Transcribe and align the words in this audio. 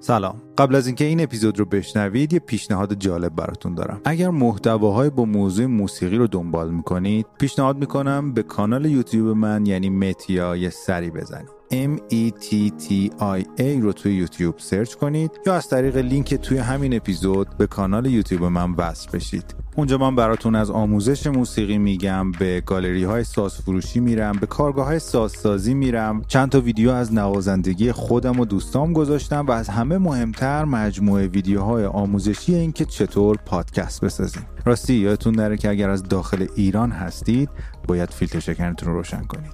سلام. 0.00 0.42
قبل 0.58 0.74
از 0.74 0.86
اینکه 0.86 1.04
این 1.04 1.20
اپیزود 1.20 1.58
رو 1.58 1.64
بشنوید 1.64 2.32
یه 2.32 2.38
پیشنهاد 2.38 2.94
جالب 2.94 3.34
براتون 3.34 3.74
دارم. 3.74 4.00
اگر 4.04 4.30
محتواهای 4.30 5.10
با 5.10 5.24
موضوع 5.24 5.66
موسیقی 5.66 6.16
رو 6.16 6.26
دنبال 6.26 6.70
می‌کنید 6.70 7.26
پیشنهاد 7.38 7.78
می‌کنم 7.78 8.32
به 8.32 8.42
کانال 8.42 8.86
یوتیوب 8.86 9.36
من 9.36 9.66
یعنی 9.66 9.90
متیا 9.90 10.56
یه 10.56 10.70
سری 10.70 11.10
بزنید. 11.10 11.57
M 11.70 11.98
E 12.10 12.30
T 12.30 12.70
T 12.70 13.10
I 13.20 13.60
A 13.60 13.82
رو 13.82 13.92
توی 13.92 14.14
یوتیوب 14.14 14.54
سرچ 14.58 14.94
کنید 14.94 15.30
یا 15.46 15.54
از 15.54 15.68
طریق 15.68 15.96
لینک 15.96 16.34
توی 16.34 16.58
همین 16.58 16.96
اپیزود 16.96 17.56
به 17.58 17.66
کانال 17.66 18.06
یوتیوب 18.06 18.44
من 18.44 18.72
وصل 18.72 19.10
بشید. 19.12 19.54
اونجا 19.76 19.98
من 19.98 20.16
براتون 20.16 20.54
از 20.54 20.70
آموزش 20.70 21.26
موسیقی 21.26 21.78
میگم 21.78 22.32
به 22.32 22.60
گالری 22.60 23.04
های 23.04 23.24
ساز 23.24 23.54
فروشی 23.54 24.00
میرم 24.00 24.32
به 24.32 24.46
کارگاه 24.46 24.86
های 24.86 24.98
سازسازی 24.98 25.74
میرم. 25.74 26.22
چند 26.28 26.48
تا 26.48 26.60
ویدیو 26.60 26.90
از 26.90 27.14
نوازندگی 27.14 27.92
خودم 27.92 28.40
و 28.40 28.44
دوستام 28.44 28.92
گذاشتم 28.92 29.46
و 29.46 29.50
از 29.50 29.68
همه 29.68 29.98
مهمتر 29.98 30.64
مجموعه 30.64 31.26
ویدیوهای 31.26 31.84
آموزشی 31.84 32.54
این 32.54 32.72
که 32.72 32.84
چطور 32.84 33.36
پادکست 33.36 34.04
بسازیم. 34.04 34.46
راستی 34.64 34.94
یادتون 34.94 35.34
نره 35.34 35.56
که 35.56 35.70
اگر 35.70 35.90
از 35.90 36.02
داخل 36.02 36.46
ایران 36.56 36.90
هستید 36.90 37.50
باید 37.88 38.10
فیلتر 38.10 38.40
شکنتون 38.40 38.88
رو 38.88 38.94
روشن 38.94 39.22
کنید. 39.22 39.52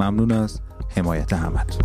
ممنون 0.00 0.32
از 0.32 0.60
حمایت 0.96 1.32
همتون 1.32 1.84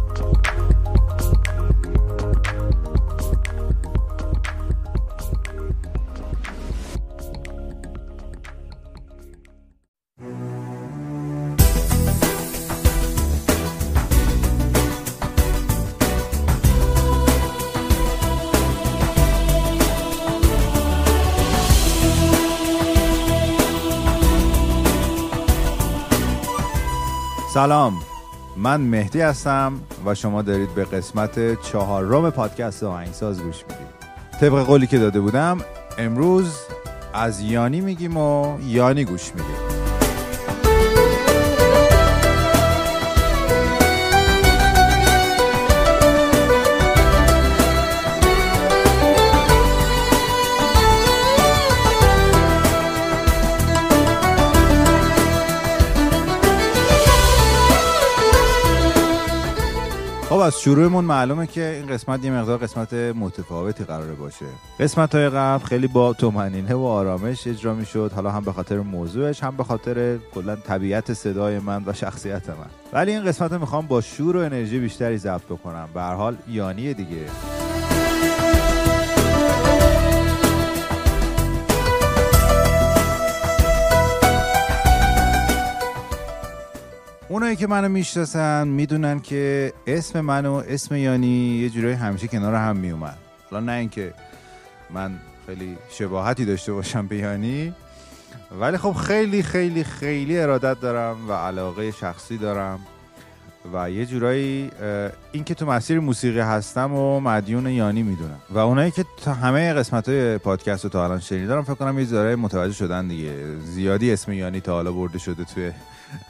سلام. 27.54 28.09
من 28.62 28.82
مهدی 28.82 29.22
هستم 29.22 29.74
و 30.06 30.16
شما 30.16 30.42
دارید 30.42 30.76
به 30.76 30.86
قسمت 30.86 31.62
چهارم 31.62 32.30
پادکست 32.30 32.84
آهنگساز 32.84 33.42
گوش 33.42 33.64
می‌دید. 33.70 33.88
طبق 34.40 34.64
قولی 34.64 34.88
که 34.88 34.98
داده 34.98 35.20
بودم 35.20 35.58
امروز 35.98 36.60
از 37.14 37.42
یانی 37.42 37.82
میگیم 37.82 38.18
و 38.18 38.58
یانی 38.62 39.06
گوش 39.06 39.32
میدیم. 39.32 39.69
از 60.50 60.62
شروعمون 60.62 61.06
معلومه 61.06 61.48
که 61.48 61.76
این 61.76 61.88
قسمت 61.88 62.26
یه 62.26 62.32
مقدار 62.32 62.58
قسمت 62.58 62.94
متفاوتی 62.94 63.84
قراره 63.84 64.14
باشه. 64.14 64.46
قسمت 64.80 65.16
های 65.16 65.30
قبل 65.30 65.66
خیلی 65.66 65.88
با 65.88 66.14
تومنینه 66.14 66.74
و 66.74 66.84
آرامش 66.84 67.48
اجرا 67.48 67.74
می‌شد. 67.74 68.12
حالا 68.16 68.32
هم 68.32 68.44
به 68.44 68.54
خاطر 68.54 68.78
موضوعش 68.80 69.44
هم 69.44 69.58
به 69.58 69.64
خاطر 69.64 70.18
کلا 70.34 70.56
طبیعت 70.56 71.14
صدای 71.14 71.60
من 71.60 71.84
و 71.86 71.94
شخصیت 71.94 72.50
من. 72.50 72.70
ولی 72.94 73.12
این 73.12 73.26
قسمت 73.26 73.52
می‌خوام 73.52 73.88
با 73.88 74.02
شور 74.02 74.38
و 74.38 74.40
انرژی 74.40 74.80
بیشتری 74.80 75.18
ضبط 75.18 75.46
بکنم. 75.46 75.90
به 75.94 76.02
هر 76.02 76.14
حال 76.14 76.38
یانی 76.48 76.94
دیگه. 76.94 77.26
اونایی 87.30 87.56
که 87.56 87.68
منو 87.68 87.90
می‌شناسن 87.90 88.68
می‌دونن 88.68 89.20
که 89.20 89.74
اسم 89.88 90.22
من 90.22 90.46
و 90.46 90.54
اسم 90.54 90.96
یانی 90.96 91.60
یه 91.62 91.70
جورایی 91.70 91.96
همیشه 91.96 92.28
کنار 92.28 92.56
هم 92.56 92.78
میومد 92.78 93.18
حالا 93.52 93.66
نه 93.66 93.72
اینکه 93.72 94.14
من 94.90 95.12
خیلی 95.46 95.78
شباهتی 95.90 96.46
داشته 96.46 96.74
باشم 96.74 97.08
به 97.08 97.16
یانی 97.18 97.74
ولی 98.60 98.78
خب 98.78 98.92
خیلی 98.94 99.44
خیلی 99.44 99.84
خیلی 99.84 100.40
ارادت 100.40 100.80
دارم 100.80 101.30
و 101.30 101.34
علاقه 101.34 101.92
شخصی 101.92 102.38
دارم. 102.38 102.80
و 103.74 103.92
یه 103.92 104.06
جورایی 104.06 104.72
این 105.32 105.44
که 105.44 105.54
تو 105.54 105.66
مسیر 105.66 106.00
موسیقی 106.00 106.40
هستم 106.40 106.94
و 106.94 107.20
مدیون 107.20 107.68
یانی 107.68 108.04
می‌دونم. 108.04 108.40
و 108.50 108.58
اونایی 108.58 108.92
که 108.92 109.06
تا 109.24 109.34
همه 109.34 109.74
قسمت 109.74 110.10
های 110.10 110.38
پادکست 110.38 110.84
رو 110.84 110.90
تا 110.90 111.04
الان 111.04 111.20
شنیدارم 111.20 111.64
فکر 111.64 111.74
کنم 111.74 112.00
یه 112.00 112.06
ذره 112.06 112.36
متوجه 112.36 112.74
شدن 112.74 113.08
دیگه. 113.08 113.34
زیادی 113.66 114.14
اسم 114.14 114.32
یانی 114.32 114.62
تا 114.62 114.74
حالا 114.74 114.92
برده 114.92 115.20
شده 115.20 115.44
توی 115.44 115.72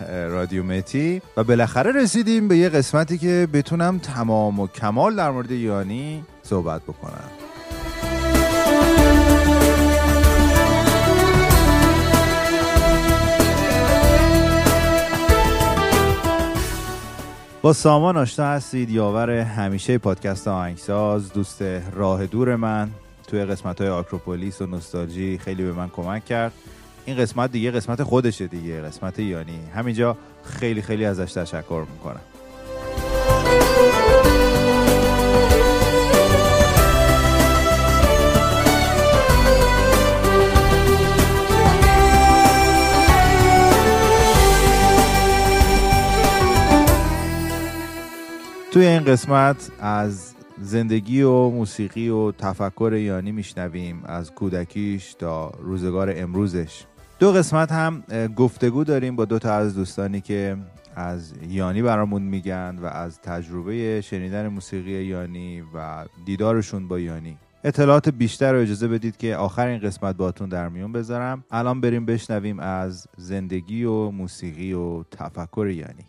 رادیو 0.10 0.64
متی. 0.64 1.22
و 1.38 1.44
بالاخره 1.44 1.92
رسیدیم 1.92 2.48
به 2.48 2.58
یه 2.58 2.70
قسمتی 2.70 3.18
که 3.18 3.48
بتونم 3.54 4.00
تمام 4.00 4.60
و 4.60 4.68
کمال 4.68 5.16
در 5.16 5.32
مورد 5.32 5.52
یانی 5.52 6.24
صحبت 6.44 6.82
بکنم. 6.82 7.49
با 17.62 17.74
سامان 17.74 18.18
آشنا 18.18 18.46
هستید 18.46 18.90
یاور 18.90 19.30
همیشه 19.30 19.98
پادکست 19.98 20.48
آهنگساز 20.48 21.34
دوست 21.34 21.62
راه 21.94 22.26
دور 22.26 22.56
من. 22.56 22.90
توی 23.28 23.46
قسمت 23.46 23.82
های 23.82 23.90
آکروپولیس 23.90 24.62
و 24.62 24.66
نوستالژی 24.68 25.38
خیلی 25.38 25.64
به 25.64 25.74
من 25.74 25.90
کمک 25.90 26.26
کرد. 26.26 26.52
این 27.06 27.18
قسمت 27.18 27.52
دیگه 27.52 27.72
قسمت 27.72 28.04
خودشه 28.04 28.48
دیگه 28.48 28.82
قسمت 28.82 29.20
یانی. 29.20 29.60
همینجا 29.76 30.18
خیلی 30.44 30.82
خیلی 30.82 31.06
ازش 31.06 31.34
تشکر 31.34 31.86
می‌کنم. 31.94 32.22
توی 48.72 48.86
این 48.86 49.04
قسمت 49.04 49.72
از 49.80 50.34
زندگی 50.62 51.22
و 51.22 51.50
موسیقی 51.50 52.10
و 52.10 52.32
تفکر 52.32 52.94
یانی 52.94 53.32
میشنویم 53.32 54.02
از 54.06 54.32
کودکیش 54.32 55.14
تا 55.14 55.52
روزگار 55.60 56.14
امروزش. 56.16 56.84
دو 57.20 57.32
قسمت 57.32 57.72
هم 57.72 58.04
گفتگو 58.36 58.84
داریم 58.84 59.16
با 59.16 59.26
دو 59.26 59.40
تا 59.40 59.54
از 59.54 59.76
دوستانی 59.76 60.22
که 60.22 60.58
از 60.96 61.34
یانی 61.48 61.82
برامون 61.82 62.22
میگن 62.22 62.80
و 62.82 62.86
از 62.86 63.22
تجربه 63.22 64.02
شنیدن 64.02 64.48
موسیقی 64.48 64.92
یانی 64.92 65.62
و 65.62 66.06
دیدارشون 66.26 66.88
با 66.88 67.00
یانی 67.00 67.38
اطلاعات 67.64 68.10
بیشتر 68.10 68.54
رو 68.54 68.60
اجازه 68.60 68.88
بدید 68.88 69.18
که 69.18 69.36
آخر 69.36 69.68
این 69.68 69.80
قسمت 69.80 70.16
باتون 70.16 70.50
در 70.50 70.70
میون 70.70 70.92
بذارم. 70.92 71.44
الان 71.52 71.82
بریم 71.82 72.06
بشنویم 72.06 72.60
از 72.60 73.08
زندگی 73.18 73.84
و 73.84 74.12
موسیقی 74.12 74.74
و 74.74 75.04
تفکر 75.04 75.68
یانی 75.68 76.06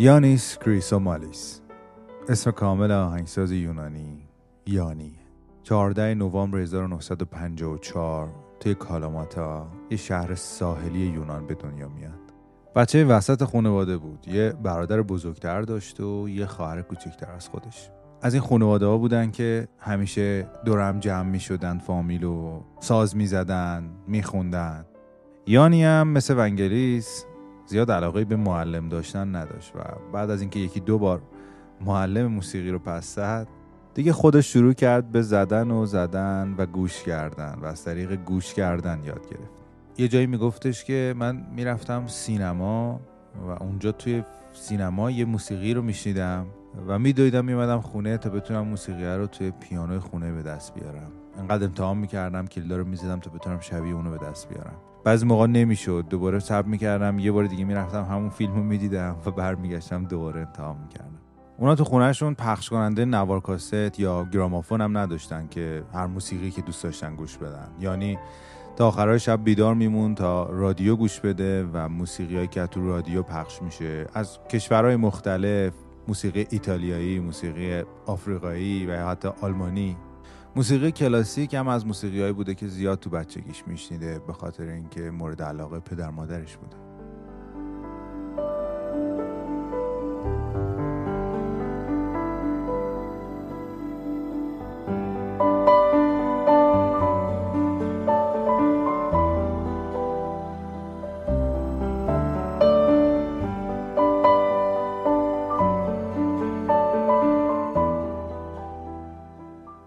یانیس 0.00 0.58
کریسومالیس 0.58 1.60
اسم 2.28 2.50
کامل 2.50 2.92
آهنگساز 2.92 3.52
یونانی 3.52 4.28
یانی. 4.66 5.18
14 5.62 6.14
نوامبر 6.14 6.58
1954 6.58 8.28
توی 8.60 8.74
کالاماتا 8.74 9.66
یه 9.90 9.96
شهر 9.96 10.34
ساحلی 10.34 10.98
یونان 10.98 11.46
به 11.46 11.54
دنیا 11.54 11.88
میاد. 11.88 12.32
بچه 12.76 13.04
وسط 13.04 13.44
خانواده 13.44 13.96
بود. 13.96 14.28
یه 14.28 14.52
برادر 14.62 15.02
بزرگتر 15.02 15.62
داشت 15.62 16.00
و 16.00 16.28
یه 16.28 16.46
خواهر 16.46 16.82
کوچکتر 16.82 17.32
از 17.32 17.48
خودش. 17.48 17.90
از 18.22 18.34
این 18.34 18.42
خانواده 18.42 18.86
ها 18.86 18.98
بودن 18.98 19.30
که 19.30 19.68
همیشه 19.78 20.46
دورم 20.64 21.00
جمع 21.00 21.28
می 21.28 21.40
شدن 21.40 21.78
فامیل 21.78 22.24
و 22.24 22.60
ساز 22.78 23.16
می 23.16 23.26
زدن 23.26 23.90
می 24.06 24.22
خوندن 24.22 24.84
یانی 25.46 25.84
هم 25.84 26.08
مثل 26.08 26.34
ونگلیس 26.38 27.24
زیاد 27.70 27.90
علاقه 27.90 28.24
به 28.24 28.36
معلم 28.36 28.88
داشتن 28.88 29.36
نداشت 29.36 29.72
و 29.76 29.78
بعد 30.12 30.30
از 30.30 30.40
اینکه 30.40 30.58
یکی 30.58 30.80
دو 30.80 30.98
بار 30.98 31.22
معلم 31.80 32.26
موسیقی 32.26 32.70
رو 32.70 32.78
پس 32.78 33.14
زد 33.14 33.48
دیگه 33.94 34.12
خودش 34.12 34.52
شروع 34.52 34.72
کرد 34.72 35.12
به 35.12 35.22
زدن 35.22 35.70
و 35.70 35.86
زدن 35.86 36.54
و 36.58 36.66
گوش 36.66 37.02
کردن 37.02 37.58
و 37.62 37.66
از 37.66 37.84
طریق 37.84 38.14
گوش 38.14 38.54
کردن 38.54 39.00
یاد 39.04 39.28
گرفت. 39.30 39.62
یه 39.98 40.08
جایی 40.08 40.26
میگفتش 40.26 40.84
که 40.84 41.14
من 41.16 41.46
می‌رفتم 41.56 42.06
سینما 42.06 43.00
و 43.46 43.62
اونجا 43.62 43.92
توی 43.92 44.22
سینما 44.52 45.10
یه 45.10 45.24
موسیقی 45.24 45.74
رو 45.74 45.82
میشنیدم 45.82 46.46
و 46.86 46.98
میدویدم 46.98 47.44
میمدم 47.44 47.80
خونه 47.80 48.18
تا 48.18 48.30
بتونم 48.30 48.68
موسیقی 48.68 49.04
رو 49.04 49.26
توی 49.26 49.50
پیانوی 49.50 49.98
خونه 49.98 50.32
به 50.32 50.42
دست 50.42 50.74
بیارم. 50.74 51.10
انقدر 51.38 51.64
امتحان 51.64 51.96
می‌کردم 51.96 52.46
کلیدا 52.46 52.76
رو 52.76 52.84
می‌زدم 52.84 53.20
تا 53.20 53.30
بتونم 53.30 53.60
شبیه 53.60 53.94
اونو 53.94 54.10
به 54.10 54.26
دست 54.26 54.48
بیارم. 54.48 54.76
بعضی 55.04 55.26
موقع 55.26 55.46
نمی‌شد. 55.46 56.04
دوباره 56.10 56.38
سب 56.38 56.66
می‌کردم. 56.66 57.18
یه 57.18 57.32
بار 57.32 57.44
دیگه 57.44 57.64
می‌رفتم 57.64 58.04
همون 58.04 58.30
فیلم 58.30 58.54
رو 58.54 58.62
می‌دیدم 58.62 59.16
و 59.26 59.30
برمیگشتم 59.30 60.04
دوباره 60.04 60.40
امتحان 60.40 60.76
می‌کردم. 60.82 61.18
اونا 61.58 61.74
تو 61.74 61.84
خونهشون 61.84 62.34
پخش 62.34 62.68
کننده 62.68 63.04
نوار 63.04 63.40
کاست 63.40 64.00
یا 64.00 64.24
گرامافون 64.24 64.80
هم 64.80 64.98
نداشتن 64.98 65.48
که 65.48 65.82
هر 65.94 66.06
موسیقی 66.06 66.50
که 66.50 66.62
دوست 66.62 66.84
داشتن 66.84 67.14
گوش 67.14 67.36
بدن. 67.36 67.68
یعنی 67.80 68.18
تا 68.76 68.88
آخرهای 68.88 69.18
شب 69.18 69.44
بیدار 69.44 69.74
میمون 69.74 70.14
تا 70.14 70.44
رادیو 70.50 70.96
گوش 70.96 71.20
بده 71.20 71.64
و 71.72 71.88
موسیقی 71.88 72.46
که 72.46 72.66
تو 72.66 72.86
رادیو 72.86 73.22
پخش 73.22 73.62
میشه. 73.62 74.06
از 74.14 74.38
کشورهای 74.50 74.96
مختلف 74.96 75.72
موسیقی 76.08 76.46
ایتالیایی، 76.50 77.18
موسیقی 77.18 77.82
آفریقایی 78.06 78.86
و 78.86 79.06
حتی 79.06 79.28
آلمانی. 79.40 79.96
موسیقی 80.56 80.92
کلاسیک 80.92 81.54
هم 81.54 81.68
از 81.68 81.86
موسیقی 81.86 82.32
بوده 82.32 82.54
که 82.54 82.68
زیاد 82.68 82.98
تو 82.98 83.10
بچگیش 83.10 83.64
میشنیده 83.66 84.18
به 84.18 84.32
خاطر 84.32 84.64
اینکه 84.64 85.00
مورد 85.00 85.42
علاقه 85.42 85.80
پدر 85.80 86.10
مادرش 86.10 86.56
بوده. 86.56 86.89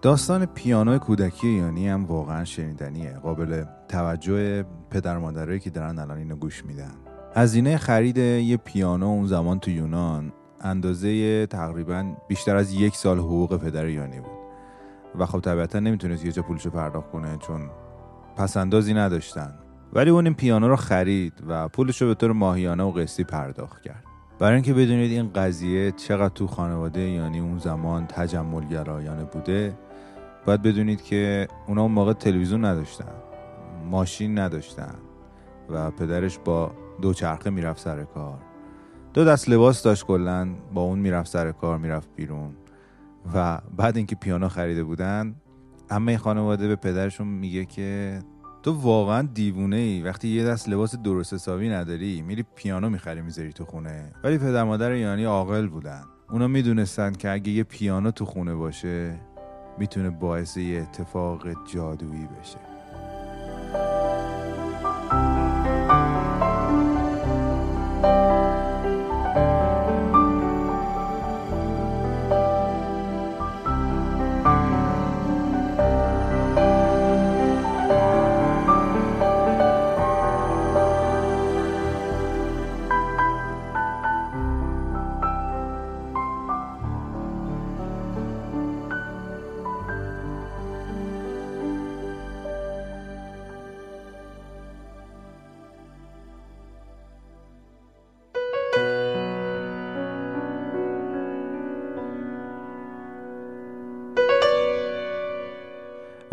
داستان 0.04 0.46
پیانو 0.46 0.98
کودکی 0.98 1.48
یانی 1.48 1.88
هم 1.88 2.04
واقعا 2.04 2.44
شنیدنیه. 2.44 3.12
قابل 3.22 3.64
توجه 3.88 4.64
پدر 4.90 5.18
مادرایی 5.18 5.60
که 5.60 5.70
دارن 5.70 5.98
الان 5.98 6.18
اینو 6.18 6.36
گوش 6.36 6.64
میدن. 6.64 6.92
هزینه 7.34 7.76
خرید 7.76 8.18
یه 8.18 8.56
پیانو 8.56 9.06
اون 9.06 9.26
زمان 9.26 9.58
تو 9.58 9.70
یونان 9.70 10.32
اندازه 10.60 11.46
تقریبا 11.46 12.16
بیشتر 12.28 12.56
از 12.56 12.72
یک 12.72 12.96
سال 12.96 13.18
حقوق 13.18 13.56
پدر 13.56 13.88
یانی 13.88 14.20
بود. 14.20 14.38
و 15.18 15.26
خب 15.26 15.40
طبیعتا 15.40 15.78
نمی‌تونست 15.80 16.24
یه 16.24 16.32
جا 16.32 16.42
پولشو 16.42 16.70
پرداخت 16.70 17.10
کنه 17.10 17.36
چون 17.36 17.70
پسندازی 18.36 18.94
نداشتن. 18.94 19.54
ولی 19.92 20.10
اون 20.10 20.24
این 20.24 20.34
پیانو 20.34 20.68
رو 20.68 20.76
خرید 20.76 21.32
و 21.48 21.68
پولش 21.68 22.02
رو 22.02 22.08
به 22.08 22.14
طور 22.14 22.32
ماهیانه 22.32 22.82
و 22.82 22.90
قسطی 22.90 23.24
پرداخت 23.24 23.82
کرد. 23.82 24.04
برای 24.38 24.54
اینکه 24.54 24.74
بدونید 24.74 25.10
این 25.10 25.32
قضیه 25.32 25.92
چقدر 25.92 26.34
تو 26.34 26.46
خانواده 26.46 27.00
یعنی 27.00 27.40
اون 27.40 27.58
زمان 27.58 28.06
تجملگرایانه 28.06 29.24
بوده 29.24 29.74
باید 30.46 30.62
بدونید 30.62 31.02
که 31.02 31.48
اونا 31.66 31.82
اون 31.82 31.92
موقع 31.92 32.12
تلویزیون 32.12 32.64
نداشتن 32.64 33.12
ماشین 33.90 34.38
نداشتن 34.38 34.94
و 35.70 35.90
پدرش 35.90 36.38
با 36.38 36.72
دوچرخه 37.02 37.50
می‌رفت 37.50 37.80
سر 37.80 38.04
کار. 38.04 38.38
دو 39.14 39.24
دست 39.24 39.48
لباس 39.48 39.82
داشت 39.82 40.06
کلا 40.06 40.48
با 40.74 40.82
اون 40.82 40.98
می‌رفت 40.98 41.30
سر 41.30 41.52
کار 41.52 41.78
می‌رفت 41.78 42.08
بیرون 42.16 42.54
و 43.34 43.60
بعد 43.76 43.96
اینکه 43.96 44.16
پیانو 44.16 44.48
خریده 44.48 44.84
بودن 44.84 45.34
همه 45.90 46.18
خانواده 46.18 46.68
به 46.68 46.76
پدرشون 46.76 47.26
میگه 47.26 47.64
که 47.64 48.18
تو 48.62 48.72
واقعا 48.72 49.22
دیوونه 49.22 49.76
ای 49.76 50.02
وقتی 50.02 50.28
یه 50.28 50.44
دست 50.44 50.68
لباس 50.68 50.96
درست 50.96 51.34
حسابی 51.34 51.68
نداری 51.68 52.22
میری 52.22 52.44
پیانو 52.54 52.90
می‌خری 52.90 53.22
می‌ذاری 53.22 53.52
تو 53.52 53.64
خونه. 53.64 54.12
ولی 54.24 54.38
پدر 54.38 54.64
مادر 54.64 54.94
یعنی 54.94 55.24
عاقل 55.24 55.66
بودن. 55.66 56.02
اونا 56.30 56.48
می‌دونستن 56.48 57.12
که 57.12 57.30
اگه 57.30 57.52
یه 57.52 57.62
پیانو 57.62 58.10
تو 58.10 58.24
خونه 58.24 58.54
باشه 58.54 59.20
می‌تونه 59.78 60.10
باعث 60.10 60.56
یه 60.56 60.82
اتفاق 60.82 61.66
جادویی 61.72 62.28
بشه. 62.40 62.73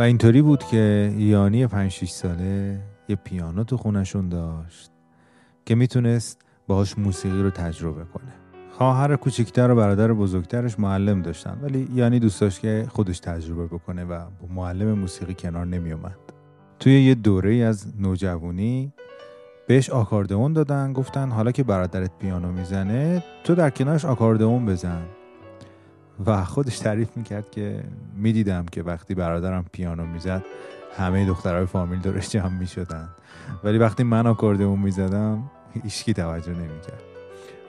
اینطوری 0.01 0.41
بود 0.41 0.63
که 0.63 1.13
یانی 1.17 1.67
5 1.67 1.91
6 1.91 2.09
ساله 2.09 2.79
یه 3.07 3.15
پیانو 3.15 3.63
تو 3.63 3.77
خونشون 3.77 4.29
داشت 4.29 4.91
که 5.65 5.75
می‌تونست 5.75 6.41
باهاش 6.67 6.97
موسیقی 6.97 7.41
رو 7.41 7.49
تجربه 7.49 8.03
کنه. 8.03 8.33
خواهر 8.77 9.15
کوچکتر 9.15 9.71
و 9.71 9.75
برادر 9.75 10.13
بزرگترش 10.13 10.79
معلم 10.79 11.21
داشتن 11.21 11.59
ولی 11.61 11.87
یانی 11.93 12.19
دوست 12.19 12.41
داشت 12.41 12.59
که 12.59 12.85
خودش 12.89 13.19
تجربه 13.19 13.65
بکنه 13.65 14.03
و 14.03 14.19
با 14.41 14.53
معلم 14.55 14.99
موسیقی 14.99 15.33
کنار 15.33 15.65
نمیومد 15.65 16.17
توی 16.79 17.01
یه 17.01 17.15
دوره 17.15 17.55
از 17.55 17.87
نوجوانی 17.99 18.93
بهش 19.67 19.89
آکاردئون 19.89 20.53
دادن 20.53 20.93
گفتن 20.93 21.31
حالا 21.31 21.51
که 21.51 21.63
برادرت 21.63 22.11
پیانو 22.19 22.51
می‌زنه 22.51 23.23
تو 23.43 23.55
در 23.55 23.69
کنارش 23.69 24.05
آکاردئون 24.05 24.65
بزن. 24.65 25.01
و 26.25 26.43
خودش 26.43 26.79
تعریف 26.79 27.17
می‌کرد 27.17 27.51
که 27.51 27.79
می‌دیدم 28.15 28.65
که 28.71 28.83
وقتی 28.83 29.15
برادرم 29.15 29.65
پیانو 29.71 30.05
می‌زد 30.05 30.43
همه 30.97 31.25
دخترهای 31.25 31.65
فامیل 31.65 31.99
دورش 31.99 32.29
جمع 32.29 32.59
می‌شدن. 32.59 33.09
ولی 33.63 33.77
وقتی 33.77 34.03
من 34.03 34.27
آکاردئون 34.27 34.79
می‌زدم 34.79 35.43
هیچکی 35.83 36.13
توجه 36.13 36.51
نمی‌کرد. 36.51 37.01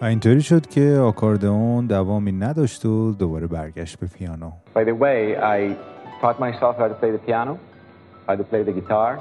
و 0.00 0.04
اینطوری 0.04 0.42
شد 0.42 0.66
که 0.66 0.98
آکاردئون 1.02 1.86
دوامی 1.86 2.32
نداشت 2.32 2.86
و 2.86 3.12
دوباره 3.12 3.46
برگشت 3.46 3.98
به 3.98 4.06
پیانو. 4.06 4.50
By 4.74 4.78
the 4.78 4.96
way, 5.04 5.36
I 5.36 5.76
taught 6.22 6.38
myself 6.40 6.76
how 6.78 6.88
to 6.88 6.96
play 7.02 7.10
the 7.10 7.26
piano, 7.26 7.58
how 8.28 8.36
to 8.36 8.44
play 8.52 8.62
the 8.68 8.72
guitar, 8.80 9.18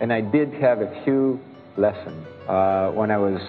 and 0.00 0.12
I 0.12 0.20
did 0.36 0.48
have 0.66 0.78
a 0.88 0.90
few 1.04 1.38
lessons. 1.86 2.20
Uh, 2.48 3.00
when 3.00 3.10
I 3.16 3.18
was 3.28 3.40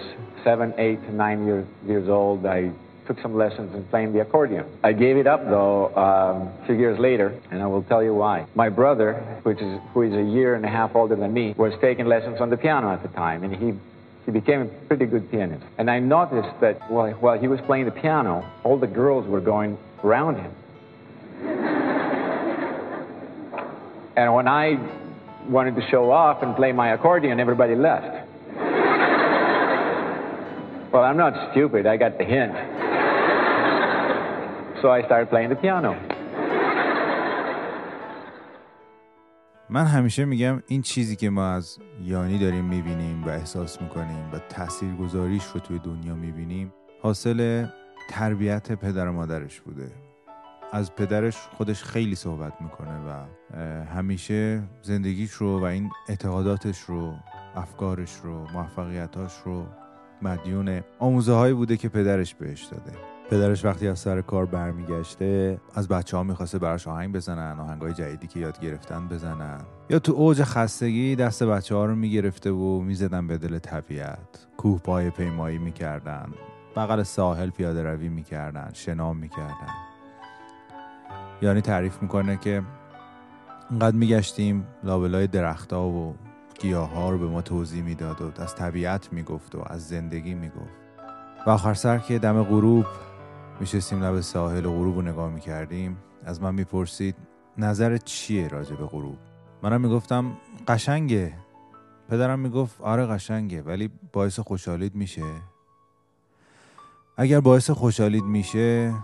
seven, 0.44 0.68
eight, 0.86 1.02
nine 1.24 1.40
years, 1.48 1.66
years 1.90 2.08
old, 2.08 2.40
I 2.58 2.60
took 3.06 3.20
some 3.20 3.36
lessons 3.36 3.74
in 3.74 3.84
playing 3.84 4.12
the 4.12 4.20
accordion. 4.20 4.64
I 4.82 4.92
gave 4.92 5.16
it 5.16 5.26
up 5.26 5.44
though 5.44 5.94
um, 5.96 6.62
a 6.62 6.66
few 6.66 6.74
years 6.74 6.98
later, 6.98 7.38
and 7.50 7.62
I 7.62 7.66
will 7.66 7.82
tell 7.84 8.02
you 8.02 8.14
why. 8.14 8.46
My 8.54 8.68
brother, 8.68 9.14
which 9.42 9.60
is, 9.60 9.80
who 9.92 10.02
is 10.02 10.12
a 10.12 10.22
year 10.22 10.54
and 10.54 10.64
a 10.64 10.68
half 10.68 10.94
older 10.94 11.16
than 11.16 11.32
me, 11.32 11.54
was 11.56 11.72
taking 11.80 12.06
lessons 12.06 12.40
on 12.40 12.50
the 12.50 12.56
piano 12.56 12.92
at 12.92 13.02
the 13.02 13.08
time, 13.08 13.44
and 13.44 13.54
he 13.54 13.74
he 14.26 14.32
became 14.32 14.62
a 14.62 14.66
pretty 14.88 15.06
good 15.06 15.30
pianist. 15.30 15.64
And 15.78 15.88
I 15.88 16.00
noticed 16.00 16.60
that 16.60 16.90
while, 16.90 17.12
while 17.12 17.38
he 17.38 17.46
was 17.46 17.60
playing 17.60 17.84
the 17.84 17.92
piano, 17.92 18.44
all 18.64 18.76
the 18.76 18.88
girls 18.88 19.24
were 19.28 19.40
going 19.40 19.78
around 20.02 20.34
him. 20.34 20.52
and 24.16 24.34
when 24.34 24.48
I 24.48 24.78
wanted 25.48 25.76
to 25.76 25.88
show 25.90 26.10
off 26.10 26.42
and 26.42 26.56
play 26.56 26.72
my 26.72 26.92
accordion, 26.92 27.38
everybody 27.38 27.76
left. 27.76 28.26
well, 30.92 31.04
I'm 31.04 31.16
not 31.16 31.52
stupid, 31.52 31.86
I 31.86 31.96
got 31.96 32.18
the 32.18 32.24
hint. 32.24 32.52
So 34.82 34.90
I 34.90 35.00
started 35.02 35.28
playing 35.30 35.50
the 35.50 35.56
piano. 35.56 35.94
من 39.70 39.84
همیشه 39.84 40.24
میگم 40.24 40.62
این 40.66 40.82
چیزی 40.82 41.16
که 41.16 41.30
ما 41.30 41.48
از 41.48 41.78
یانی 42.02 42.38
داریم 42.38 42.64
می‌بینیم 42.64 43.24
و 43.24 43.28
احساس 43.28 43.82
می‌کنیم 43.82 44.30
و 44.32 44.38
تاثیرگذاریش 44.38 45.44
رو 45.44 45.60
توی 45.60 45.78
دنیا 45.78 46.14
می‌بینیم 46.14 46.72
حاصل 47.02 47.66
تربیت 48.10 48.72
پدر 48.72 49.08
و 49.08 49.12
مادرش 49.12 49.60
بوده 49.60 49.92
از 50.72 50.94
پدرش 50.94 51.36
خودش 51.36 51.84
خیلی 51.84 52.14
صحبت 52.14 52.52
می‌کنه 52.60 52.98
و 52.98 53.24
همیشه 53.84 54.62
زندگیش 54.82 55.30
رو 55.30 55.60
و 55.60 55.64
این 55.64 55.90
اعتقاداتش 56.08 56.80
رو 56.80 57.14
افکارش 57.56 58.16
رو 58.24 58.46
موفقیتاش 58.52 59.32
رو 59.44 59.66
مدیون 60.22 60.80
آموزه 60.98 61.54
بوده 61.54 61.76
که 61.76 61.88
پدرش 61.88 62.34
بهش 62.34 62.64
داده 62.64 63.15
پدرش 63.30 63.64
وقتی 63.64 63.88
از 63.88 63.98
سر 63.98 64.20
کار 64.20 64.46
برمیگشته 64.46 65.60
از 65.74 65.88
بچه 65.88 66.16
ها 66.16 66.22
می‌خواسته 66.22 66.58
براش 66.58 66.88
آهنگ 66.88 67.14
بزنن 67.14 67.60
آهنگ 67.60 67.82
های 67.82 67.92
جدیدی 67.92 68.26
که 68.26 68.40
یاد 68.40 68.60
گرفتن 68.60 69.08
بزنن. 69.08 69.60
یا 69.90 69.98
تو 69.98 70.12
اوج 70.12 70.42
خستگی 70.42 71.16
دست 71.16 71.42
بچه 71.42 71.74
ها 71.74 71.84
رو 71.84 71.94
می‌گرفته 71.94 72.50
و 72.50 72.80
می‌زدن 72.80 73.26
به 73.26 73.38
دل 73.38 73.58
طبیعت. 73.58 74.46
کوه 74.56 74.78
پای 74.78 75.10
پیمایی 75.10 75.58
می‌کردن 75.58 76.32
بغل 76.76 77.02
ساحل 77.02 77.50
پیاده 77.50 77.82
روی 77.82 78.08
می‌کردن 78.08 78.70
شنام 78.72 79.16
می‌کردن. 79.16 79.74
یعنی 81.42 81.60
تعریف 81.60 82.02
می‌کنه 82.02 82.36
که 82.36 82.62
انقدر 83.70 83.96
میگشتیم 83.96 84.66
لابلای 84.84 85.26
درختها 85.26 85.88
و 85.88 86.14
گیاه 86.58 86.90
ها 86.90 87.10
رو 87.10 87.18
به 87.18 87.26
ما 87.26 87.42
توضیح 87.42 87.82
می‌داد 87.82 88.22
و 88.22 88.42
از 88.42 88.54
طبیعت 88.54 89.12
می‌گفت 89.12 89.54
و 89.54 89.62
از 89.66 89.88
زندگی 89.88 90.34
می‌گفت. 90.34 90.86
و 91.46 91.50
آخر 91.50 91.74
سر 91.74 91.98
که 91.98 92.18
دم 92.18 92.42
غروب 92.42 92.86
میشستیم 93.60 94.04
لب 94.04 94.20
ساحل 94.20 94.66
و 94.66 94.70
غروب 94.70 94.96
رو 94.96 95.02
نگاه 95.02 95.30
می‌کردیم. 95.30 95.98
از 96.24 96.42
من 96.42 96.54
می‌پرسید 96.54 97.16
نظر 97.58 97.96
چیه 97.96 98.48
راجع 98.48 98.76
به 98.76 98.86
غروب؟ 98.86 99.18
منم 99.62 99.80
می‌گفتم 99.80 100.36
قشنگه. 100.68 101.32
پدرم 102.08 102.38
می‌گفت 102.38 102.80
آره 102.80 103.06
قشنگه 103.06 103.62
ولی 103.62 103.90
باعث 104.12 104.40
خوشحالید 104.40 104.94
میشه. 104.94 105.32
اگر 107.16 107.40
باعث 107.40 107.70
خوشحالید 107.70 108.24
میشه 108.24 108.94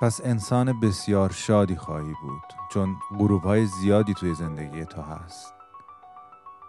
پس 0.00 0.20
انسان 0.24 0.80
بسیار 0.80 1.32
شادی 1.32 1.76
خواهی 1.76 2.14
بود 2.22 2.42
چون 2.72 2.96
غروب 3.18 3.42
های 3.42 3.66
زیادی 3.66 4.14
توی 4.14 4.34
زندگی 4.34 4.84
تو 4.84 5.02
هست. 5.02 5.54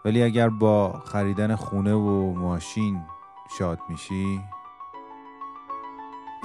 ولی 0.06 0.24
اگر 0.24 0.50
با 0.50 1.00
خریدن 1.00 1.56
خونه 1.56 1.94
و 1.94 2.34
ماشین 2.34 3.02
شاد 3.58 3.80
میشی 3.90 4.42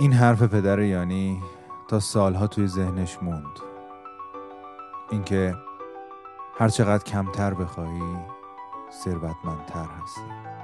این 0.01 0.13
حرف 0.13 0.43
پدر 0.43 0.79
یانی 0.81 1.43
تا 1.89 2.01
سالها 2.01 2.47
توی 2.47 2.67
ذهنش 2.67 3.19
موند. 3.23 3.61
اینکه 5.11 5.55
هر 6.59 6.69
چقدر 6.69 7.05
کمتر 7.05 7.55
بخواهی 7.55 8.17
ثروتمندتر 9.05 9.87
هستی. 10.03 10.60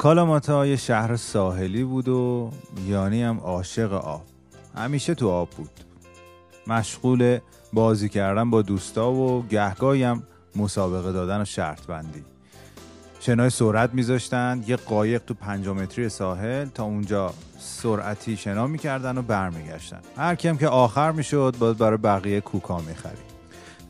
کالاماتا 0.00 0.66
یه 0.66 0.76
شهر 0.76 1.16
ساحلی 1.16 1.84
بود 1.84 2.08
و 2.08 2.50
یانی 2.86 3.22
هم 3.22 3.38
عاشق 3.38 3.92
آب. 3.92 4.22
همیشه 4.76 5.14
تو 5.14 5.28
آب 5.28 5.50
بود. 5.50 5.70
مشغول 6.66 7.38
بازی 7.72 8.08
کردن 8.08 8.50
با 8.50 8.62
دوستا 8.62 9.12
و 9.12 9.46
گهگاهی 9.50 10.02
هم 10.02 10.22
مسابقه 10.56 11.12
دادن 11.12 11.40
و 11.40 11.44
شرط 11.44 11.86
بندی. 11.86 12.24
شنای 13.20 13.50
سرعت 13.50 13.94
میذاشتن 13.94 14.64
یه 14.66 14.76
قایق 14.76 15.22
تو 15.24 15.34
پنجامتری 15.34 16.08
ساحل 16.08 16.66
تا 16.68 16.84
اونجا 16.84 17.34
سرعتی 17.58 18.36
شنا 18.36 18.66
می‌کردن 18.66 19.18
و 19.18 19.22
برمیگشتن. 19.22 20.00
هر 20.16 20.34
کم 20.34 20.56
که 20.56 20.68
آخر 20.68 21.12
می‌شد 21.12 21.54
باید 21.58 21.78
برای 21.78 21.96
بقیه 21.96 22.40
کوکا 22.40 22.78
می‌خرید. 22.78 23.30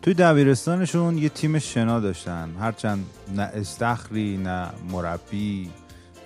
توی 0.02 0.14
دبیرستانشون 0.14 1.18
یه 1.18 1.28
تیم 1.28 1.58
شنا 1.58 2.00
داشتن. 2.00 2.48
هرچند 2.60 3.06
نه 3.36 3.42
استخری 3.42 4.36
نه 4.36 4.66
مربی 4.90 5.70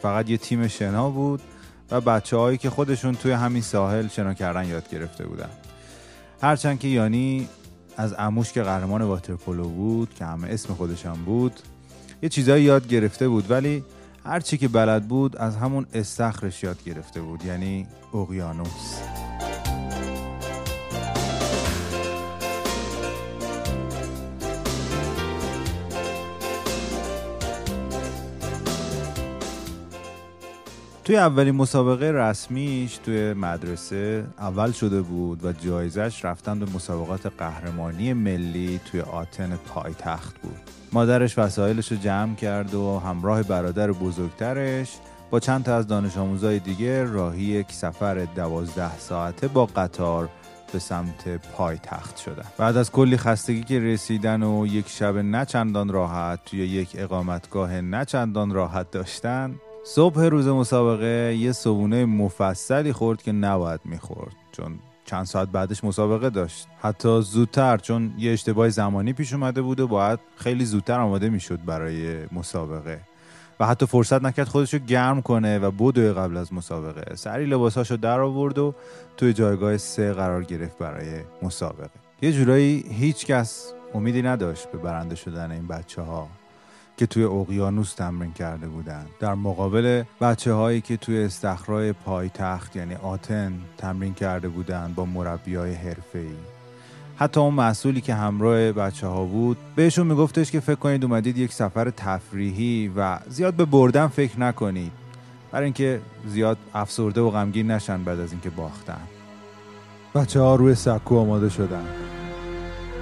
فقط 0.04 0.30
یه 0.30 0.36
تیم 0.36 0.68
شنا 0.68 1.10
بود 1.10 1.40
و 1.90 2.00
بچه 2.00 2.36
هایی 2.36 2.58
که 2.58 2.70
خودشون 2.70 3.14
توی 3.14 3.32
همین 3.32 3.62
ساحل 3.62 4.08
شنا 4.08 4.34
کردن 4.34 4.68
یاد 4.68 4.88
گرفته 4.88 5.26
بودن. 5.26 5.48
هرچند 6.42 6.78
که 6.78 6.88
یانی 6.88 7.48
از 7.96 8.14
اموش 8.18 8.52
که 8.52 8.62
قهرمان 8.62 9.02
واترپولو 9.02 9.68
بود 9.68 10.14
که 10.14 10.24
همه 10.24 10.48
اسم 10.48 10.74
خودش 10.74 11.06
هم 11.06 11.24
بود 11.24 11.60
یه 12.22 12.28
چیزایی 12.28 12.64
یاد 12.64 12.88
گرفته 12.88 13.28
بود 13.28 13.50
ولی 13.50 13.84
هر 14.24 14.40
چی 14.40 14.58
که 14.58 14.68
بلد 14.68 15.08
بود 15.08 15.36
از 15.36 15.56
همون 15.56 15.86
استخرش 15.94 16.62
یاد 16.62 16.84
گرفته 16.84 17.20
بود 17.20 17.44
یعنی 17.44 17.86
اقیانوس. 18.14 19.23
توی 31.04 31.16
اولین 31.16 31.54
مسابقه 31.54 32.10
رسمیش 32.10 32.96
توی 32.96 33.32
مدرسه 33.32 34.24
اول 34.38 34.72
شده 34.72 35.02
بود 35.02 35.44
و 35.44 35.52
جایزش 35.52 36.24
رفتن 36.24 36.58
به 36.58 36.66
مسابقات 36.74 37.26
قهرمانی 37.38 38.12
ملی 38.12 38.80
توی 38.90 39.00
آتن 39.00 39.56
پایتخت 39.56 40.40
بود. 40.42 40.56
مادرش 40.92 41.38
وسایلش 41.38 41.92
رو 41.92 41.98
جمع 41.98 42.34
کرد 42.34 42.74
و 42.74 42.98
همراه 42.98 43.42
برادر 43.42 43.92
بزرگترش 43.92 44.96
با 45.30 45.40
چند 45.40 45.64
تا 45.64 45.76
از 45.76 45.86
دانش 45.86 46.16
آموزای 46.16 46.58
دیگه 46.58 47.04
راهی 47.04 47.42
یک 47.42 47.72
سفر 47.72 48.14
دوازده 48.36 48.98
ساعته 48.98 49.48
با 49.48 49.66
قطار 49.66 50.28
به 50.72 50.78
سمت 50.78 51.28
پایتخت 51.56 52.16
شدن. 52.16 52.44
بعد 52.58 52.76
از 52.76 52.92
کلی 52.92 53.16
خستگی 53.16 53.62
که 53.62 53.80
رسیدن 53.80 54.42
و 54.42 54.66
یک 54.66 54.88
شب 54.88 55.16
نچندان 55.16 55.88
راحت 55.88 56.44
توی 56.44 56.58
یک 56.58 56.88
اقامتگاه 56.94 57.80
نچندان 57.80 58.50
راحت 58.50 58.90
داشتن 58.90 59.54
صبح 59.86 60.22
روز 60.22 60.48
مسابقه 60.48 61.36
یه 61.38 61.52
صبونه 61.52 62.04
مفصلی 62.04 62.92
خورد 62.92 63.22
که 63.22 63.32
نباید 63.32 63.80
می‌خورد 63.84 64.34
چون 64.52 64.78
چند 65.04 65.24
ساعت 65.24 65.48
بعدش 65.48 65.84
مسابقه 65.84 66.30
داشت. 66.30 66.66
حتی 66.80 67.22
زودتر 67.22 67.76
چون 67.76 68.14
یه 68.18 68.32
اشتباه 68.32 68.68
زمانی 68.68 69.12
پیش 69.12 69.32
اومده 69.32 69.62
بود 69.62 69.80
و 69.80 69.88
باید 69.88 70.18
خیلی 70.36 70.64
زودتر 70.64 71.00
آماده 71.00 71.28
می‌شد 71.28 71.64
برای 71.66 72.26
مسابقه. 72.32 73.00
و 73.60 73.66
حتی 73.66 73.86
فرصت 73.86 74.22
نکرد 74.22 74.48
خودشو 74.48 74.78
گرم 74.78 75.22
کنه 75.22 75.58
و 75.58 75.70
بدوی 75.70 76.12
قبل 76.12 76.36
از 76.36 76.54
مسابقه. 76.54 77.16
سری 77.16 77.46
لباساشو 77.46 77.96
در 77.96 78.20
آورد 78.20 78.58
و 78.58 78.74
توی 79.16 79.32
جایگاه 79.32 79.76
سه 79.76 80.12
قرار 80.12 80.44
گرفت 80.44 80.78
برای 80.78 81.20
مسابقه. 81.42 81.90
یه 82.22 82.32
جورایی 82.32 82.84
هیچ 82.90 83.26
کس 83.26 83.72
امیدی 83.94 84.22
نداشت 84.22 84.70
به 84.70 84.78
برنده 84.78 85.14
شدن 85.14 85.50
این 85.50 85.66
بچه 85.66 86.02
ها 86.02 86.28
که 86.96 87.06
توی 87.06 87.24
اقیانوس 87.24 87.94
تمرین 87.94 88.32
کرده 88.32 88.68
بودند 88.68 89.08
در 89.20 89.34
مقابل 89.34 90.02
بچه 90.20 90.52
هایی 90.52 90.80
که 90.80 90.96
توی 90.96 91.24
استخرای 91.24 91.92
پایتخت 91.92 92.76
یعنی 92.76 92.94
آتن 92.94 93.52
تمرین 93.78 94.14
کرده 94.14 94.48
بودند 94.48 94.94
با 94.94 95.04
مربی 95.04 95.54
های 95.54 95.76
ای. 96.14 96.26
حتی 97.16 97.40
اون 97.40 97.54
مسئولی 97.54 98.00
که 98.00 98.14
همراه 98.14 98.72
بچه 98.72 99.06
ها 99.06 99.24
بود 99.24 99.56
بهشون 99.76 100.06
میگفتش 100.06 100.50
که 100.50 100.60
فکر 100.60 100.74
کنید 100.74 101.04
اومدید 101.04 101.38
یک 101.38 101.52
سفر 101.52 101.90
تفریحی 101.90 102.92
و 102.96 103.18
زیاد 103.28 103.54
به 103.54 103.64
بردن 103.64 104.06
فکر 104.06 104.40
نکنید. 104.40 104.92
برای 105.52 105.64
اینکه 105.64 106.00
زیاد 106.26 106.58
افسرده 106.74 107.20
و 107.20 107.30
غمگین 107.30 107.70
نشن 107.70 108.04
بعد 108.04 108.20
از 108.20 108.32
اینکه 108.32 108.50
باختن. 108.50 109.00
بچه 110.14 110.40
ها 110.40 110.54
روی 110.54 110.74
سکو 110.74 111.18
آماده 111.18 111.48
شدن 111.48 111.86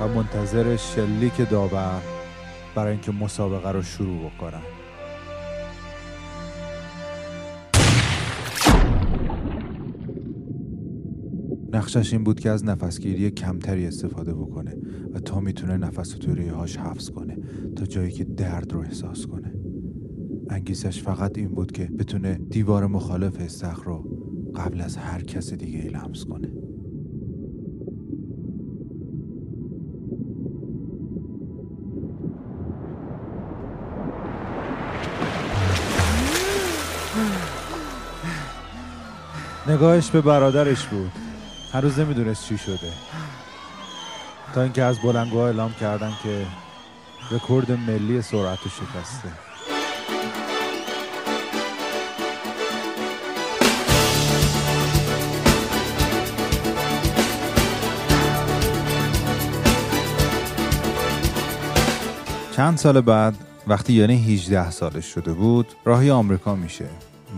و 0.00 0.08
منتظر 0.08 0.76
شلیک 0.76 1.50
داور 1.50 2.11
برای 2.74 2.92
اینکه 2.92 3.12
مسابقه 3.12 3.70
رو 3.70 3.82
شروع 3.82 4.30
بکنن. 4.30 4.62
نقشش 11.72 12.12
این 12.12 12.24
بود 12.24 12.40
که 12.40 12.50
از 12.50 12.64
نفسگیری 12.64 13.30
کمتری 13.30 13.86
استفاده 13.86 14.34
بکنه 14.34 14.76
و 15.14 15.20
تا 15.20 15.40
می‌تونه 15.40 15.76
نفس 15.76 16.08
توی 16.08 16.48
هاش 16.48 16.76
حفظ 16.76 17.10
کنه 17.10 17.38
تا 17.76 17.86
جایی 17.86 18.10
که 18.10 18.24
درد 18.24 18.72
رو 18.72 18.80
احساس 18.80 19.26
کنه. 19.26 19.52
انگیزش 20.50 21.02
فقط 21.02 21.38
این 21.38 21.48
بود 21.48 21.72
که 21.72 21.84
بتونه 21.84 22.34
دیوار 22.34 22.86
مخالف 22.86 23.40
استخر 23.40 23.84
رو 23.84 24.04
قبل 24.54 24.80
از 24.80 24.96
هر 24.96 25.22
کس 25.22 25.52
دیگه 25.52 25.78
ای 25.78 25.88
لمس 25.88 26.24
کنه. 26.24 26.52
نگاهش 39.66 40.10
به 40.10 40.20
برادرش 40.20 40.86
بود. 40.86 41.12
هنوز 41.72 41.98
نمی‌دونست 41.98 42.48
چی 42.48 42.58
شده. 42.58 42.92
تا 44.54 44.62
اینکه 44.62 44.82
از 44.82 44.98
بلنگوها 44.98 45.46
اعلام 45.46 45.74
کردن 45.80 46.12
که 46.22 46.46
رکورد 47.30 47.72
ملی 47.72 48.22
سرعت 48.22 48.58
شکسته. 48.58 49.28
چند 62.56 62.78
سال 62.78 63.00
بعد 63.00 63.34
وقتی 63.66 63.92
یعنی 63.92 64.34
18 64.34 64.70
سالش 64.70 65.06
شده 65.06 65.32
بود 65.32 65.66
راهی 65.84 66.10
آمریکا 66.10 66.54
میشه. 66.54 66.86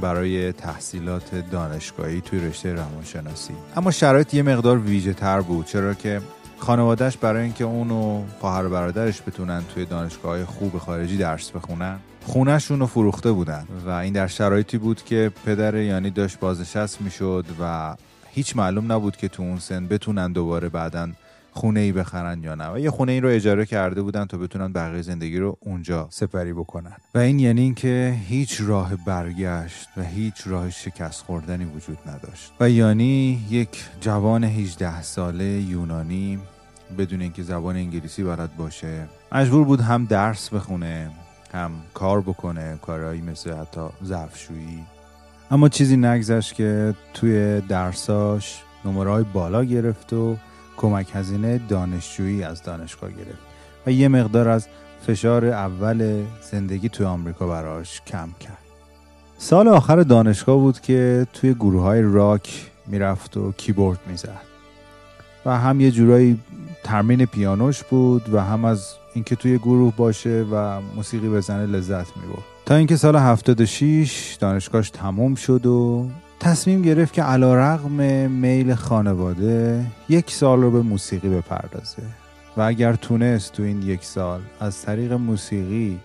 برای 0.04 0.52
تحصیلات 0.52 1.50
دانشگاهی 1.50 2.20
توی 2.20 2.40
رشته 2.40 2.72
روانشناسی. 2.72 3.54
اما 3.76 3.90
شرایط 3.90 4.34
یه 4.34 4.42
مقدار 4.42 4.78
ویژه 4.78 5.12
تر 5.12 5.40
بود 5.40 5.66
چرا 5.66 5.94
که 5.94 6.20
خانوادهش 6.58 7.16
برای 7.16 7.42
اینکه 7.42 7.64
اون 7.64 7.90
و 7.90 8.22
خواهر 8.40 8.68
برادرش 8.68 9.22
بتونن 9.26 9.62
توی 9.74 9.84
دانشگاه 9.84 10.44
خوب 10.44 10.78
خارجی 10.78 11.16
درس 11.16 11.50
بخونن 11.50 11.98
خونهشون 12.26 12.80
رو 12.80 12.86
فروخته 12.86 13.32
بودن 13.32 13.66
و 13.86 13.90
این 13.90 14.12
در 14.12 14.26
شرایطی 14.26 14.78
بود 14.78 15.04
که 15.04 15.32
پدر 15.46 15.74
یعنی 15.74 16.10
داشت 16.10 16.38
بازنشست 16.38 17.00
می‌شد 17.00 17.44
و 17.60 17.96
هیچ 18.30 18.56
معلوم 18.56 18.92
نبود 18.92 19.16
که 19.16 19.28
تو 19.28 19.42
اون 19.42 19.58
سن 19.58 19.86
بتونن 19.86 20.32
دوباره 20.32 20.68
بعدا 20.68 21.08
خونه 21.54 21.80
ای 21.80 21.92
بخرن 21.92 22.42
یا 22.42 22.54
نه. 22.54 22.68
و 22.68 22.78
یه 22.78 22.90
خونه 22.90 23.12
ای 23.12 23.20
رو 23.20 23.28
اجاره 23.28 23.66
کرده 23.66 24.02
بودن 24.02 24.24
تا 24.24 24.38
بتونن 24.38 24.72
بقیه 24.72 25.02
زندگی 25.02 25.38
رو 25.38 25.56
اونجا 25.60 26.08
سپری 26.10 26.52
بکنن. 26.52 26.96
و 27.14 27.18
این 27.18 27.38
یعنی 27.38 27.60
اینکه 27.60 28.16
هیچ 28.28 28.60
راه 28.60 28.96
برگشت 29.06 29.88
و 29.96 30.02
هیچ 30.02 30.34
راه 30.46 30.70
شکست 30.70 31.22
خوردنی 31.22 31.64
وجود 31.64 31.98
نداشت. 32.06 32.52
و 32.60 32.70
یعنی 32.70 33.46
یک 33.50 33.84
جوان 34.00 34.44
18 34.44 35.02
ساله 35.02 35.44
یونانی 35.44 36.38
بدون 36.98 37.20
اینکه 37.20 37.42
زبان 37.42 37.76
انگلیسی 37.76 38.24
بلد 38.24 38.56
باشه 38.56 39.08
مجبور 39.32 39.64
بود 39.64 39.80
هم 39.80 40.04
درس 40.04 40.48
بخونه 40.48 41.10
هم 41.52 41.70
کار 41.94 42.20
بکنه 42.20 42.78
کارهایی 42.82 43.20
مثل 43.20 43.52
حتی 43.52 43.80
ظرفشویی. 44.04 44.84
اما 45.50 45.68
چیزی 45.68 45.96
نگذشت 45.96 46.54
که 46.54 46.94
توی 47.14 47.60
درساش 47.60 48.62
نمره 48.84 49.22
بالا 49.22 49.64
گرفت 49.64 50.12
و 50.12 50.36
کمک 50.76 51.10
هزینه 51.14 51.60
دانشجویی 51.68 52.42
از 52.42 52.62
دانشگاه 52.62 53.10
گرفت 53.10 53.42
و 53.86 53.90
یه 53.90 54.08
مقدار 54.08 54.48
از 54.48 54.68
فشار 55.06 55.46
اول 55.46 56.24
زندگی 56.50 56.88
توی 56.88 57.06
آمریکا 57.06 57.46
براش 57.46 58.00
کم 58.06 58.28
کرد. 58.40 58.58
سال 59.38 59.68
آخر 59.68 60.02
دانشگاه 60.02 60.56
بود 60.56 60.80
که 60.80 61.26
توی 61.32 61.54
گروه 61.54 61.82
های 61.82 62.02
راک 62.02 62.70
می‌رفت 62.86 63.36
و 63.36 63.52
کیبورد 63.52 63.98
می‌زد. 64.06 64.40
و 65.46 65.58
هم 65.58 65.80
یه 65.80 65.90
جورایی 65.90 66.40
ترمین 66.84 67.26
پیانوش 67.26 67.82
بود 67.82 68.34
و 68.34 68.40
هم 68.40 68.64
از 68.64 68.86
اینکه 69.14 69.36
توی 69.36 69.58
گروه 69.58 69.96
باشه 69.96 70.46
و 70.52 70.80
موسیقی 70.96 71.28
بزنه 71.28 71.66
لذت 71.66 72.16
می‌برد. 72.16 72.44
تا 72.66 72.74
اینکه 72.74 72.96
سال 72.96 73.16
76 73.16 74.36
دانشگاهش 74.40 74.90
تموم 74.90 75.34
شد 75.34 75.66
و 75.66 76.08
تصمیم 76.40 76.82
گرفت 76.82 77.12
که 77.12 77.22
علا 77.22 77.54
رقم 77.54 78.30
میل 78.30 78.74
خانواده 78.74 79.86
یک 80.08 80.30
سال 80.30 80.62
رو 80.62 80.70
به 80.70 80.82
موسیقی 80.82 81.28
بپردازه. 81.28 82.02
و 82.56 82.60
اگر 82.60 82.94
تونست 82.94 83.52
تو 83.52 83.62
این 83.62 83.82
یک 83.82 84.04
سال 84.04 84.40
از 84.60 84.82
طریق 84.82 85.12
موسیقی 85.12 85.98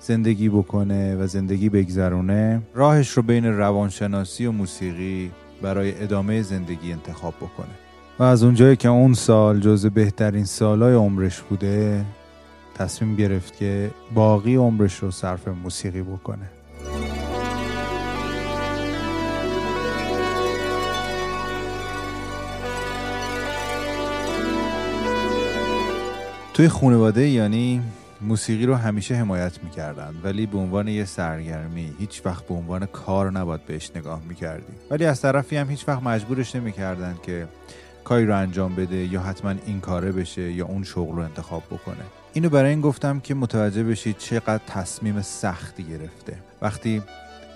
زندگی 0.00 0.48
بکنه 0.48 1.16
و 1.16 1.26
زندگی 1.26 1.68
بگذرونه 1.68 2.62
راهش 2.74 3.10
رو 3.10 3.22
بین 3.22 3.44
روانشناسی 3.44 4.46
و 4.46 4.52
موسیقی 4.52 5.30
برای 5.62 6.02
ادامه 6.02 6.42
زندگی 6.42 6.92
انتخاب 6.92 7.34
بکنه. 7.36 7.74
و 8.18 8.22
از 8.22 8.42
اونجایی 8.42 8.76
که 8.76 8.88
اون 8.88 9.14
سال 9.14 9.60
جز 9.60 9.86
بهترین 9.86 10.44
سالهای 10.44 10.94
عمرش 10.94 11.40
بوده 11.40 12.04
تصمیم 12.74 13.16
گرفت 13.16 13.56
که 13.56 13.90
باقی 14.14 14.56
عمرش 14.56 14.94
رو 14.94 15.10
صرف 15.10 15.48
موسیقی 15.48 16.02
بکنه. 16.02 16.50
توی 26.58 26.68
خانواده 26.68 27.28
یعنی 27.28 27.82
موسیقی 28.20 28.66
رو 28.66 28.74
همیشه 28.74 29.14
حمایت 29.14 29.64
می‌کردن 29.64 30.14
ولی 30.22 30.46
به 30.46 30.58
عنوان 30.58 30.88
یه 30.88 31.04
سرگرمی 31.04 31.92
هیچ 31.98 32.22
وقت 32.24 32.44
به 32.44 32.54
عنوان 32.54 32.86
کار 32.86 33.32
نباید 33.32 33.66
بهش 33.66 33.90
نگاه 33.96 34.20
می‌کردی. 34.28 34.72
ولی 34.90 35.04
از 35.04 35.20
طرفی 35.20 35.56
هم 35.56 35.70
هیچ 35.70 35.88
وقت 35.88 36.02
مجبورش 36.02 36.56
نمی‌کردن 36.56 37.16
که 37.22 37.48
کاری 38.04 38.26
رو 38.26 38.36
انجام 38.36 38.74
بده 38.74 38.96
یا 38.96 39.20
حتما 39.20 39.54
این 39.66 39.80
کاره 39.80 40.12
بشه 40.12 40.52
یا 40.52 40.66
اون 40.66 40.84
شغل 40.84 41.16
رو 41.16 41.22
انتخاب 41.22 41.62
بکنه. 41.70 42.04
اینو 42.32 42.48
برای 42.48 42.70
این 42.70 42.80
گفتم 42.80 43.20
که 43.20 43.34
متوجه 43.34 43.84
بشید 43.84 44.18
چقدر 44.18 44.60
تصمیم 44.66 45.22
سختی 45.22 45.82
گرفته. 45.82 46.36
وقتی 46.62 47.02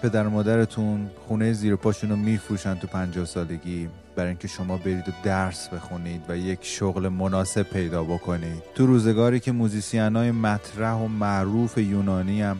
پدر 0.02 0.28
مادرتون 0.28 1.10
خونه 1.28 1.52
زیر 1.52 1.76
پاشون 1.76 2.10
رو 2.10 2.16
میفروشن 2.16 2.74
تو 2.74 2.86
پنجاه 2.86 3.24
سالگی 3.24 3.88
برای 4.16 4.28
اینکه 4.28 4.48
شما 4.48 4.76
برید 4.76 5.08
و 5.08 5.12
درس 5.22 5.68
بخونید 5.68 6.22
و 6.28 6.36
یک 6.36 6.58
شغل 6.62 7.08
مناسب 7.08 7.62
پیدا 7.62 8.04
بکنید. 8.04 8.62
تو 8.74 8.86
روزگاری 8.86 9.40
که 9.40 9.52
موزیسین 9.52 10.16
های 10.16 10.30
مطرح 10.30 10.94
و 10.94 11.08
معروف 11.08 11.78
یونانی 11.78 12.42
هم 12.42 12.56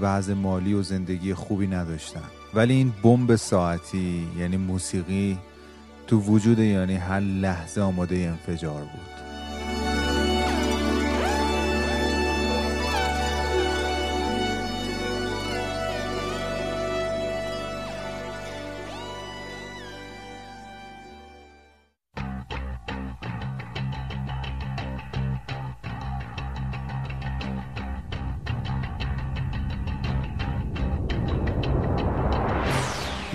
وضع 0.00 0.34
مالی 0.34 0.74
و 0.74 0.82
زندگی 0.82 1.34
خوبی 1.34 1.66
نداشتن. 1.66 2.30
ولی 2.54 2.74
این 2.74 2.92
بمب 3.02 3.36
ساعتی 3.36 4.28
یعنی 4.38 4.56
موسیقی 4.56 5.38
تو 6.06 6.20
وجود 6.20 6.58
یعنی 6.58 6.96
هر 6.96 7.20
لحظه 7.20 7.80
آماده 7.80 8.16
انفجار 8.16 8.80
بود. 8.80 9.29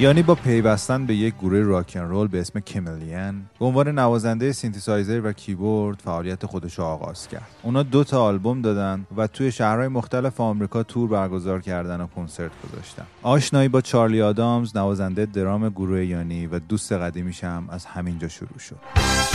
یانی 0.05 0.23
با 0.23 0.35
پیوستن 0.35 1.05
به 1.05 1.15
یک 1.15 1.35
گروه 1.35 1.59
راکن 1.59 1.99
رول 1.99 2.27
به 2.27 2.39
اسم 2.39 2.59
Chameleon 2.60 3.45
به 3.59 3.65
عنوان 3.65 3.99
نوازنده 3.99 4.51
سینتیسایزر 4.51 5.21
و 5.23 5.33
کیبورد 5.33 5.99
فعالیت 6.05 6.45
خودش 6.45 6.79
را 6.79 6.85
آغاز 6.85 7.27
کرد. 7.27 7.47
اونا 7.63 7.83
دو 7.83 8.03
تا 8.03 8.23
آلبوم 8.23 8.61
دادن 8.61 9.05
و 9.17 9.27
توی 9.27 9.51
شهرهای 9.51 9.87
مختلف 9.87 10.41
آمریکا 10.41 10.83
تور 10.83 11.09
برگزار 11.09 11.61
کردن 11.61 12.01
و 12.01 12.07
کنسرت 12.07 12.51
گذاشتن. 12.63 13.05
آشنایی 13.21 13.67
با 13.67 13.81
چارلی 13.81 14.21
آدامز 14.21 14.77
نوازنده 14.77 15.25
درام 15.25 15.69
گروه 15.69 16.05
یانی 16.05 16.47
و 16.47 16.59
دوست 16.59 16.91
قدیمیش 16.91 17.43
هم 17.43 17.67
از 17.69 17.85
همینجا 17.85 18.27
شروع 18.27 18.59
شد. 18.59 19.35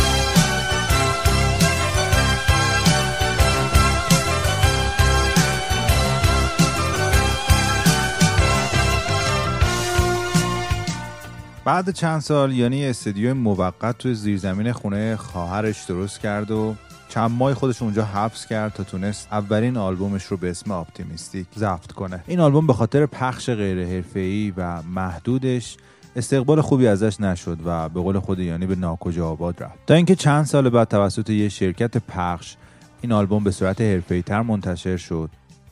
بعد 11.64 11.90
چند 11.90 12.20
سال 12.20 12.52
یانی 12.52 12.86
استدیو 12.86 13.34
موقت 13.34 13.98
توی 13.98 14.14
زیرزمین 14.14 14.72
خونه 14.72 15.16
خواهرش 15.16 15.84
درست 15.84 16.20
کرد 16.20 16.50
و 16.50 16.74
چند 17.08 17.30
ماه 17.30 17.54
خودش 17.54 17.82
اونجا 17.82 18.04
حبس 18.04 18.46
کرد 18.46 18.72
تا 18.72 18.84
تونست 18.84 19.28
اولین 19.32 19.76
آلبومش 19.76 20.24
رو 20.24 20.36
به 20.36 20.50
اسم 20.50 20.72
Optimystique 20.72 21.46
ضبط 21.58 21.92
کنه. 21.92 22.24
این 22.26 22.40
آلبوم 22.40 22.66
به 22.66 22.72
خاطر 22.72 23.06
پخش 23.06 23.50
غیر 23.50 23.86
حرفه‌ای 23.86 24.52
و 24.56 24.82
محدودش 24.82 25.76
استقبال 26.16 26.60
خوبی 26.60 26.86
ازش 26.86 27.20
نشد 27.20 27.58
و 27.64 27.88
به 27.88 28.00
قول 28.00 28.18
خود 28.18 28.38
یانی 28.38 28.66
به 28.66 28.76
ناکجا 28.76 29.28
آباد 29.28 29.62
رفت. 29.62 29.86
تا 29.86 29.94
اینکه 29.94 30.14
چند 30.14 30.44
سال 30.44 30.68
بعد 30.68 30.88
توسط 30.88 31.30
یه 31.30 31.48
شرکت 31.48 31.96
پخش 31.98 32.56
این 33.00 33.12
آلبوم 33.12 33.44
به 33.44 33.50
صورت 33.50 33.80
حرفه‌ای‌تر 33.80 34.42
منتشر 34.42 34.96
شد. 34.96 35.30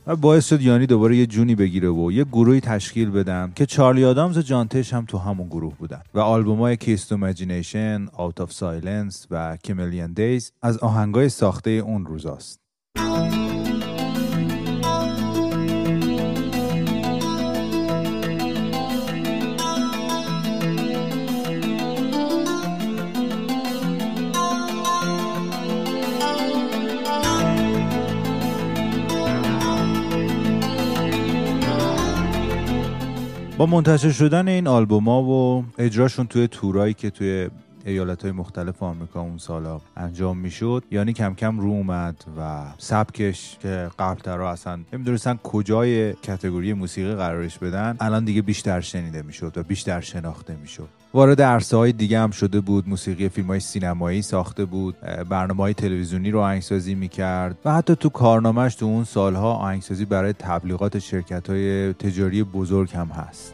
و 0.09 0.15
باعث 0.15 0.49
شد 0.49 0.61
یانی 0.61 0.85
دوباره 0.85 1.17
یه 1.17 1.25
جونی 1.25 1.55
بگیره 1.55 1.89
و 1.89 2.11
یه 2.11 2.23
گروهی 2.23 2.61
تشکیل 2.61 3.09
بدن 3.09 3.51
که 3.55 3.65
چارلی 3.65 4.05
آدامز 4.05 4.37
و 4.37 4.41
جان 4.41 4.62
تش 4.62 4.93
هم 4.93 5.05
تو 5.05 5.17
همون 5.17 5.47
گروه 5.47 5.75
بودن 5.75 6.01
و 6.13 6.19
آلبوم 6.19 6.59
های 6.59 6.77
Keys 6.77 7.01
to 7.01 7.13
Out 8.13 8.41
of 8.41 8.53
Silence 8.53 9.27
و 9.31 9.57
Chameleon 9.63 10.13
Days 10.13 10.51
از 10.61 10.77
آهنگای 10.77 11.29
ساخته 11.29 11.69
اون 11.69 12.05
روزاست. 12.05 12.59
با 33.59 33.65
منتشر 33.65 34.11
شدن 34.11 34.47
این 34.47 34.67
آلبوما 34.67 35.23
و 35.23 35.65
اجراشون 35.77 36.27
توی 36.27 36.47
تورایی 36.47 36.93
که 36.93 37.09
توی 37.09 37.49
ایالت 37.85 38.21
های 38.23 38.31
مختلف 38.31 38.83
آمریکا 38.83 39.21
اون 39.21 39.37
سالا 39.37 39.81
انجام 39.97 40.37
می‌شد 40.37 40.83
یعنی 40.91 41.13
کم 41.13 41.33
کم 41.33 41.59
رو 41.59 41.69
اومد 41.69 42.23
و 42.37 42.65
سبکش 42.77 43.57
که 43.61 43.89
قبلترها 43.99 44.51
اصلا 44.51 44.79
نمی‌دونستن 44.93 45.39
کجای 45.43 46.13
کتگوری 46.13 46.73
موسیقی 46.73 47.15
قرارش 47.15 47.57
بدن 47.57 47.97
الان 47.99 48.25
دیگه 48.25 48.41
بیشتر 48.41 48.81
شنیده 48.81 49.21
می‌شد 49.21 49.57
و 49.57 49.63
بیشتر 49.63 50.01
شناخته 50.01 50.55
می‌شد. 50.55 50.89
وارد 51.13 51.41
عرصه 51.41 51.77
های 51.77 51.91
دیگه 51.91 52.19
هم 52.19 52.31
شده 52.31 52.61
بود. 52.61 52.89
موسیقی 52.89 53.29
فیلم 53.29 53.47
های 53.47 53.59
سینمایی 53.59 54.21
ساخته 54.21 54.65
بود. 54.65 54.95
برنامه 55.29 55.63
های 55.63 55.73
تلویزیونی 55.73 56.31
رو 56.31 56.39
آهنگسازی 56.39 56.95
می‌کرد. 56.95 57.57
و 57.65 57.73
حتی 57.73 57.95
تو 57.95 58.09
کارنامهش 58.09 58.75
تو 58.75 58.85
اون 58.85 59.03
سالها 59.03 59.53
آهنگسازی 59.53 60.05
برای 60.05 60.33
تبلیغات 60.33 60.99
شرکت 60.99 61.49
های 61.49 61.93
تجاری 61.93 62.43
بزرگ 62.43 62.95
هم 62.95 63.07
هست. 63.07 63.53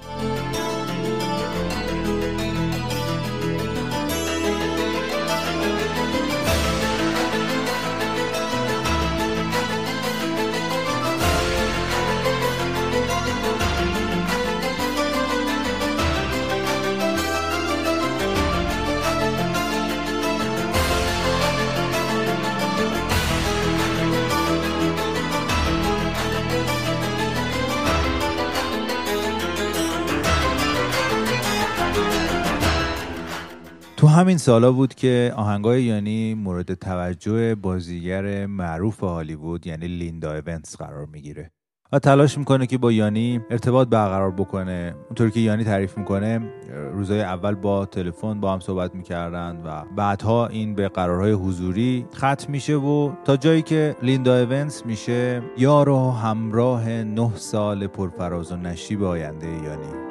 همین 34.16 34.38
سالا 34.38 34.72
بود 34.72 34.94
که 34.94 35.34
آهنگای 35.36 35.84
یعنی 35.84 36.34
مورد 36.34 36.74
توجه 36.74 37.56
بازیگر 37.56 38.46
معروف 38.46 39.00
هالیوود 39.00 39.68
یعنی 39.68 39.88
لیندا 39.88 40.34
ایونتس 40.34 40.78
قرار 40.78 41.06
می‌گیره. 41.06 41.52
و 41.92 42.00
تلاش 42.00 42.38
می‌کنه 42.38 42.68
که 42.68 42.78
با 42.78 42.92
یانی 42.92 43.42
ارتباط 43.50 43.88
برقرار 43.88 44.32
بکنه. 44.32 44.96
اونطوری 45.06 45.32
که 45.32 45.40
یانی 45.40 45.64
تعریف 45.64 45.98
می‌کنه 45.98 46.40
روزای 46.94 47.22
اول 47.22 47.56
با 47.56 47.86
تلفن 47.86 48.40
با 48.40 48.54
هم 48.54 48.60
صحبت 48.60 48.96
می‌کردن 48.96 49.62
و 49.66 49.84
بعدها 49.96 50.48
این 50.48 50.76
به 50.76 50.88
قرارهای 50.88 51.32
حضوری 51.32 52.06
ختم 52.16 52.52
میشه 52.52 52.76
و 52.76 53.12
تا 53.26 53.38
جایی 53.38 53.62
که 53.62 53.96
لیندا 54.02 54.36
ایونتس 54.36 54.86
میشه 54.86 55.42
یار 55.58 55.90
و 55.90 56.12
همراه 56.12 56.90
نه 56.90 57.32
سال 57.36 57.88
پرفراز 57.88 58.52
و 58.52 58.56
نشیب 58.56 59.04
آینده 59.04 59.48
یانی. 59.48 60.05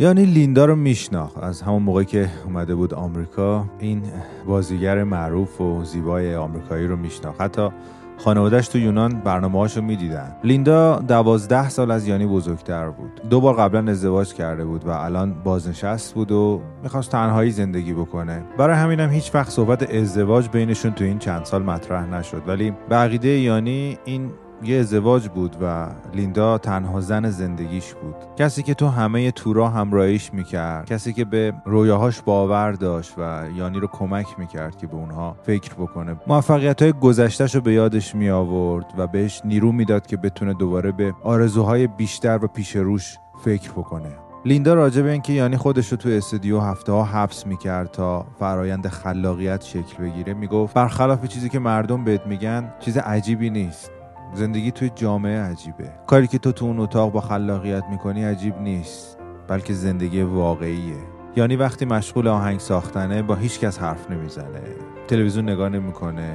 یعنی 0.00 0.24
لیندا 0.24 0.64
رو 0.64 0.76
میشناخت. 0.76 1.38
از 1.38 1.62
همون 1.62 1.82
موقعی 1.82 2.04
که 2.04 2.28
اومده 2.46 2.74
بود 2.74 2.94
آمریکا 2.94 3.64
این 3.78 4.02
بازیگر 4.46 5.04
معروف 5.04 5.60
و 5.60 5.84
زیبای 5.84 6.36
آمریکایی 6.36 6.86
رو 6.86 6.96
میشناخت. 6.96 7.40
حتی 7.40 7.68
خانوادهش 8.16 8.68
تو 8.68 8.78
یونان 8.78 9.20
برنامه 9.24 9.58
هاشو 9.58 9.82
می‌دیدن. 9.82 10.36
لیندا 10.44 10.98
دوازده 10.98 11.68
سال 11.68 11.90
از 11.90 12.08
یانی 12.08 12.26
بزرگتر 12.26 12.90
بود. 12.90 13.20
دو 13.30 13.40
بار 13.40 13.54
قبلا 13.54 13.90
ازدواج 13.90 14.34
کرده 14.34 14.64
بود 14.64 14.86
و 14.86 14.90
الان 14.90 15.34
بازنشست 15.44 16.14
بود 16.14 16.32
و 16.32 16.60
می‌خواست 16.82 17.10
تنهایی 17.10 17.50
زندگی 17.50 17.92
بکنه. 17.92 18.42
برای 18.58 18.76
همینم 18.76 19.10
هیچ 19.10 19.34
وقت 19.34 19.50
صحبت 19.50 19.94
ازدواج 19.94 20.48
بینشون 20.48 20.92
تو 20.92 21.04
این 21.04 21.18
چند 21.18 21.44
سال 21.44 21.62
مطرح 21.62 22.06
نشد. 22.06 22.42
ولی 22.46 22.72
به 22.88 22.96
عقیده 22.96 23.28
یانی 23.28 23.98
این 24.04 24.30
یه 24.62 24.78
ازدواج 24.78 25.28
بود 25.28 25.56
و 25.62 25.86
لیندا 26.14 26.58
تنها 26.58 27.00
زن 27.00 27.30
زندگیش 27.30 27.94
بود. 27.94 28.14
کسی 28.36 28.62
که 28.62 28.74
تو 28.74 28.88
همه 28.88 29.30
تورا 29.30 29.68
همراهیش 29.68 30.34
می‌کرد 30.34 30.86
کسی 30.86 31.12
که 31.12 31.24
به 31.24 31.52
رویاهاش 31.64 32.22
باور 32.22 32.72
داشت 32.72 33.14
و 33.18 33.44
یانی 33.56 33.80
رو 33.80 33.86
کمک 33.86 34.26
می‌کرد 34.38 34.76
که 34.76 34.86
به 34.86 34.94
اونها 34.94 35.36
فکر 35.42 35.74
بکنه. 35.74 36.16
موفقیت 36.26 36.82
های 36.82 36.92
گذشتهش 36.92 37.54
رو 37.54 37.60
به 37.60 37.72
یادش 37.72 38.14
می 38.14 38.30
آورد 38.30 38.86
و 38.98 39.06
بهش 39.06 39.42
نیرو 39.44 39.72
می‌داد 39.72 40.06
که 40.06 40.16
بتونه 40.16 40.54
دوباره 40.54 40.92
به 40.92 41.14
آرزوهای 41.22 41.86
بیشتر 41.86 42.44
و 42.44 42.48
پیش 42.48 42.76
روش 42.76 43.18
فکر 43.44 43.70
بکنه. 43.70 44.10
لیندا 44.44 44.74
راجع 44.74 45.02
به 45.02 45.10
اینکه 45.10 45.32
یعنی 45.32 45.56
خودش 45.56 45.88
رو 45.88 45.96
تو 45.96 46.08
استودیو 46.08 46.60
هفته 46.60 46.92
ها 46.92 47.04
حبس 47.04 47.46
می‌کرد 47.46 47.90
تا 47.90 48.26
فرایند 48.38 48.88
خلاقیت 48.88 49.62
شکل 49.62 50.02
بگیره 50.02 50.34
می‌گفت 50.34 50.74
برخلاف 50.74 51.26
چیزی 51.26 51.48
که 51.48 51.58
مردم 51.58 52.04
بهت 52.04 52.26
میگن 52.26 52.72
چیز 52.80 52.96
عجیبی 52.96 53.50
نیست. 53.50 53.90
زندگی 54.34 54.70
توی 54.70 54.90
جامعه 54.94 55.40
عجیبه. 55.40 55.90
کاری 56.06 56.26
که 56.26 56.38
تو 56.38 56.52
تو 56.52 56.64
اون 56.64 56.80
اتاق 56.80 57.12
با 57.12 57.20
خلاقیت 57.20 57.84
می‌کنی 57.90 58.24
عجیب 58.24 58.60
نیست 58.60 59.18
بلکه 59.48 59.72
زندگی 59.74 60.22
واقعیه. 60.22 60.96
یعنی 61.36 61.56
وقتی 61.56 61.84
مشغول 61.84 62.28
آهنگ 62.28 62.60
ساختنه 62.60 63.22
با 63.22 63.34
هیچ 63.34 63.60
کس 63.60 63.78
حرف 63.78 64.10
نمی‌زنه. 64.10 64.62
تلویزیون 65.08 65.48
نگاه 65.48 65.68
نمی‌کنه. 65.68 66.32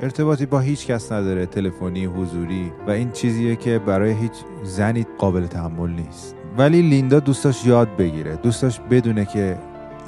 ارتباطی 0.00 0.46
با 0.46 0.60
هیچ 0.60 0.86
کس 0.86 1.12
نداره 1.12 1.46
تلفنی 1.46 2.04
حضوری 2.04 2.72
و 2.86 2.90
این 2.90 3.10
چیزیه 3.10 3.56
که 3.56 3.78
برای 3.78 4.12
هیچ 4.12 4.32
زنی 4.62 5.06
قابل 5.18 5.46
تحمل 5.46 5.90
نیست. 5.90 6.36
ولی 6.58 6.82
لیندا 6.82 7.20
دوستاش 7.20 7.66
یاد 7.66 7.96
بگیره. 7.96 8.36
دوستاش 8.36 8.80
بدونه 8.80 9.24
که 9.24 9.58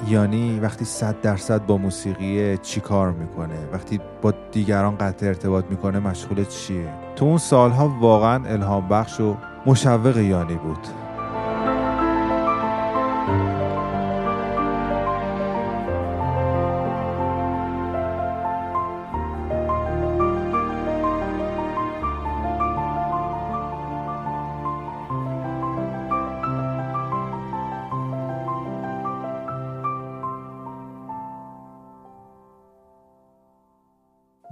یانی 0.07 0.59
وقتی 0.59 0.85
صد 0.85 1.21
درصد 1.21 1.65
با 1.65 1.77
موسیقی 1.77 2.57
چی 2.57 2.79
کار 2.79 3.11
می‌کنه؟ 3.11 3.55
وقتی 3.73 3.99
با 4.21 4.33
دیگران 4.51 4.97
قطع 4.97 5.25
ارتباط 5.25 5.65
می‌کنه 5.69 5.99
مشغول 5.99 6.45
چیه؟ 6.45 6.93
تو 7.15 7.25
اون 7.25 7.37
سالها 7.37 7.97
واقعا 8.01 8.45
الهام 8.45 8.87
بخش 8.87 9.19
و 9.19 9.35
مشوق 9.65 10.17
یانی 10.17 10.55
بود. 10.55 11.06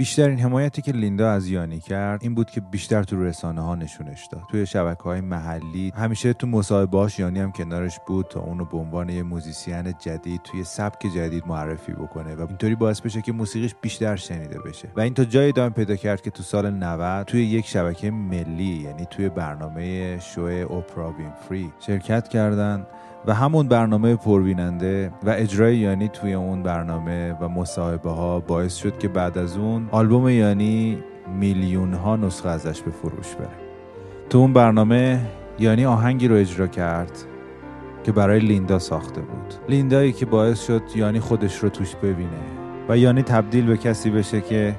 بیشترین 0.05 0.39
حمایتی 0.39 0.81
که 0.81 0.91
لیندا 0.91 1.31
از 1.31 1.47
یانی 1.47 1.79
کرد 1.79 2.23
این 2.23 2.35
بود 2.35 2.49
که 2.49 2.61
بیشتر 2.61 3.03
تو 3.03 3.23
رسانه 3.23 3.61
ها 3.61 3.75
نشونش 3.75 4.27
داد. 4.31 4.41
توی 4.51 4.65
شبکه 4.65 5.03
های 5.03 5.21
محلی 5.21 5.93
همیشه 5.95 6.33
تو 6.33 6.47
مصاحبهاش 6.47 7.19
یانی 7.19 7.39
هم 7.39 7.51
کنارش 7.51 7.99
بود 8.07 8.25
تا 8.29 8.39
اونو 8.39 8.65
به 8.65 8.77
عنوان 8.77 9.09
یه 9.09 9.23
موزیسین 9.23 9.93
جدید 9.99 10.41
توی 10.43 10.63
سبک 10.63 11.07
جدید 11.15 11.47
معرفی 11.47 11.91
بکنه 11.91 12.35
و 12.35 12.41
اینطوری 12.47 12.75
باعث 12.75 13.01
بشه 13.01 13.21
که 13.21 13.31
موسیقیش 13.31 13.75
بیشتر 13.81 14.15
شنیده 14.15 14.59
بشه. 14.59 14.89
و 14.95 15.01
این 15.01 15.13
تا 15.13 15.25
جایی 15.25 15.49
ادامه 15.49 15.69
پیدا 15.69 15.95
کرد 15.95 16.21
که 16.21 16.31
تو 16.31 16.43
سال 16.43 16.69
90 16.69 17.25
توی 17.25 17.45
یک 17.45 17.67
شبکه 17.67 18.11
ملی 18.11 18.81
یعنی 18.83 19.05
توی 19.05 19.29
برنامه 19.29 20.19
شو 20.19 20.41
اوپرا 20.41 21.15
فری 21.49 21.71
شرکت 21.79 22.27
کردن 22.27 22.85
و 23.27 23.33
همون 23.33 23.67
برنامه 23.67 24.15
پرویننده 24.15 25.11
و 25.23 25.29
اجرای 25.29 25.77
یانی 25.77 26.07
توی 26.07 26.33
اون 26.33 26.63
برنامه 26.63 27.33
و 27.33 27.49
مصاحبه 27.49 28.09
ها 28.09 28.39
باعث 28.39 28.75
شد 28.75 28.97
که 28.97 29.07
بعد 29.07 29.37
از 29.37 29.57
اون 29.57 29.87
آلبوم 29.91 30.29
یانی 30.29 31.03
میلیون 31.39 31.93
ها 31.93 32.15
نسخه 32.15 32.49
ازش 32.49 32.81
به 32.81 32.91
فروش 32.91 33.35
بره. 33.35 33.49
تو 34.29 34.37
اون 34.37 34.53
برنامه 34.53 35.21
یانی 35.59 35.85
آهنگی 35.85 36.27
رو 36.27 36.35
اجرا 36.35 36.67
کرد 36.67 37.11
که 38.03 38.11
برای 38.11 38.39
لیندا 38.39 38.79
ساخته 38.79 39.21
بود. 39.21 39.53
لیندایی 39.69 40.11
که 40.11 40.25
باعث 40.25 40.65
شد 40.65 40.81
یانی 40.95 41.19
خودش 41.19 41.57
رو 41.57 41.69
توش 41.69 41.95
ببینه 41.95 42.41
و 42.89 42.97
یانی 42.97 43.21
تبدیل 43.21 43.65
به 43.65 43.77
کسی 43.77 44.09
بشه 44.09 44.41
که 44.41 44.75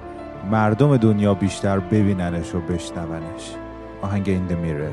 مردم 0.50 0.96
دنیا 0.96 1.34
بیشتر 1.34 1.78
ببیننش 1.78 2.54
و 2.54 2.60
بشنونش. 2.60 3.54
آهنگ 4.02 4.28
این 4.28 4.58
میره 4.58 4.90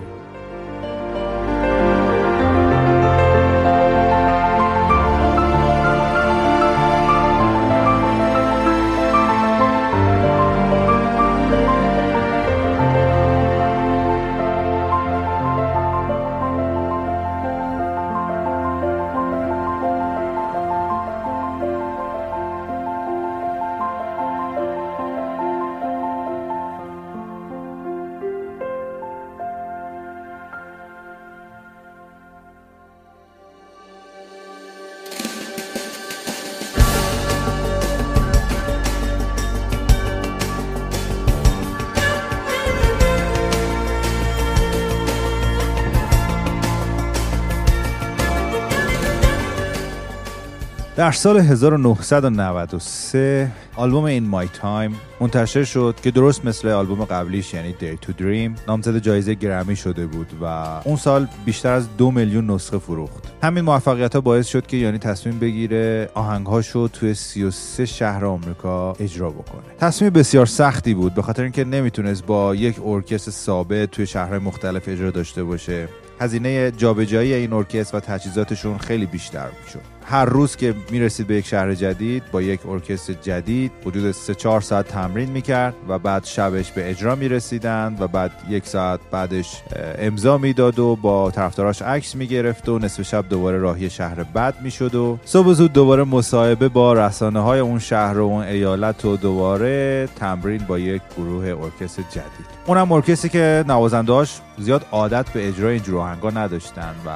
در 51.04 51.12
سال 51.12 51.38
1993 51.38 53.52
آلبوم 53.76 54.04
این 54.04 54.28
مای 54.28 54.48
تایم 54.54 54.96
منتشر 55.20 55.64
شد 55.64 55.96
که 56.04 56.12
درست 56.12 56.46
مثل 56.46 56.68
آلبوم 56.68 57.06
قبلیش 57.06 57.54
یعنی 57.54 57.76
Day 57.80 58.06
to 58.06 58.10
Dream 58.10 58.60
نامزد 58.68 58.98
جایزه 58.98 59.34
گرمی 59.34 59.76
شده 59.76 60.06
بود 60.06 60.28
و 60.42 60.46
اون 60.84 60.96
سال 60.96 61.28
بیشتر 61.46 61.72
از 61.72 61.98
دو 61.98 62.12
میلیون 62.12 62.50
نسخه 62.50 62.78
فروخت. 62.78 63.24
همین 63.44 63.64
موفقیت 63.64 64.16
ها 64.16 64.22
باعث 64.22 64.48
شد 64.48 64.68
که 64.68 64.78
یعنی 64.78 64.98
تصمیم 64.98 65.40
بگیره 65.40 66.10
آهنگهاشو 66.14 66.88
توی 66.88 67.14
33 67.14 67.86
شهر 67.86 68.26
آمریکا 68.26 68.94
اجرا 68.94 69.30
بکنه. 69.30 69.64
تصمیم 69.80 70.10
بسیار 70.10 70.46
سختی 70.46 70.94
بود 70.94 71.14
به 71.14 71.22
خاطر 71.22 71.44
اینکه 71.44 71.64
نمی‌تونست 71.64 72.26
با 72.26 72.56
یک 72.56 72.76
ارکستر 72.86 73.32
ثابت 73.32 73.92
توی 73.92 74.08
شهرهای 74.08 74.40
مختلف 74.40 74.84
اجرا 74.88 75.12
داشته 75.12 75.44
باشه. 75.44 75.88
هزینه 76.20 76.72
جابجایی 76.72 77.34
این 77.34 77.54
ارکستر 77.54 77.98
و 77.98 78.00
تجهیزاتشون 78.00 78.78
خیلی 78.78 79.06
بیشتر 79.06 79.48
می‌شد. 79.64 79.93
هر 80.06 80.26
روز 80.26 80.56
که 80.56 80.76
می‌رسید 80.92 81.28
به 81.28 81.36
یک 81.36 81.46
شهر 81.46 81.74
جدید 81.74 82.24
با 82.32 82.42
یک 82.42 82.66
ارکستر 82.66 83.14
جدید 83.14 83.72
حدود 83.86 84.12
3 84.12 84.36
4 84.36 84.62
ساعت 84.62 84.88
تمرین 84.88 85.30
می‌کرد 85.30 85.74
و 85.88 86.00
بعد 86.00 86.26
شبش 86.26 86.72
به 86.72 86.90
اجرا 86.90 87.16
می‌رسیدند 87.16 88.02
و 88.02 88.08
بعد 88.08 88.32
یک 88.50 88.66
ساعت 88.66 89.00
بعدش 89.12 89.62
امضا 89.98 90.38
می‌داد 90.38 90.80
و 90.80 90.96
با 90.96 91.32
طرفداراش 91.32 91.82
عکس 91.82 92.16
می‌گرفت 92.16 92.70
و 92.70 92.80
نصف 92.80 93.02
شب 93.02 93.30
دوباره 93.30 93.58
راهی 93.58 93.90
شهر 93.90 94.24
بد 94.24 94.56
می‌شد 94.62 94.96
و 94.96 95.20
صبح 95.26 95.54
زود 95.54 95.74
دوباره 95.74 96.04
مصاحبه 96.04 96.70
با 96.70 96.94
رسانه 96.94 97.40
های 97.40 97.60
اون 97.60 97.80
شهر 97.80 98.20
و 98.20 98.26
اون 98.26 98.44
ایالت 98.44 99.06
و 99.06 99.18
دوباره 99.18 100.08
تمرین 100.16 100.62
با 100.68 100.80
یک 100.80 101.02
گروه 101.18 101.46
ارکستر 101.46 102.04
جدید. 102.12 102.46
اونم 102.66 102.92
ارکستری 102.92 103.30
که 103.30 103.66
نوازندهاش 103.68 104.40
زیاد 104.58 104.86
عادت 104.92 105.30
به 105.30 105.48
اجرای 105.48 105.74
اینجور 105.74 105.98
آهنگا 106.00 106.30
نداشتن 106.30 106.96
و 107.06 107.10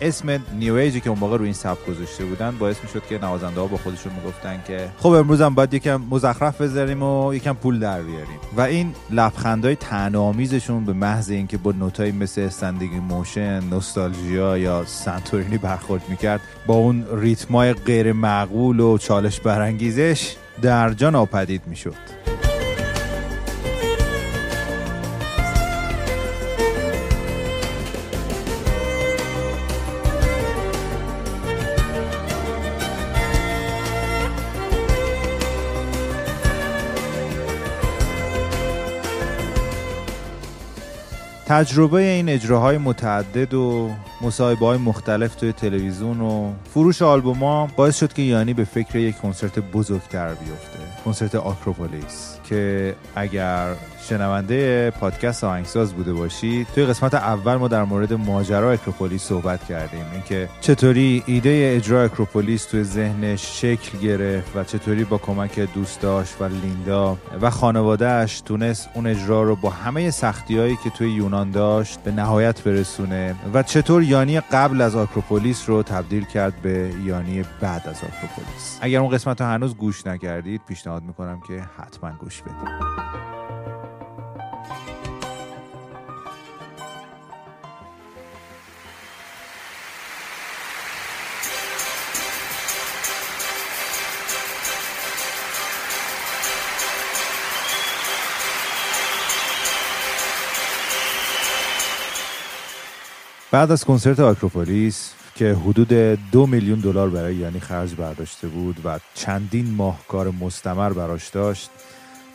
اسم 0.00 0.40
New 0.58 0.74
Age 0.74 0.94
ی 0.94 1.00
که 1.00 1.10
اون 1.10 1.18
موقع 1.18 1.36
روی 1.36 1.44
این 1.44 1.54
سبک 1.54 1.86
گذاشته 1.86 2.24
بودن 2.24 2.56
باعث 2.58 2.76
می‌شد 2.82 3.02
که 3.08 3.18
نوازنده 3.18 3.60
ها 3.60 3.66
با 3.66 3.76
خودشون 3.76 4.12
می‌گفتن 4.12 4.62
که 4.66 4.88
خب 4.98 5.08
امروز 5.08 5.40
هم 5.40 5.54
باید 5.54 5.74
یکم 5.74 6.02
مزخرف 6.10 6.60
بذاریم 6.60 7.02
و 7.02 7.34
یکم 7.34 7.52
پول 7.52 7.78
در 7.78 8.02
بیاریم. 8.02 8.38
و 8.56 8.60
این 8.60 8.94
لبخندهای 9.10 9.76
آمیزشون 10.16 10.84
به 10.84 10.92
محض 10.92 11.30
اینکه 11.30 11.56
با 11.56 11.72
نوتایی 11.72 12.12
مثل 12.12 12.40
Standing 12.40 12.98
in 12.98 13.13
Motion 13.13 13.60
Nostalgia 13.70 14.58
یا 14.58 14.84
سنتورینی 14.84 15.58
برخورد 15.58 16.02
می‌کرد 16.08 16.40
با 16.66 16.74
اون 16.74 17.06
ریتمای 17.12 17.72
غیر 17.72 18.12
معقول 18.12 18.80
و 18.80 18.98
چالش 18.98 19.40
برانگیزش 19.40 20.36
در 20.62 20.92
جا 20.92 21.10
ناپدید 21.10 21.62
می‌شد. 21.66 22.20
تجربه 41.50 41.96
این 41.96 42.28
اجراهای 42.28 42.78
متعدد 42.78 43.54
و 43.54 43.90
مصاحبه 44.20 44.66
های 44.66 44.78
مختلف 44.78 45.34
توی 45.34 45.52
تلویزیون 45.52 46.20
و 46.20 46.52
فروش 46.74 47.02
آلبوم 47.02 47.68
باعث 47.76 47.98
شد 47.98 48.12
که 48.12 48.22
یانی 48.22 48.54
به 48.54 48.64
فکر 48.64 48.96
یک 48.96 49.16
کنسرت 49.16 49.58
بزرگتر 49.58 50.34
بیفته. 50.34 50.78
کنسرت 51.04 51.34
آکروپولیس. 51.34 52.39
که 52.50 52.94
اگر 53.16 53.74
شنونده 54.08 54.90
پادکست 54.90 55.44
آهنگساز 55.44 55.92
بوده 55.92 56.12
باشید 56.12 56.66
توی 56.74 56.86
قسمت 56.86 57.14
اول 57.14 57.54
ما 57.54 57.68
در 57.68 57.84
مورد 57.84 58.12
ماجرا 58.12 58.72
اکروپولیس 58.72 59.22
صحبت 59.22 59.64
کردیم. 59.64 60.04
اینکه 60.12 60.48
چطوری 60.60 61.22
ایده 61.26 61.72
اجرا 61.76 62.02
اکروپولیس 62.02 62.64
توی 62.64 62.84
ذهنش 62.84 63.60
شکل 63.60 63.98
گرفت 63.98 64.56
و 64.56 64.64
چطوری 64.64 65.04
با 65.04 65.18
کمک 65.18 65.60
دوستاش 65.60 66.28
و 66.40 66.44
لیندا 66.44 67.18
و 67.42 67.50
خانوادهش 67.50 68.40
تونست 68.40 68.88
اون 68.94 69.06
اجرا 69.06 69.42
رو 69.42 69.56
با 69.56 69.70
همه 69.70 70.10
سختیهایی 70.10 70.78
که 70.84 70.90
توی 70.90 71.12
یونان 71.12 71.50
داشت 71.50 72.02
به 72.02 72.10
نهایت 72.10 72.62
برسونه 72.62 73.34
و 73.54 73.62
چطور 73.62 74.02
یانی 74.02 74.40
قبل 74.40 74.80
از 74.80 74.96
آکروپولیس 74.96 75.68
رو 75.68 75.82
تبدیل 75.82 76.24
کرد 76.24 76.62
به 76.62 76.92
یانی 77.04 77.44
بعد 77.60 77.88
از 77.88 77.96
آکروپولیس 77.96 78.78
اگر 78.80 79.00
اون 79.00 79.10
قسمت 79.10 79.40
رو 79.40 79.46
هنوز 79.46 79.76
گوش 79.76 80.06
نکردید 80.06 80.60
پیشنهاد 80.68 81.02
می‌کنم 81.02 81.40
که 81.48 81.64
حتما 81.78 82.10
گوش 82.10 82.39
بدید 82.42 82.90
بعد 103.52 103.70
از 103.70 103.84
کنسرت 103.84 104.20
آکروپولیس 104.20 105.12
که 105.34 105.52
حدود 105.54 105.92
دو 106.32 106.46
میلیون 106.46 106.80
دلار 106.80 107.10
برای 107.10 107.34
یعنی 107.34 107.60
خرج 107.60 107.94
برداشته 107.94 108.48
بود 108.48 108.76
و 108.84 108.98
چندین 109.14 109.70
ماه 109.70 109.98
کار 110.08 110.30
مستمر 110.30 110.92
براش 110.92 111.28
داشت 111.28 111.70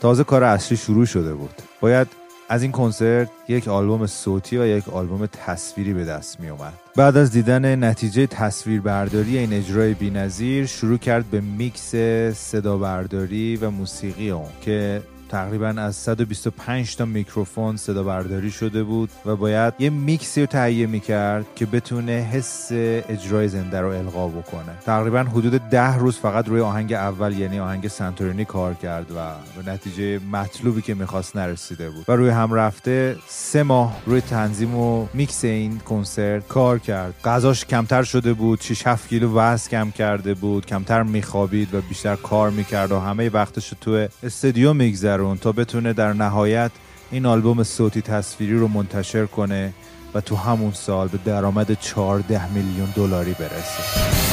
تازه 0.06 0.24
کار 0.24 0.44
اصلی 0.44 0.78
شروع 0.78 1.06
شده 1.06 1.34
بود 1.34 1.62
باید 1.82 2.08
از 2.50 2.62
این 2.62 2.72
کنسرت 2.72 3.30
یک 3.48 3.68
آلبوم 3.68 4.08
صوتی 4.08 4.58
و 4.58 4.66
یک 4.66 4.90
آلبوم 4.90 5.26
تصویری 5.26 5.94
به 5.94 6.06
دست 6.06 6.40
می 6.40 6.50
اومد. 6.50 6.74
بعد 6.96 7.18
از 7.18 7.32
دیدن 7.32 7.84
نتیجه 7.84 8.28
تصویربرداری 8.28 9.38
این 9.38 9.54
اجرای 9.54 9.94
بینظیر 9.94 10.66
شروع 10.66 10.98
کرد 10.98 11.26
به 11.26 11.42
میکس 11.42 11.96
صدا 12.36 12.78
برداری 12.78 13.56
و 13.56 13.70
موسیقی 13.70 14.30
اون 14.30 14.50
که 14.62 15.02
تقریبا 15.36 15.68
از 15.68 15.96
125 15.96 16.96
تا 16.96 17.06
میکروفون 17.06 17.78
صدا 17.78 18.04
برداری 18.04 18.52
شده 18.52 18.84
بود 18.84 19.10
و 19.26 19.36
باید 19.36 19.74
یه 19.80 19.90
میکسی 19.90 20.42
رو 20.42 20.48
تهیه 20.48 20.88
می‌کرد 20.88 21.46
که 21.56 21.66
بتونه 21.66 22.12
حس 22.12 22.68
اجرای 22.72 23.48
زنده 23.48 23.82
رو 23.82 23.88
القا 23.88 24.28
بکنه. 24.28 24.80
تقریبا 24.86 25.20
حدود 25.20 25.52
ده 25.70 25.98
روز 25.98 26.18
فقط 26.18 26.48
روی 26.48 26.62
آهنگ 26.62 26.94
اول 26.94 27.40
یعنی 27.40 27.60
آهنگ 27.60 27.88
سنتورینی 27.88 28.46
کار 28.46 28.74
کرد 28.74 29.12
و 29.12 29.16
به 29.62 29.72
نتیجه 29.72 30.20
مطلوبی 30.32 30.82
که 30.82 30.94
می‌خواست 30.94 31.36
نرسیده 31.36 31.90
بود. 31.90 32.06
و 32.08 32.12
روی 32.12 32.30
هم 32.30 32.54
رفته 32.54 33.16
سه 33.28 33.64
ماه 33.64 33.98
روی 34.06 34.22
تنظیم 34.22 34.76
و 34.76 35.08
میکس 35.14 35.46
این 35.46 35.80
کنسرت 35.80 36.48
کار 36.48 36.80
کرد. 36.80 37.14
غذاش 37.26 37.66
کمتر 37.66 38.04
شده 38.04 38.34
بود 38.34 38.62
6 38.62 38.88
7 38.88 39.10
کیلو 39.10 39.34
وزن 39.34 39.70
کم 39.70 39.92
کرده 39.92 40.34
بود 40.34 40.66
کمتر 40.66 41.04
میخوابید 41.04 41.74
و 41.74 41.82
بیشتر 41.82 42.16
کار 42.16 42.50
می‌کرد 42.50 42.92
و 42.92 43.00
همه 43.00 43.30
وقتش 43.30 43.74
تو 43.82 44.08
استودیو 44.24 44.74
میگذرون 44.74 45.25
تا 45.34 45.52
بتونه 45.52 45.94
در 45.94 46.14
نهایت 46.14 46.72
این 47.12 47.26
آلبوم 47.26 47.64
صوتی 47.64 48.02
تصویری 48.02 48.58
رو 48.58 48.68
منتشر 48.68 49.26
کنه 49.26 49.74
و 50.14 50.22
تو 50.22 50.36
همون 50.36 50.72
سال 50.72 51.08
به 51.08 51.20
درآمد 51.26 51.74
14 51.74 52.54
میلیون 52.54 52.90
دلاری 52.96 53.34
برسه. 53.34 54.25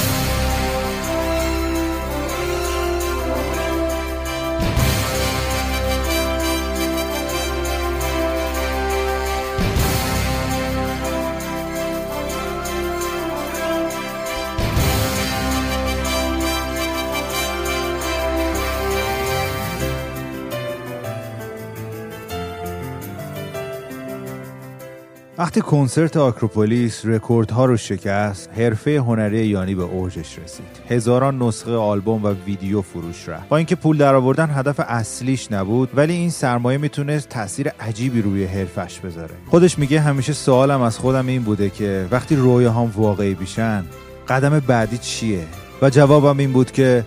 وقتی 25.42 25.60
کنسرت 25.60 26.16
آکروپولیس 26.16 27.06
رکوردها 27.06 27.64
رو 27.64 27.76
شکست 27.76 28.50
حرفه 28.56 28.98
هنری 28.98 29.46
یانی 29.46 29.74
به 29.74 29.82
اوجش 29.82 30.38
رسید. 30.38 30.66
هزاران 30.88 31.42
نسخه 31.42 31.72
آلبوم 31.76 32.24
و 32.24 32.34
ویدیو 32.46 32.82
فروش 32.82 33.28
رفت. 33.28 33.48
با 33.48 33.56
اینکه 33.56 33.76
پول 33.76 33.98
درآوردن 33.98 34.50
هدف 34.50 34.80
اصلیش 34.80 35.52
نبود 35.52 35.90
ولی 35.94 36.12
این 36.12 36.30
سرمایه 36.30 36.78
می‌تونست 36.78 37.28
تاثیر 37.28 37.68
عجیبی 37.68 38.22
روی 38.22 38.44
حرفش 38.44 38.98
بذاره. 38.98 39.34
خودش 39.46 39.78
میگه 39.78 40.00
همیشه 40.00 40.32
سوالم 40.32 40.80
از 40.80 40.98
خودم 40.98 41.26
این 41.26 41.42
بوده 41.42 41.70
که 41.70 42.06
وقتی 42.10 42.36
رویاهام 42.36 42.92
واقعی 42.96 43.34
بیشن 43.34 43.84
قدم 44.28 44.60
بعدی 44.60 44.98
چیه؟ 44.98 45.44
و 45.82 45.90
جوابم 45.90 46.38
این 46.38 46.52
بود 46.52 46.70
که 46.70 47.04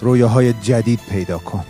رویاهای 0.00 0.52
جدید 0.52 1.00
پیدا 1.10 1.38
کن. 1.38 1.64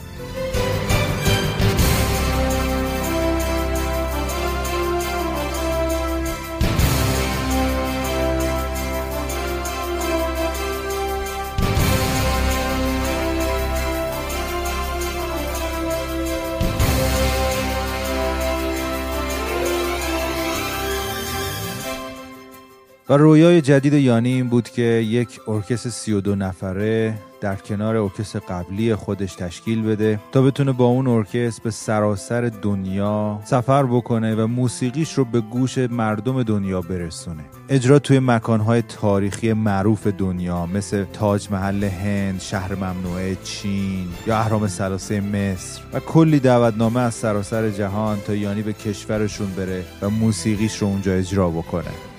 رویای 23.17 23.61
جدید 23.61 23.93
یانی 23.93 24.33
این 24.33 24.49
بود 24.49 24.69
که 24.69 24.83
یک 24.83 25.41
ارکستر 25.49 25.91
32 25.91 26.35
نفره 26.35 27.15
در 27.41 27.57
کنار 27.57 27.97
ارکستر 27.97 28.39
قبلی 28.39 28.95
خودش 28.95 29.35
تشکیل 29.35 29.83
بده 29.83 30.21
تا 30.33 30.43
بتونه 30.43 30.73
با 30.73 30.85
اون 30.85 31.07
ارکستر 31.07 31.63
به 31.65 31.71
سراسر 31.71 32.51
دنیا 32.63 33.41
سفر 33.45 33.83
بکنه 33.83 34.35
و 34.35 34.47
موسیقیش 34.47 35.13
رو 35.13 35.25
به 35.25 35.41
گوش 35.41 35.79
مردم 35.79 36.43
دنیا 36.43 36.81
برسونه. 36.81 37.45
اجرا 37.69 37.99
توی 37.99 38.19
مکانهای 38.19 38.83
تاریخی 38.83 39.53
معروف 39.53 40.07
دنیا 40.07 40.67
مثل 40.67 41.05
تاج 41.05 41.49
محل 41.51 41.85
هند، 41.85 42.41
شهر 42.41 42.75
ممنوعه 42.75 43.37
چین 43.45 44.09
یا 44.27 44.39
اهرام 44.39 44.67
سلاسه 44.67 45.21
مصر 45.21 45.83
و 45.93 46.01
کلی 46.01 46.41
دعوتنامه 46.41 47.01
از 47.01 47.15
سراسر 47.15 47.71
جهان 47.71 48.19
تا 48.27 48.35
یانی 48.35 48.63
به 48.63 48.73
کشورشون 48.73 49.51
بره 49.57 49.85
و 50.03 50.11
موسیقیش 50.11 50.77
رو 50.77 50.89
اونجا 50.89 51.13
اجرا 51.13 51.51
بکنه. 51.51 52.14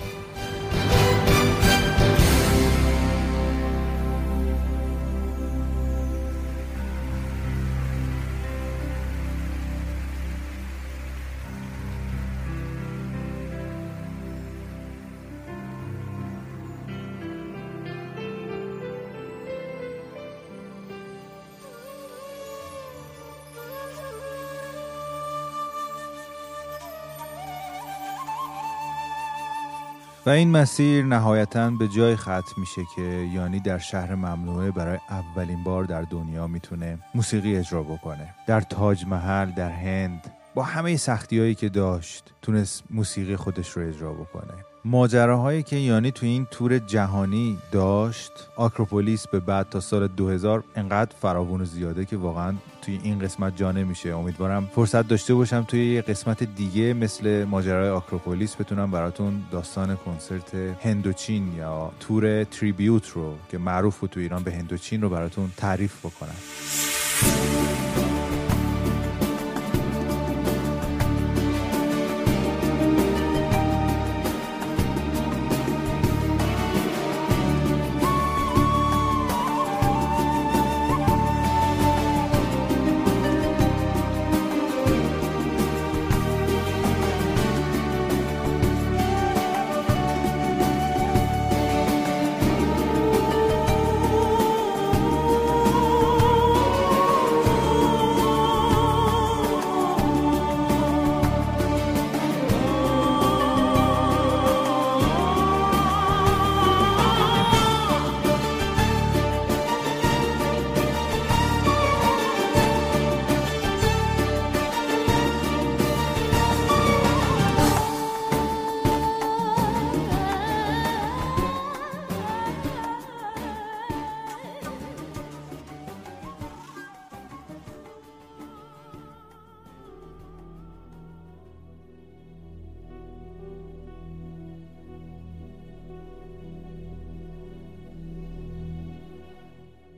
و 30.25 30.29
این 30.29 30.51
مسیر 30.51 31.05
نهایتا 31.05 31.69
به 31.69 31.88
جای 31.88 32.15
ختم 32.15 32.53
میشه 32.57 32.81
که 32.95 33.01
یانی 33.33 33.59
در 33.59 33.77
شهر 33.77 34.15
ممنوعه 34.15 34.71
برای 34.71 34.99
اولین 35.09 35.63
بار 35.63 35.83
در 35.83 36.01
دنیا 36.01 36.47
می‌تونه 36.47 36.99
موسیقی 37.15 37.57
اجرا 37.57 37.83
بکنه. 37.83 38.35
در 38.47 38.61
تاج 38.61 39.05
محل 39.05 39.51
در 39.51 39.71
هند 39.71 40.33
با 40.55 40.63
همه 40.63 40.97
سختی 40.97 41.39
هایی 41.39 41.55
که 41.55 41.69
داشت 41.69 42.33
تونست 42.41 42.83
موسیقی 42.89 43.35
خودش 43.35 43.69
رو 43.69 43.88
اجرا 43.88 44.13
بکنه. 44.13 44.53
ماجراهایی 44.87 45.63
که 45.63 45.75
یانی 45.75 46.11
تو 46.11 46.25
این 46.25 46.47
تور 46.51 46.79
جهانی 46.79 47.57
داشت 47.71 48.31
آکروپولیس 48.55 49.27
به 49.27 49.39
بعد 49.39 49.69
تا 49.69 49.79
سال 49.79 50.07
2000 50.07 50.63
انقدر 50.75 51.15
فراوون 51.21 51.61
و 51.61 51.65
زیاده 51.65 52.05
که 52.05 52.17
واقعا 52.17 52.53
توی 52.81 52.99
این 53.03 53.19
قسمت 53.19 53.57
جا 53.57 53.71
نمیشه. 53.71 54.09
امیدوارم 54.09 54.69
فرصت 54.75 55.07
داشته 55.07 55.33
باشم 55.33 55.63
توی 55.63 55.93
یه 55.93 56.01
قسمت 56.01 56.43
دیگه 56.43 56.93
مثل 56.93 57.43
ماجرای 57.43 57.89
آکروپولیس 57.89 58.55
بتونم 58.55 58.91
براتون 58.91 59.41
داستان 59.51 59.95
کنسرت 59.95 60.55
هندوچین 60.83 61.55
یا 61.57 61.91
تور 61.99 62.43
تریبیوت 62.43 63.09
رو 63.09 63.35
که 63.51 63.57
معروف 63.57 63.99
بود 63.99 64.09
تو 64.09 64.19
ایران 64.19 64.43
به 64.43 64.51
هندوچین 64.51 65.01
رو 65.01 65.09
براتون 65.09 65.51
تعریف 65.57 66.05
بکنم. 66.05 66.35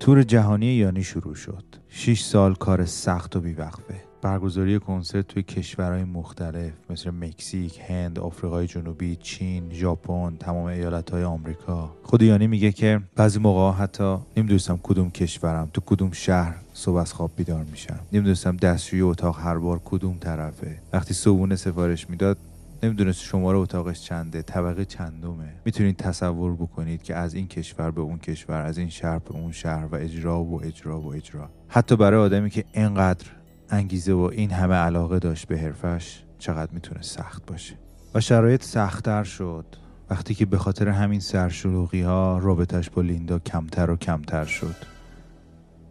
تور 0.08 0.24
جهانی 0.24 0.66
یانی 0.66 1.04
شروع 1.04 1.36
شد 1.36 1.64
6 1.90 2.22
سال 2.22 2.56
کار 2.56 2.86
سخت 2.86 3.36
و 3.36 3.42
بیوقفه 3.42 4.04
برگزاری 4.22 4.80
کنسرت 4.80 5.28
توی 5.28 5.44
کشورهای 5.44 6.04
مختلف 6.04 6.74
مثل 6.90 7.10
مکزیک، 7.10 7.80
هند، 7.88 8.20
آفریقای 8.20 8.68
جنوبی، 8.68 9.16
چین، 9.16 9.74
ژاپن، 9.74 10.38
تمام 10.40 10.66
ایالتهای 10.66 11.24
آمریکا. 11.24 11.96
خود 12.04 12.22
یانی 12.22 12.48
میگه 12.48 12.72
که 12.72 13.02
بعضی 13.16 13.40
موقع 13.40 13.78
حتی 13.78 14.18
نمی‌دونستم 14.38 14.80
کدوم 14.84 15.10
کشورم 15.10 15.70
تو 15.74 15.82
کدوم 15.86 16.12
شهر 16.12 16.56
صبح 16.74 16.96
از 16.96 17.14
خواب 17.14 17.32
بیدار 17.36 17.64
میشم. 17.72 18.00
نمی‌دونستم 18.14 18.58
دستشوی 18.58 19.02
اتاق 19.02 19.40
هر 19.40 19.58
بار 19.58 19.82
کدوم 19.86 20.18
طرفه. 20.20 20.82
وقتی 20.94 21.14
صبحونه 21.14 21.56
سفارش 21.56 22.10
می‌داد 22.10 22.38
نمی‌دونست 22.84 23.22
شماره 23.22 23.58
اتاقش 23.58 24.02
چنده 24.02 24.42
طبقه 24.42 24.86
چندمه. 24.86 25.54
می‌تونید 25.66 25.98
تصور 25.98 26.56
بکنید 26.56 27.04
که 27.04 27.16
از 27.16 27.34
این 27.34 27.48
کشور 27.48 27.92
به 27.92 28.02
اون 28.02 28.18
کشور 28.18 28.62
از 28.62 28.78
این 28.78 28.90
شهر 28.90 29.20
به 29.20 29.32
اون 29.32 29.52
شهر 29.52 29.86
و 29.86 29.96
اجرا 29.96 30.44
و 30.44 30.64
اجرا 30.64 31.02
و 31.02 31.14
اجرا. 31.14 31.50
حتی 31.68 31.96
برای 31.96 32.20
آدمی 32.20 32.50
که 32.50 32.64
اینقدر 32.74 33.26
انگیزه 33.70 34.14
و 34.14 34.30
این 34.34 34.52
همه 34.52 34.76
علاقه 34.76 35.20
داشت 35.20 35.48
به 35.48 35.60
حرفش 35.60 36.24
چقدر 36.40 36.72
می‌تونه 36.72 37.02
سخت 37.02 37.46
باشه. 37.46 37.76
و 38.14 38.20
شرایط 38.20 38.64
سختتر 38.64 39.24
شد. 39.24 39.66
وقتی 40.10 40.34
که 40.34 40.46
به 40.46 40.58
خاطر 40.58 40.90
همین 40.90 41.20
سرشلوغی 41.20 42.02
ها 42.02 42.38
رابطش 42.38 42.90
با 42.90 43.02
لیندا 43.02 43.40
کمتر 43.40 43.92
و 43.92 43.96
کمتر 43.96 44.46
شد. 44.46 44.76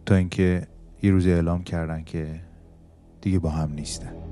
تا 0.05 0.15
اینکه 0.15 0.67
یه 1.03 1.11
روز 1.11 1.27
اعلام 1.27 1.63
کردن 1.63 2.03
که 2.03 2.41
دیگه 3.21 3.39
با 3.39 3.49
هم 3.49 3.71
نیستن. 3.73 4.26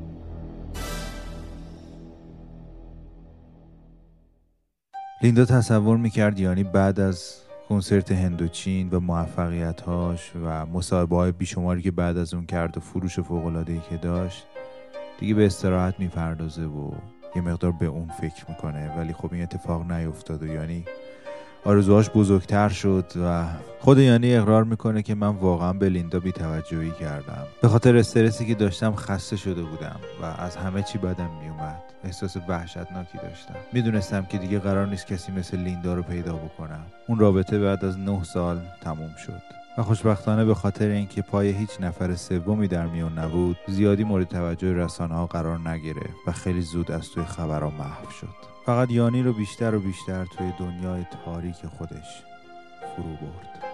لیندا 5.26 5.46
تصور 5.46 5.98
می‌کرد 5.98 6.40
یانی 6.40 6.64
بعد 6.64 7.00
از 7.00 7.36
کنسرت 7.70 8.12
هندوچین 8.12 8.90
و 8.90 9.00
موفقیتهاش 9.00 10.32
و 10.44 10.66
مصاحبه 10.66 11.16
های 11.16 11.32
بیشماری 11.32 11.82
که 11.82 11.92
بعد 11.92 12.18
از 12.18 12.34
اون 12.34 12.46
کرد 12.46 12.78
و 12.78 12.80
فروش 12.80 13.20
ای 13.20 13.82
که 13.90 13.98
داشت 13.98 14.44
دیگه 15.20 15.34
به 15.34 15.46
استراحت 15.46 16.00
می‌پردازه 16.00 16.64
و 16.66 16.92
یه 17.36 17.42
مقدار 17.42 17.72
به 17.72 17.86
اون 17.86 18.08
فکر 18.08 18.46
می‌کنه. 18.50 18.98
ولی 18.98 19.14
خب 19.14 19.34
این 19.34 19.44
اتفاق 19.44 19.92
نیفتاد 19.92 20.44
و 20.44 20.48
یعنی 20.48 20.86
آرزوهاش 21.66 22.10
بزرگتر 22.10 22.70
شد 22.70 23.06
و 23.24 23.46
خود 23.80 23.98
یعنی 23.98 24.36
اقرار 24.36 24.64
می‌کنه 24.64 25.02
که 25.02 25.16
من 25.16 25.28
واقعا 25.28 25.74
به 25.74 25.90
لیندا 25.90 26.20
بیتوجهی 26.20 26.92
کردم. 26.92 27.48
به 27.62 27.68
خاطر 27.68 27.98
استرسی 27.98 28.46
که 28.46 28.56
داشتم 28.56 28.96
خسته 28.96 29.36
شده 29.38 29.64
بودم 29.64 30.00
و 30.22 30.26
از 30.26 30.56
همه 30.56 30.84
چی 30.84 30.98
بدم 30.98 31.30
میومد 31.42 31.82
احساس 32.04 32.38
وحشتناکی 32.48 33.18
داشتم. 33.18 33.56
می‌دونستم 33.74 34.26
که 34.26 34.38
دیگه 34.38 34.60
قرار 34.60 34.88
نیست 34.88 35.08
کسی 35.08 35.32
مثل 35.32 35.58
لیندا 35.58 35.94
رو 35.94 36.04
پیدا 36.04 36.34
بکنم. 36.34 36.86
اون 37.08 37.20
رابطه 37.20 37.60
بعد 37.60 37.86
از 37.86 38.00
نه 38.00 38.24
سال 38.24 38.62
تموم 38.82 39.16
شد. 39.26 39.65
و 39.78 39.84
خوشبختانه 39.84 40.46
به 40.46 40.56
خاطر 40.56 40.88
اینکه 40.88 41.22
پای 41.22 41.50
هیچ 41.50 41.82
نفر 41.82 42.16
سومی 42.16 42.68
در 42.68 42.88
میون 42.88 43.20
نبود 43.20 43.58
زیادی 43.68 44.04
مورد 44.04 44.28
توجه 44.28 44.74
رسانه 44.74 45.16
ها 45.16 45.28
قرار 45.28 45.70
نگرفت 45.70 46.28
و 46.28 46.32
خیلی 46.32 46.62
زود 46.62 46.92
از 46.92 47.10
توی 47.10 47.24
خبرها 47.24 47.70
محو 47.70 48.12
شد. 48.12 48.36
فقط 48.66 48.92
یانی 48.92 49.24
رو 49.24 49.34
بیشتر 49.34 49.76
و 49.76 49.80
بیشتر 49.80 50.26
توی 50.26 50.54
دنیای 50.60 51.06
تاریک 51.26 51.66
خودش 51.78 52.24
فرو 52.96 53.04
برد. 53.04 53.65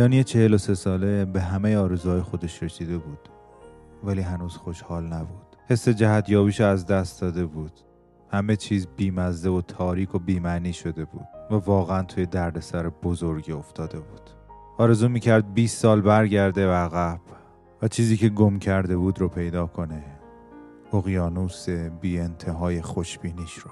و 0.00 0.58
سه 0.58 0.74
ساله 0.74 1.24
به 1.24 1.40
همه 1.40 1.76
آرزوهای 1.76 2.20
خودش 2.20 2.62
رسیده 2.62 2.98
بود. 2.98 3.28
ولی 4.04 4.20
هنوز 4.20 4.56
خوشحال 4.56 5.04
نبود. 5.04 5.56
حس 5.68 5.88
جهت 5.88 6.28
یابیش 6.28 6.60
از 6.60 6.86
دست 6.86 7.20
داده 7.20 7.46
بود. 7.46 7.72
همه 8.32 8.56
چیز 8.56 8.86
بیمزده 8.96 9.50
و 9.50 9.60
تاریک 9.60 10.14
و 10.14 10.18
بیمعنی 10.18 10.72
شده 10.72 11.04
بود 11.04 11.28
و 11.50 11.54
واقعا 11.54 12.02
توی 12.02 12.26
دردسر 12.26 12.88
بزرگی 12.88 13.52
افتاده 13.52 13.98
بود. 13.98 14.30
آرزو 14.78 15.08
می‌کرد 15.08 15.54
20 15.54 15.78
سال 15.78 16.00
برگرده 16.00 16.68
و 16.68 16.72
عقب 16.72 17.20
و 17.82 17.88
چیزی 17.88 18.16
که 18.16 18.28
گم 18.28 18.58
کرده 18.58 18.96
بود 18.96 19.20
رو 19.20 19.28
پیدا 19.28 19.66
کنه. 19.66 20.02
اقیانوس 20.92 21.68
بی 22.00 22.20
انتهای 22.20 22.82
خوشبینیش 22.82 23.54
رو. 23.54 23.70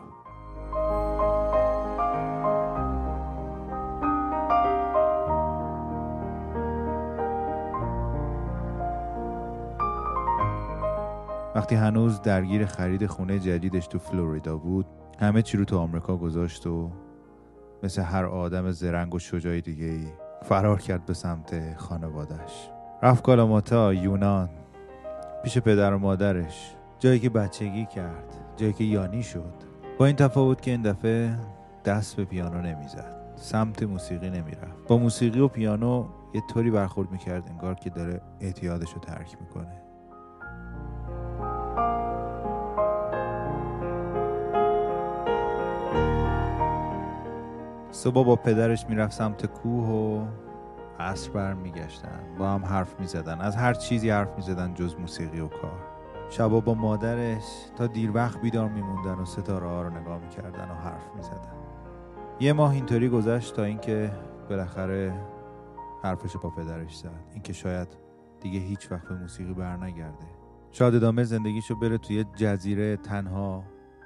وقتی 11.58 11.74
هنوز 11.74 12.22
درگیر 12.22 12.66
خرید 12.66 13.06
خونه 13.06 13.38
جدیدش 13.38 13.86
تو 13.86 13.98
فلوریدا 13.98 14.56
بود 14.56 14.86
همه 15.18 15.42
چی 15.42 15.58
رو 15.58 15.64
تو 15.64 15.78
آمریکا 15.78 16.16
گذاشت 16.16 16.66
و 16.66 16.90
مثل 17.82 18.02
هر 18.02 18.24
آدم 18.24 18.70
زرنگ 18.70 19.14
و 19.14 19.18
شجاع 19.18 19.60
دیگه 19.60 19.84
ای 19.84 20.06
فرار 20.42 20.80
کرد 20.80 21.06
به 21.06 21.14
سمت 21.14 21.76
خانوادش 21.76 22.70
رفت 23.02 23.22
کالاماتا 23.22 23.94
یونان. 23.94 24.48
پیش 25.44 25.58
پدر 25.58 25.94
و 25.94 25.98
مادرش. 25.98 26.74
جایی 26.98 27.18
که 27.18 27.30
بچگی 27.30 27.86
کرد 27.86 28.36
جایی 28.56 28.72
که 28.72 28.84
یانی 28.84 29.22
شد. 29.22 29.54
با 29.98 30.06
این 30.06 30.16
تفاوت 30.16 30.60
که 30.60 30.70
این 30.70 30.82
دفعه 30.82 31.38
دست 31.84 32.16
به 32.16 32.24
پیانو 32.24 32.62
نمی‌زد. 32.62 33.32
سمت 33.36 33.82
موسیقی 33.82 34.30
نمی‌رفت. 34.30 34.88
با 34.88 34.98
موسیقی 34.98 35.40
و 35.40 35.48
پیانو 35.48 36.06
یه 36.34 36.42
طوری 36.50 36.70
برخورد 36.70 37.10
می‌کرد 37.10 37.48
انگار 37.50 37.74
که 37.74 37.90
داره 37.90 38.20
اعتیادش 38.40 38.92
رو 38.92 39.00
ترک 39.00 39.36
می‌کنه. 39.40 39.87
صبح 47.90 48.24
با 48.24 48.36
پدرش 48.36 48.86
می‌رفت 48.88 49.12
سمت 49.12 49.46
کوه 49.46 49.88
و 49.88 50.26
عصر 51.00 51.30
بر 51.30 51.54
میگشتن 51.54 52.20
با 52.38 52.50
هم 52.50 52.64
حرف 52.64 53.00
می‌زدن. 53.00 53.40
از 53.40 53.56
هر 53.56 53.74
چیزی 53.74 54.10
حرف 54.10 54.36
می‌زدن 54.36 54.74
جز 54.74 54.94
موسیقی 55.00 55.40
و 55.40 55.48
کار. 55.48 55.84
شبا 56.30 56.60
با 56.60 56.74
مادرش 56.74 57.44
تا 57.76 57.86
دیر 57.86 58.10
وقت 58.14 58.40
بیدار 58.40 58.68
میموندن 58.68 59.14
و 59.14 59.24
ستاره 59.24 59.66
ها 59.66 59.82
رو 59.82 59.90
نگاه 59.90 60.18
می‌کردن 60.18 60.70
و 60.70 60.74
حرف 60.74 61.10
می‌زدن. 61.16 61.58
یه 62.40 62.52
ماه 62.52 62.72
اینطوری 62.72 63.08
گذشت 63.08 63.56
تا 63.56 63.64
اینکه 63.64 64.10
بالاخره 64.48 65.14
حرفش 66.02 66.36
با 66.36 66.50
پدرش 66.50 66.96
زد. 66.96 67.24
اینکه 67.32 67.52
شاید 67.52 67.88
دیگه 68.40 68.60
هیچ 68.60 68.92
وقت 68.92 69.08
به 69.08 69.14
موسیقی 69.14 69.54
برنگرده. 69.54 70.26
شاید 70.70 70.94
ادامه 70.94 71.24
زندگیشو 71.24 71.78
بره 71.78 71.98
توی 71.98 72.24
جزیره 72.36 72.96
تنها 72.96 73.64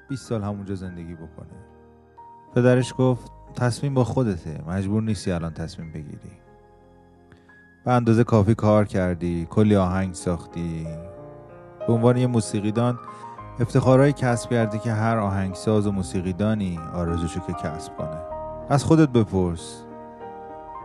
20 0.09 0.29
سال 0.29 0.43
همونجا 0.43 0.75
زندگی 0.75 1.15
بکنه. 1.15 1.55
پدرش 2.55 2.95
گفت 2.99 3.33
تصمیم 3.53 3.95
با 3.95 4.05
خودته. 4.05 4.61
مجبور 4.69 5.03
نیستی 5.03 5.33
الان 5.33 5.55
تصمیم 5.55 5.93
بگیری. 5.93 6.33
به 7.85 7.93
اندازه 7.93 8.25
کافی 8.25 8.55
کار 8.55 8.85
کردی 8.85 9.47
کلی 9.51 9.77
آهنگ 9.77 10.15
ساختی. 10.15 10.87
به 11.87 11.93
عنوان 11.93 12.17
یه 12.17 12.27
موسیقیدان 12.27 12.99
افتخارهایی 13.61 14.13
کسب 14.13 14.51
کردی 14.51 14.79
که 14.79 14.93
هر 14.93 15.19
آهنگساز 15.19 15.87
و 15.87 15.93
موسیقیدانی 15.93 16.81
آرزوشو 16.95 17.41
که 17.41 17.53
کسب 17.53 17.97
کنه. 17.97 18.19
از 18.69 18.85
خودت 18.85 19.09
بپرس 19.09 19.83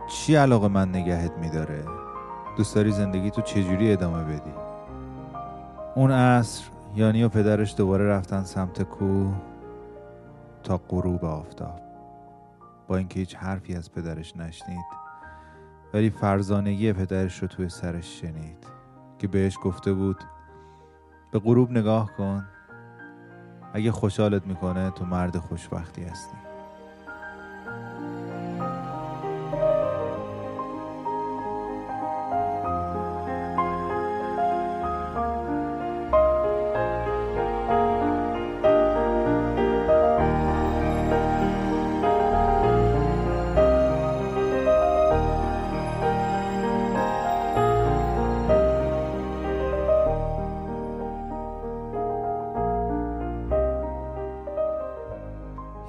چی 0.08 0.34
علاقه 0.34 0.68
من 0.68 0.88
نگهت 0.88 1.32
میداره؟ 1.32 1.84
دوست 2.56 2.74
داری 2.74 2.92
زندگی 2.92 3.30
تو 3.30 3.42
چجوری 3.42 3.92
ادامه 3.92 4.24
بدی؟ 4.24 4.52
اون 5.94 6.10
عصر 6.10 6.64
یانی 6.96 7.24
و 7.24 7.28
پدرش 7.28 7.74
دوباره 7.76 8.06
رفتن 8.06 8.44
سمت 8.44 8.82
کوه 8.82 9.34
تا 10.62 10.80
غروب 10.88 11.24
آفتاب. 11.24 11.87
با 12.88 12.96
اینکه 12.96 13.20
هیچ 13.20 13.36
حرفی 13.36 13.74
از 13.74 13.92
پدرش 13.92 14.36
نشنید 14.36 14.84
ولی 15.94 16.10
فرزانگی 16.10 16.92
پدرش 16.92 17.38
رو 17.42 17.48
توی 17.48 17.68
سرش 17.68 18.20
شنید 18.20 18.66
که 19.18 19.28
بهش 19.28 19.58
گفته 19.62 19.92
بود 19.92 20.24
به 21.32 21.38
غروب 21.38 21.70
نگاه 21.70 22.12
کن 22.16 22.44
اگه 23.74 23.92
خوشحالت 23.92 24.46
می‌کنه 24.46 24.90
تو 24.90 25.04
مرد 25.04 25.38
خوشبختی 25.38 26.04
هستی. 26.04 26.47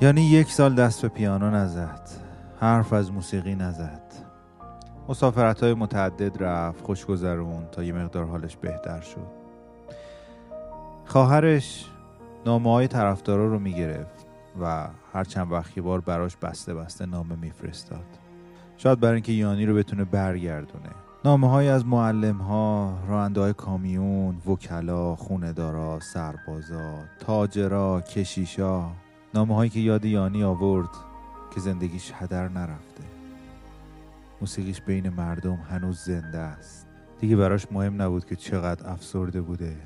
یعنی 0.09 0.21
یک 0.21 0.51
سال 0.51 0.75
دست 0.75 1.01
به 1.01 1.07
پیانو 1.07 1.49
نزد 1.49 2.09
حرف 2.59 2.93
از 2.93 3.11
موسیقی 3.11 3.55
نزد. 3.55 4.01
مسافرت 5.09 5.63
های 5.63 5.73
متعدد 5.73 6.43
رفت 6.43 6.83
خوشگذرون 6.83 7.65
تا 7.71 7.83
یه 7.83 7.93
مقدار 7.93 8.25
حالش 8.25 8.57
بهتر 8.57 9.01
شد. 9.01 9.27
خواهرش 11.05 11.85
نامه 12.45 12.71
های 12.71 12.87
طرفدارا 12.87 13.47
رو 13.47 13.59
می‌گرفت 13.59 14.25
و 14.61 14.87
هر 15.13 15.23
چند 15.23 15.51
وقت 15.51 15.79
بار 15.79 16.01
براش 16.01 16.37
بسته 16.37 16.73
بسته 16.73 17.05
نامه 17.05 17.35
میفرستاد. 17.35 18.05
شاید 18.77 18.99
برای 18.99 19.15
اینکه 19.15 19.31
یانی 19.31 19.65
رو 19.65 19.75
بتونه 19.75 20.03
برگردونه. 20.03 20.89
نامه 21.25 21.49
های 21.49 21.69
از 21.69 21.85
معلم 21.85 22.37
ها 22.37 22.99
راننده 23.07 23.41
های 23.41 23.53
کامیون 23.53 24.37
وکلا 24.47 25.15
خوندارا 25.15 25.99
سربازا 25.99 26.93
تاجرا 27.19 28.01
کشیشا. 28.01 29.08
نامه 29.33 29.55
هایی 29.55 29.69
که 29.69 29.79
یاد 29.79 30.05
یانی 30.05 30.43
آورد 30.43 30.89
که 31.53 31.59
زندگیش 31.59 32.11
هدر 32.15 32.49
نرفته. 32.49 33.03
موسیقیش 34.41 34.81
بین 34.81 35.09
مردم 35.09 35.55
هنوز 35.55 35.99
زنده 35.99 36.37
است. 36.37 36.87
دیگه 37.19 37.35
براش 37.35 37.71
مهم 37.71 38.01
نبود 38.01 38.25
که 38.25 38.35
چقدر 38.35 38.89
افسرده 38.89 39.41
بوده. 39.41 39.77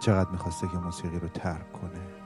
چقدر 0.00 0.30
می‌خواسته 0.30 0.68
که 0.68 0.78
موسیقی 0.78 1.18
رو 1.18 1.28
ترک 1.28 1.72
کنه. 1.72 2.25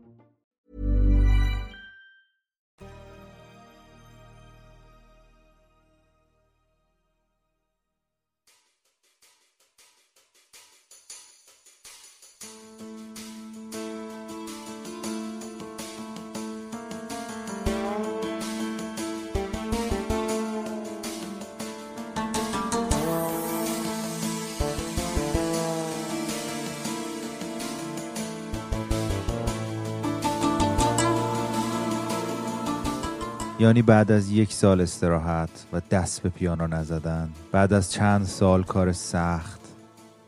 یعنی 33.61 33.81
بعد 33.81 34.11
از 34.11 34.31
یک 34.31 34.53
سال 34.53 34.81
استراحت 34.81 35.49
و 35.73 35.81
دست 35.91 36.23
به 36.23 36.29
پیانو 36.29 36.67
نزدن 36.67 37.29
بعد 37.51 37.73
از 37.73 37.91
چند 37.91 38.25
سال 38.25 38.63
کار 38.63 38.91
سخت 38.91 39.61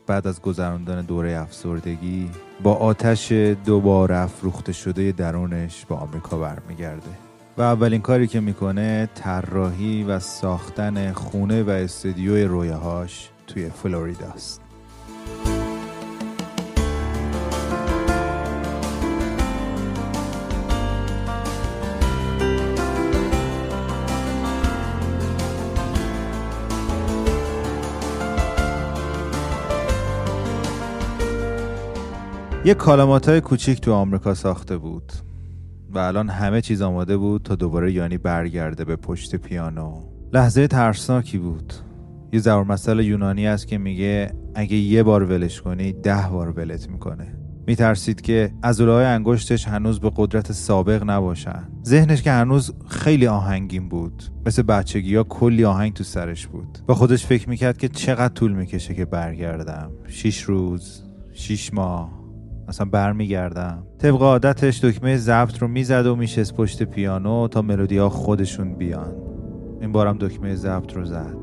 بعد 0.06 0.26
از 0.26 0.40
گذراندن 0.40 1.02
دوره 1.02 1.40
افسردگی 1.40 2.30
با 2.62 2.74
آتش 2.74 3.32
دوباره 3.66 4.16
افروخته 4.16 4.72
شده 4.72 5.12
درونش 5.12 5.84
به 5.84 5.94
آمریکا 5.94 6.38
برمیگرده. 6.38 7.10
و 7.58 7.62
اولین 7.62 8.00
کاری 8.00 8.26
که 8.26 8.40
می‌کنه 8.40 9.08
طراحی 9.14 10.04
و 10.04 10.18
ساختن 10.18 11.12
خونه 11.12 11.62
و 11.62 11.70
استودیوی 11.70 12.44
رویاهاش 12.44 13.30
توی 13.46 13.68
فلوریداست 13.68 14.60
یک 32.66 32.76
کالامات 32.76 33.28
های 33.28 33.40
کوچیک 33.40 33.80
تو 33.80 33.92
آمریکا 33.92 34.34
ساخته 34.34 34.76
بود 34.76 35.12
و 35.90 35.98
الان 35.98 36.28
همه 36.28 36.60
چیز 36.60 36.82
آماده 36.82 37.16
بود 37.16 37.42
تا 37.42 37.54
دوباره 37.54 37.92
یانی 37.92 38.18
برگرده 38.18 38.84
به 38.84 38.96
پشت 38.96 39.36
پیانو. 39.36 40.00
لحظه 40.32 40.66
ترسناکی 40.66 41.38
بود. 41.38 41.72
یه 42.32 42.54
مسئله 42.54 43.04
یونانی 43.04 43.46
است 43.46 43.66
که 43.66 43.78
میگه 43.78 44.32
اگه 44.54 44.76
یه 44.76 45.02
بار 45.02 45.24
ولش 45.24 45.60
کنی 45.60 45.92
ده 45.92 46.28
بار 46.32 46.50
ولت 46.50 46.88
می‌کنه. 46.88 47.36
میترسید 47.66 48.20
که 48.20 48.52
های 48.64 49.04
انگشتش 49.04 49.68
هنوز 49.68 50.00
به 50.00 50.12
قدرت 50.16 50.52
سابق 50.52 51.02
نباشن. 51.06 51.68
ذهنش 51.86 52.22
که 52.22 52.32
هنوز 52.32 52.72
خیلی 52.88 53.26
آهنگین 53.26 53.88
بود. 53.88 54.22
مثل 54.46 54.62
بچگی 54.62 55.16
ها 55.16 55.22
کلی 55.22 55.64
آهنگ 55.64 55.92
تو 55.92 56.04
سرش 56.04 56.46
بود. 56.46 56.78
با 56.86 56.94
خودش 56.94 57.26
فکر 57.26 57.48
می‌کرد 57.48 57.78
که 57.78 57.88
چقدر 57.88 58.34
طول 58.34 58.52
می‌کشه 58.52 58.94
که 58.94 59.04
برگردم. 59.04 59.90
شیش 60.08 60.42
روز 60.42 61.02
شیش 61.32 61.74
ماه. 61.74 62.23
مثلا 62.68 62.86
برمیگردم. 62.90 63.86
طبق 63.98 64.22
عادتش 64.22 64.84
دکمه 64.84 65.16
ضبط 65.16 65.58
رو 65.58 65.68
می‌زد 65.68 66.06
و 66.06 66.16
میشست 66.16 66.54
پشت 66.54 66.82
پیانو 66.82 67.48
تا 67.48 67.62
ملودی 67.62 67.98
ها 67.98 68.08
خودشون 68.08 68.74
بیان. 68.74 69.12
این 69.80 69.92
بارم 69.92 70.18
دکمه 70.20 70.54
ضبط 70.54 70.92
رو 70.92 71.04
زد. 71.04 71.36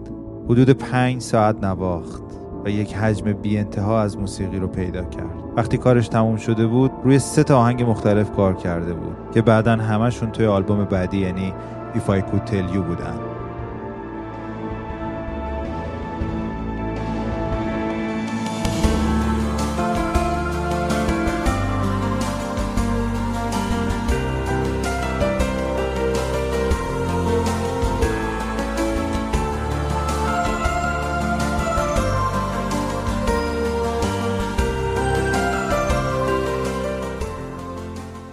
حدود 0.49 0.69
پنج 0.69 1.21
ساعت 1.21 1.63
نواخت 1.63 2.23
و 2.65 2.69
یک 2.69 2.93
حجم 2.93 3.33
بی 3.33 3.57
انتها 3.57 4.01
از 4.01 4.17
موسیقی 4.17 4.59
رو 4.59 4.67
پیدا 4.67 5.03
کرد. 5.03 5.43
وقتی 5.57 5.77
کارش 5.77 6.07
تموم 6.07 6.37
شده 6.37 6.67
بود 6.67 6.91
روی 7.03 7.19
سه 7.19 7.43
تا 7.43 7.57
آهنگ 7.59 7.83
مختلف 7.83 8.31
کار 8.31 8.53
کرده 8.53 8.93
بود 8.93 9.15
که 9.33 9.41
بعدا 9.41 9.75
همشون 9.75 10.31
توی 10.31 10.45
آلبوم 10.45 10.85
بعدی 10.85 11.17
یعنی 11.17 11.53
If 11.95 12.09
I 12.09 12.21
Could 12.21 12.49
Tell 12.49 12.73
You 12.73 12.77
بودن. 12.77 13.30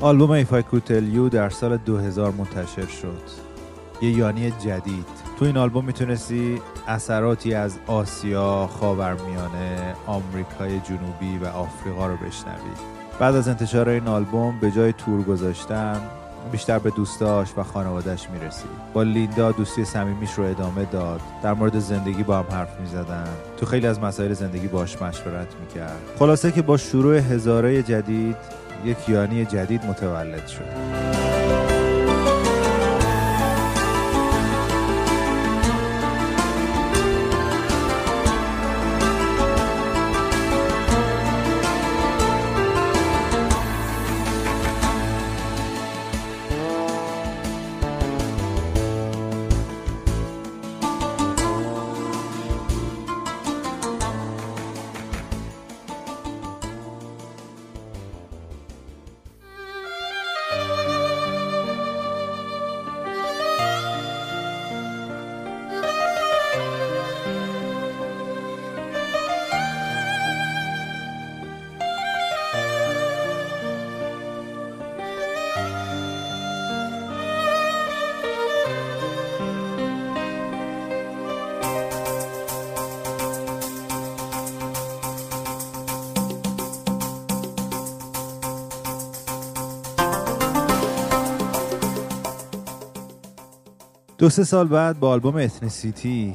آلبوم 0.09 0.31
ایفای 0.31 0.63
کوتلیو 0.63 1.29
در 1.29 1.49
سال 1.49 1.77
2000 1.77 2.33
منتشر 2.33 2.87
شد. 2.87 3.23
یه 4.03 4.11
یانی 4.11 4.51
جدید. 4.51 5.07
تو 5.39 5.45
این 5.45 5.57
آلبوم 5.57 5.85
می‌تونستی 5.85 6.61
اثراتی 6.87 7.55
از 7.55 7.79
آسیا، 7.87 8.67
خاورمیانه، 8.67 9.95
آمریکای 10.07 10.81
جنوبی 10.81 11.39
و 11.39 11.47
آفریقا 11.47 12.07
رو 12.07 12.17
بشنوی. 12.17 12.71
بعد 13.21 13.35
از 13.35 13.49
انتشار 13.49 13.89
این 13.89 14.09
آلبوم 14.09 14.59
به 14.61 14.71
جای 14.71 14.93
تور 14.93 15.23
گذاشتن 15.23 16.01
بیشتر 16.49 16.79
به 16.79 16.91
دوستاش 16.91 17.49
و 17.57 17.63
خانوادهش 17.63 18.29
می‌رسید. 18.33 18.71
با 18.93 19.03
لیندا 19.03 19.53
دوستی 19.53 19.85
صمیمیش 19.85 20.35
رو 20.35 20.45
ادامه 20.45 20.85
داد. 20.85 21.21
در 21.43 21.55
مورد 21.55 21.79
زندگی 21.79 22.23
با 22.23 22.39
هم 22.39 22.47
حرف 22.51 22.81
می‌زدن. 22.81 23.29
تو 23.57 23.67
خیلی 23.67 23.87
از 23.87 24.01
مسائل 24.01 24.33
زندگی 24.33 24.69
باش 24.69 25.03
مشورت 25.03 25.49
می‌کرد. 25.61 26.03
خلاصه 26.19 26.53
که 26.53 26.63
با 26.63 26.77
شروع 26.77 27.17
هزاره 27.17 27.83
جدید 27.83 28.37
یک 28.85 29.09
یانی 29.09 29.45
جدید 29.45 29.85
متولد 29.85 30.47
شد. 30.47 31.28
دو 94.29 94.33
سه 94.33 94.45
سال 94.45 94.69
بعد 94.69 95.01
با 95.01 95.11
آلبوم 95.11 95.37
Ethnicity 95.37 96.35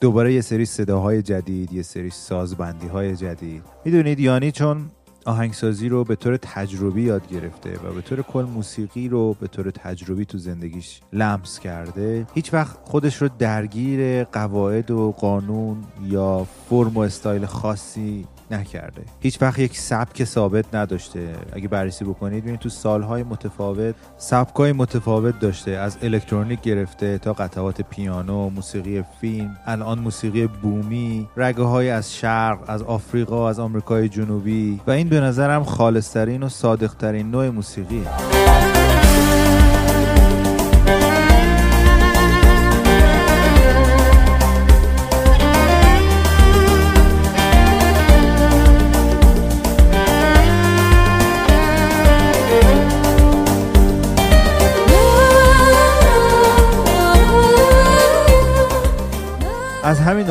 دوباره 0.00 0.34
یه 0.34 0.40
سری 0.40 0.64
صداهای 0.64 1.22
جدید 1.22 1.72
یه 1.72 1.82
سری 1.82 2.10
سازبندی 2.10 2.86
های 2.86 3.16
جدید. 3.16 3.62
می‌دونید 3.84 4.20
یانی 4.20 4.52
چون 4.52 4.90
آهنگسازی 5.26 5.88
رو 5.88 6.04
به 6.04 6.16
طور 6.16 6.36
تجربی 6.36 7.02
یاد 7.02 7.28
گرفته 7.28 7.78
و 7.84 7.92
به 7.92 8.00
طور 8.00 8.22
کل 8.22 8.42
موسیقی 8.42 9.08
رو 9.08 9.36
به 9.40 9.46
طور 9.46 9.70
تجربی 9.70 10.24
تو 10.24 10.38
زندگیش 10.38 11.00
لمس 11.12 11.58
کرده 11.58 12.26
هیچ 12.34 12.54
وقت 12.54 12.78
خودش 12.84 13.22
رو 13.22 13.28
درگیر 13.38 14.24
قواعد 14.24 14.90
و 14.90 15.12
قانون 15.12 15.84
یا 16.02 16.46
فرم 16.70 16.96
و 16.96 16.98
استایل 16.98 17.46
خاصی 17.46 18.26
نکرده. 18.50 19.02
هیچ 19.20 19.42
وقت 19.42 19.58
یک 19.58 19.78
سبک 19.78 20.24
ثابت 20.24 20.74
نداشته. 20.74 21.34
اگه 21.52 21.68
بررسی 21.68 22.04
بکنید 22.04 22.42
ببینید 22.42 22.60
تو 22.60 22.68
سالهای 22.68 23.22
متفاوت 23.22 23.94
سبکای 24.18 24.72
متفاوت 24.72 25.38
داشته. 25.38 25.70
از 25.70 25.98
الکترونیک 26.02 26.60
گرفته 26.60 27.18
تا 27.18 27.32
قطعات 27.32 27.82
پیانو 27.82 28.50
موسیقی 28.50 29.04
فیلم 29.20 29.56
المان 29.66 29.98
موسیقی 29.98 30.46
بومی 30.46 31.28
رگه 31.36 31.62
های 31.62 31.90
از 31.90 32.14
شرق 32.14 32.58
از 32.66 32.82
آفریقا 32.82 33.48
از 33.48 33.58
آمریکای 33.58 34.08
جنوبی. 34.08 34.80
و 34.86 34.90
این 34.90 35.08
به 35.08 35.20
نظرم 35.20 35.64
خالصترین 35.64 36.42
و 36.42 36.48
صادقترین 36.48 37.30
نوع 37.30 37.48
موسیقی 37.50 38.02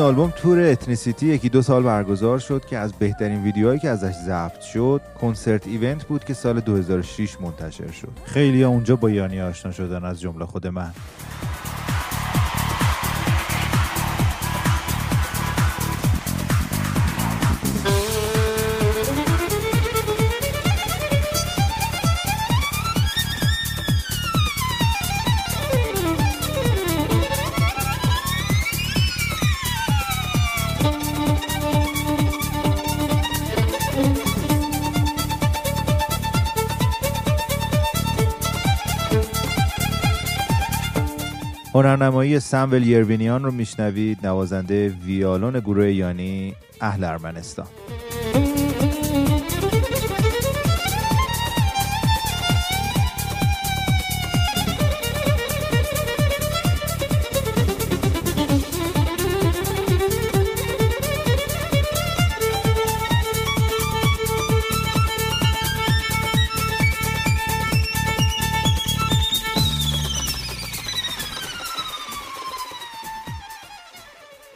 آلبوم 0.04 0.32
تور 0.36 0.60
Ethnicity 0.60 1.26
یکی 1.26 1.48
دو 1.48 1.62
سال 1.62 1.82
برگزار 1.82 2.38
شد 2.38 2.64
که 2.64 2.78
از 2.78 2.92
بهترین 2.92 3.42
ویدیوهایی 3.42 3.80
که 3.80 3.88
ازش 3.88 4.14
ضبط 4.26 4.60
شد 4.60 5.00
Concert 5.20 5.66
Event 5.66 6.04
بود 6.04 6.24
که 6.24 6.34
سال 6.34 6.60
2006 6.60 7.40
منتشر 7.40 7.90
شد. 7.90 8.12
خیلی 8.24 8.64
اونجا 8.64 8.96
با 8.96 9.10
یانی 9.10 9.40
آشنا 9.40 9.72
شدن 9.72 10.04
از 10.04 10.20
جمله 10.20 10.46
خود 10.46 10.66
من. 10.66 10.92
هنرنمایی 42.34 42.40
سمول 42.40 42.86
یروینیان 42.86 43.44
رو 43.44 43.50
میشنوید 43.50 44.26
نوازنده 44.26 44.88
ویالون 44.88 45.60
گروه 45.60 45.92
یانی 45.92 46.54
اهل 46.80 47.04
ارمنستان. 47.04 47.66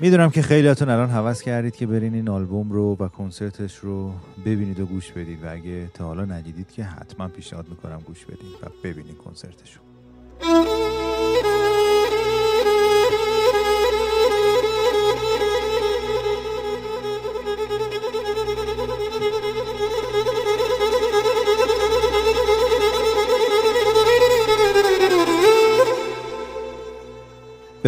می‌دونم 0.09 0.31
که 0.31 0.43
خیلیاتون 0.43 0.89
الان 0.89 1.11
حوض 1.11 1.43
کردید 1.43 1.77
که 1.77 1.87
برین 1.87 2.15
این 2.15 2.29
آلبوم 2.29 2.73
رو 2.73 2.97
و 3.01 3.09
کنسرتش 3.09 3.77
رو 3.77 4.13
ببینید 4.45 4.81
و 4.81 4.87
گوش 4.87 5.13
بدید 5.13 5.45
و 5.45 5.53
اگه 5.53 5.91
تا 5.95 6.05
حالا 6.05 6.25
ندیدید 6.25 6.71
که 6.71 6.85
حتما 6.85 7.29
پیشنهاد 7.29 7.69
می‌کنم 7.69 8.03
گوش 8.07 8.25
بدید 8.25 8.53
و 8.63 8.67
ببینید 8.85 9.19
کنسرتش 9.19 9.77
رو 9.77 9.83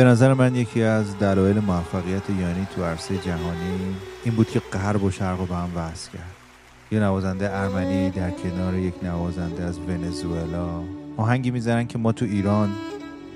به 0.01 0.07
نظر 0.07 0.35
من 0.35 0.55
یکی 0.55 0.83
از 0.83 1.19
دلایل 1.19 1.59
موفقیت 1.59 2.31
یانی 2.31 2.67
تو 2.77 2.85
عرصه 2.85 3.19
جهانی 3.19 3.97
این 4.25 4.35
بود 4.35 4.51
که 4.51 4.61
غرب 4.61 5.03
و 5.03 5.11
شرق 5.11 5.39
رو 5.41 5.47
به 5.47 5.55
هم 5.55 5.71
وصل 5.77 6.11
کرد. 6.13 6.37
یه 6.91 7.01
نوازنده 7.01 7.57
ارمنی 7.57 8.11
در 8.11 8.31
کنار 8.31 8.75
یک 8.75 8.95
نوازنده 9.03 9.63
از 9.63 9.79
ونزوئلا 9.79 10.83
آهنگی 11.17 11.51
می‌زنن 11.51 11.87
که 11.87 11.99
ما 11.99 12.13
تو 12.13 12.25
ایران 12.25 12.73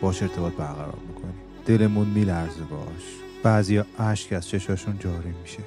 باش 0.00 0.22
ارتباط 0.22 0.52
برقرار 0.52 0.98
می‌کنیم. 1.08 1.34
دلمون 1.66 2.06
میلرزه 2.06 2.62
باش. 2.70 3.04
بعضی 3.42 3.82
اشک 3.98 4.32
از 4.32 4.48
چشاشون 4.48 4.98
جاری 4.98 5.34
میشه. 5.42 5.58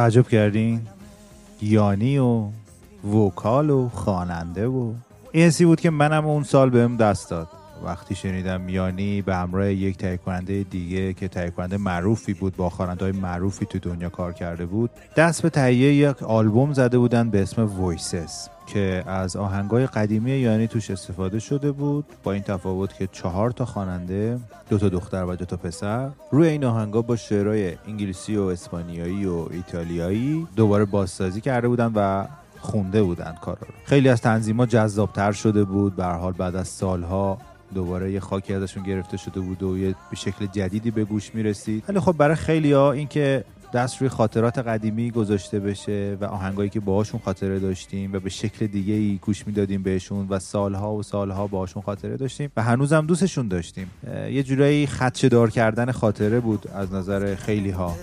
تعجب 0.00 0.28
کردین؟ 0.28 0.80
یانی 1.62 2.18
و 2.18 2.48
vocal 3.14 3.70
و 3.70 3.88
خواننده 3.88 4.66
و 4.66 4.92
این 5.32 5.46
حسی 5.46 5.64
بود 5.64 5.80
که 5.80 5.90
منم 5.90 6.26
اون 6.26 6.42
سال 6.42 6.70
بهم 6.70 6.96
دست 6.96 7.30
داد. 7.30 7.48
وقتی 7.84 8.14
شنیدم 8.14 8.68
یانی 8.68 9.22
به 9.22 9.36
همراه 9.36 9.72
یک 9.72 9.96
تهیه 9.96 10.16
کننده 10.16 10.62
دیگه 10.62 11.12
که 11.12 11.28
تهیه 11.28 11.50
کننده 11.50 11.76
معروفی 11.76 12.34
بود 12.34 12.56
با 12.56 12.70
خواننده 12.70 13.04
های 13.04 13.12
معروفی 13.12 13.66
تو 13.66 13.78
دنیا 13.78 14.08
کار 14.08 14.32
کرده 14.32 14.66
بود 14.66 14.90
دست 15.16 15.42
به 15.42 15.50
تهیه 15.50 15.94
یک 15.94 16.22
آلبوم 16.22 16.72
زده 16.72 16.98
بودن 16.98 17.30
به 17.30 17.42
اسم 17.42 17.64
Voices 17.64 18.48
که 18.66 19.04
از 19.06 19.36
آهنگای 19.36 19.86
قدیمی 19.86 20.30
یانی 20.30 20.66
توش 20.66 20.90
استفاده 20.90 21.38
شده 21.38 21.72
بود 21.72 22.04
با 22.22 22.32
این 22.32 22.42
تفاوت 22.42 22.94
که 22.94 23.06
چهار 23.06 23.50
تا 23.50 23.64
خواننده 23.64 24.38
دو 24.68 24.78
تا 24.78 24.88
دختر 24.88 25.24
و 25.24 25.36
دو 25.36 25.44
تا 25.44 25.56
پسر 25.56 26.10
روی 26.30 26.48
این 26.48 26.64
آهنگا 26.64 27.02
با 27.02 27.16
شعرهای 27.16 27.74
انگلیسی 27.88 28.36
و 28.36 28.42
اسپانیایی 28.42 29.26
و 29.26 29.46
ایتالیایی 29.50 30.46
دوباره 30.56 30.84
بازسازی 30.84 31.40
کرده 31.40 31.68
بودن 31.68 31.92
و 31.94 32.26
خونده 32.60 33.02
بودن 33.02 33.34
کارا 33.40 33.58
رو. 33.60 33.74
خیلی 33.84 34.08
از 34.08 34.20
تنظیمات 34.20 34.68
جذابتر 34.68 35.32
شده 35.32 35.64
بود 35.64 35.96
به 35.96 36.04
حال 36.04 36.32
بعد 36.32 36.56
از 36.56 36.68
سالها 36.68 37.38
دوباره 37.74 38.12
یه 38.12 38.20
خاکی 38.20 38.54
ازشون 38.54 38.82
گرفته 38.82 39.16
شده 39.16 39.40
بود 39.40 39.62
و 39.62 39.78
یه 39.78 39.94
به 40.10 40.16
شکل 40.16 40.46
جدیدی 40.46 40.90
به 40.90 41.04
گوش 41.04 41.34
می‌رسید. 41.34 41.84
ولی 41.88 42.00
خب 42.00 42.12
برای 42.12 42.36
خیلی 42.36 42.72
ها 42.72 42.92
این 42.92 43.08
که 43.08 43.44
دست 43.72 44.00
روی 44.00 44.08
خاطرات 44.08 44.58
قدیمی 44.58 45.10
گذاشته 45.10 45.60
بشه 45.60 46.16
و 46.20 46.24
آهنگایی 46.24 46.70
که 46.70 46.80
باهاشون 46.80 47.20
خاطره 47.24 47.58
داشتیم 47.58 48.12
و 48.12 48.20
به 48.20 48.30
شکل 48.30 48.66
دیگه 48.66 48.94
ای 48.94 49.18
گوش 49.22 49.46
می‌دادیم 49.46 49.82
بهشون 49.82 50.26
و 50.28 50.38
سالها 50.38 50.94
و 50.94 51.02
سالها 51.02 51.46
باهاشون 51.46 51.82
خاطره 51.82 52.16
داشتیم 52.16 52.52
و 52.56 52.62
هنوزم 52.62 53.06
دوستشون 53.06 53.48
داشتیم. 53.48 53.90
یه 54.30 54.42
جورایی 54.42 54.86
خدشه 54.86 55.28
دار 55.28 55.50
کردن 55.50 55.92
خاطره 55.92 56.40
بود 56.40 56.70
از 56.74 56.92
نظر 56.92 57.34
خیلی 57.34 57.70
ها 57.70 57.96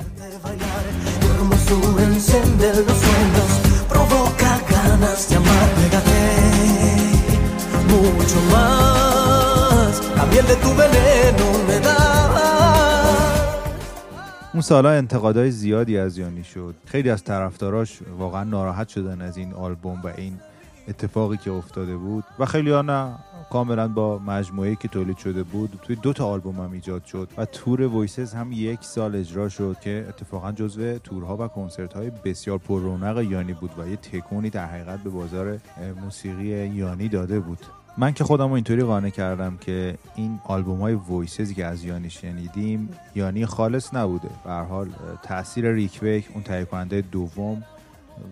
اون 14.58 14.62
سالا 14.62 14.90
انتقادهای 14.90 15.52
زیادی 15.52 15.98
از 15.98 16.18
یانی 16.18 16.44
شد. 16.44 16.76
خیلی 16.86 17.10
از 17.10 17.24
طرفداراش 17.24 18.00
واقعا 18.18 18.44
ناراحت 18.44 18.90
شدن 18.90 19.22
از 19.22 19.38
این 19.38 19.54
آلبوم 19.54 20.02
و 20.04 20.08
این 20.18 20.40
اتفاقی 20.88 21.38
که 21.38 21.52
افتاده 21.52 21.98
بود. 21.98 22.24
و 22.40 22.46
خیلی 22.46 22.72
ها 22.72 22.82
نه 22.82 23.16
کاملا 23.50 23.88
با 23.88 24.20
مجموعه 24.20 24.76
که 24.76 24.88
تولید 24.88 25.18
شده 25.18 25.44
بود 25.44 25.80
توی 25.82 25.96
دو 25.96 26.14
تا 26.14 26.28
آلبوم 26.28 26.56
هم 26.56 26.72
ایجاد 26.72 27.06
شد. 27.06 27.30
و 27.38 27.46
تور 27.46 27.82
Voices 27.82 28.34
هم 28.34 28.52
یک 28.52 28.80
سال 28.82 29.16
اجرا 29.16 29.50
شد 29.50 29.78
که 29.82 30.06
اتفاقا 30.10 30.52
جزو 30.52 30.98
تورها 30.98 31.38
و 31.38 31.48
کنسرت 31.48 31.94
های 31.94 32.12
بسیار 32.26 32.58
پر 32.58 32.80
رونق 32.80 33.22
یانی 33.22 33.54
بود 33.54 33.72
و 33.78 33.88
یه 33.88 33.96
تکونی 33.96 34.50
در 34.50 34.66
حقیقت 34.66 35.00
به 35.00 35.10
بازار 35.10 35.60
موسیقی 36.02 36.68
یانی 36.68 37.10
داده 37.10 37.40
بود. 37.40 37.60
من 38.00 38.14
که 38.14 38.24
خودم 38.24 38.52
اینطوری 38.52 38.84
قانع 38.84 39.10
کردم 39.10 39.58
که 39.62 39.98
این 40.16 40.40
آلبوم 40.46 40.82
های 40.82 40.94
Voices 40.94 41.47
ی 41.47 41.56
که 41.56 41.66
از 41.66 41.84
یانی 41.84 42.10
شنیدیم 42.10 42.90
یانی 43.16 43.46
خالص 43.46 43.94
نبوده. 43.94 44.30
به 44.44 44.52
حال 44.52 44.90
تاثیر 45.24 45.72
ریکویک 45.72 46.26
اون 46.34 46.44
تهیه 46.44 46.66
کننده 46.66 47.02
دوم 47.02 47.64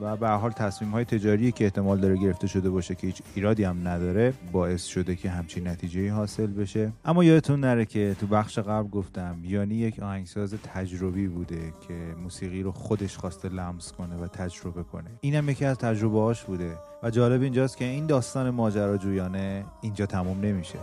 و 0.02 0.16
به 0.18 0.30
حال 0.30 0.52
تصمیم 0.52 0.92
های 0.92 1.06
تجاری 1.06 1.52
که 1.52 1.64
احتمال 1.64 2.00
داره 2.00 2.18
گرفته 2.18 2.48
شده 2.48 2.70
باشه 2.70 2.96
که 2.96 3.08
هیچ 3.08 3.22
ایرادی 3.36 3.64
هم 3.64 3.88
نداره 3.88 4.34
باعث 4.52 4.86
شده 4.86 5.16
که 5.16 5.30
همچین 5.30 5.68
نتیجه 5.68 6.12
حاصل 6.12 6.48
بشه. 6.48 6.92
اما 7.06 7.24
یادتون 7.24 7.60
نره 7.60 7.86
که 7.86 8.16
تو 8.20 8.28
بخش 8.28 8.60
قبل 8.60 8.90
گفتم 8.90 9.38
یانی 9.44 9.76
یک 9.76 10.00
آهنگساز 10.00 10.54
تجربی 10.54 11.28
بوده 11.28 11.74
که 11.88 11.94
موسیقی 12.24 12.64
رو 12.64 12.72
خودش 12.72 13.18
خواسته 13.18 13.50
لمس 13.50 13.92
کنه 13.92 14.16
و 14.16 14.28
تجربه 14.28 14.84
کنه. 14.84 15.10
اینم 15.22 15.50
یکی 15.50 15.66
از 15.66 15.78
تجربه 15.78 16.20
هاش 16.20 16.44
بوده. 16.44 16.72
و 17.04 17.10
جالب 17.10 17.42
اینجاست 17.42 17.78
که 17.78 17.86
این 17.86 18.06
داستان 18.06 18.50
ماجراجویانه 18.50 19.66
اینجا 19.82 20.06
تموم 20.06 20.42
نمیشه. 20.42 20.80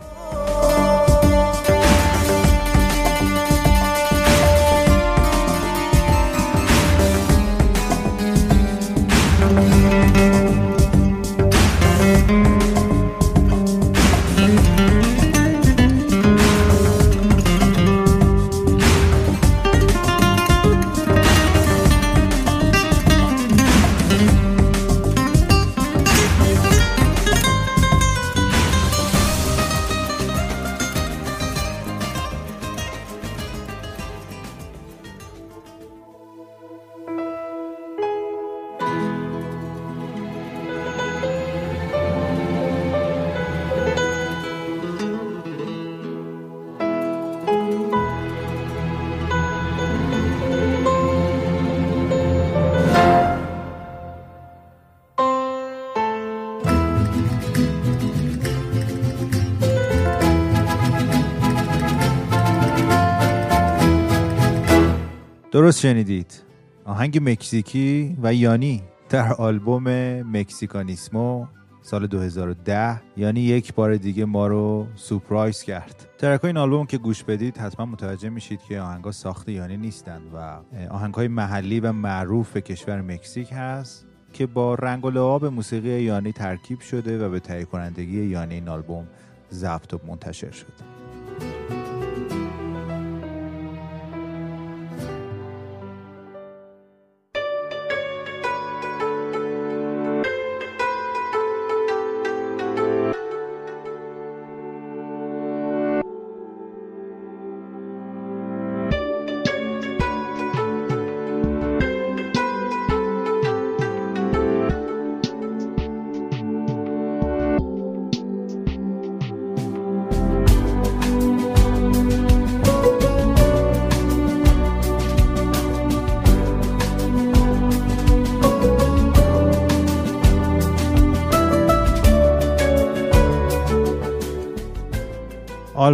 آهنگ 66.93 67.30
مکزیکی 67.30 68.16
و 68.22 68.34
یانی 68.34 68.82
در 69.09 69.32
آلبوم 69.32 69.88
مکسیکانیسمو 70.22 71.47
سال 71.82 72.07
2010 72.07 73.01
یعنی 73.16 73.40
یک 73.40 73.74
بار 73.74 73.97
دیگه 73.97 74.24
ما 74.24 74.47
رو 74.47 74.86
سپرایز 74.95 75.62
کرد. 75.62 76.09
ترک 76.18 76.45
این 76.45 76.57
آلبوم 76.57 76.86
که 76.86 76.99
گوش 76.99 77.24
بدید 77.24 77.59
حتما 77.59 77.86
متوجه 77.86 78.28
میشید 78.28 78.61
که 78.62 78.80
آهنگا 78.80 79.12
ساخت 79.12 79.49
یانی 79.49 79.76
نیستند 79.76 80.22
و 80.34 80.61
آهنگ 80.90 81.14
های 81.14 81.28
محلی 81.28 81.80
و 81.80 81.93
معروف 81.93 82.57
کشور 82.57 83.01
مکزیک 83.01 83.49
هست 83.53 84.07
که 84.32 84.47
با 84.47 84.74
رنگ 84.74 85.05
و 85.05 85.11
لعاب 85.11 85.45
موسیقی 85.45 86.03
یانی 86.03 86.32
ترکیب 86.32 86.80
شده 86.80 87.26
و 87.26 87.30
به 87.30 87.40
تهیه 87.40 87.64
کنندگی 87.64 88.24
یانی 88.24 88.55
این 88.55 88.68
آلبوم 88.68 89.07
ضبط 89.53 89.95
و 89.95 90.01
منتشر 90.07 90.51
شد 90.51 90.72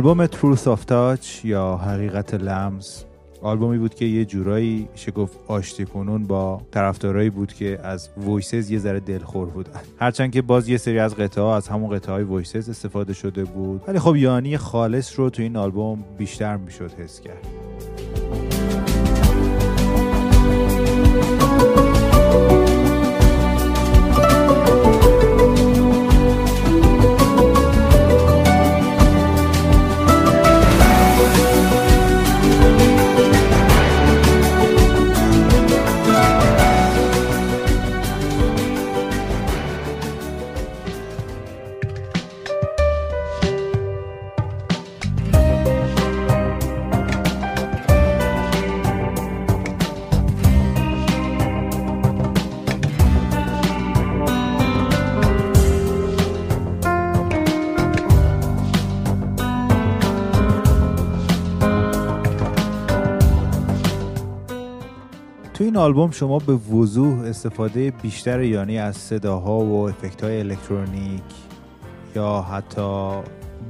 آلبوم 0.08 0.26
Truth 0.26 0.68
of 0.68 0.84
Touch 0.84 1.44
یا 1.44 1.76
حقیقت 1.76 2.34
لمس 2.34 3.04
آلبومی 3.42 3.78
بود 3.78 3.94
که 3.94 4.04
یه 4.04 4.24
جورایی 4.24 4.88
شگفت 4.94 5.38
آشتی 5.46 5.84
کنون 5.84 6.26
با 6.26 6.60
طرفدارایی 6.70 7.30
بود 7.30 7.52
که 7.52 7.80
از 7.82 8.08
Voices 8.16 8.70
یه 8.70 8.78
ذره 8.78 9.00
دلخور 9.00 9.48
بودن. 9.48 9.80
هرچند 10.00 10.32
که 10.32 10.42
باز 10.42 10.68
یه 10.68 10.76
سری 10.76 10.98
از 10.98 11.14
قطعه 11.14 11.44
از 11.44 11.68
همون 11.68 11.90
قطعه 11.90 12.14
های 12.14 12.22
Voices 12.22 12.68
استفاده 12.68 13.12
شده 13.12 13.44
بود. 13.44 13.82
ولی 13.86 13.98
خب 13.98 14.16
یانی 14.16 14.56
خالص 14.56 15.18
رو 15.18 15.30
تو 15.30 15.42
این 15.42 15.56
آلبوم 15.56 16.04
بیشتر 16.18 16.56
می‌شد 16.56 16.90
حس 16.92 17.20
کرد. 17.20 17.67
آلبوم 65.88 66.10
شما 66.10 66.38
به 66.38 66.52
وضوح 66.52 67.20
استفاده 67.20 67.90
بیشتر 67.90 68.42
یعنی 68.42 68.78
از 68.78 68.96
صداها 68.96 69.58
و 69.58 69.88
افکت 69.88 70.24
های 70.24 70.38
الکترونیک 70.38 71.22
یا 72.16 72.42
حتی 72.42 73.12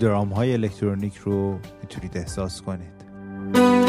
درام 0.01 0.29
های 0.29 0.53
الکترونیک 0.53 1.16
رو 1.16 1.59
می‌تونید 1.83 2.19
احساس 2.19 2.62
کنید. 2.62 3.88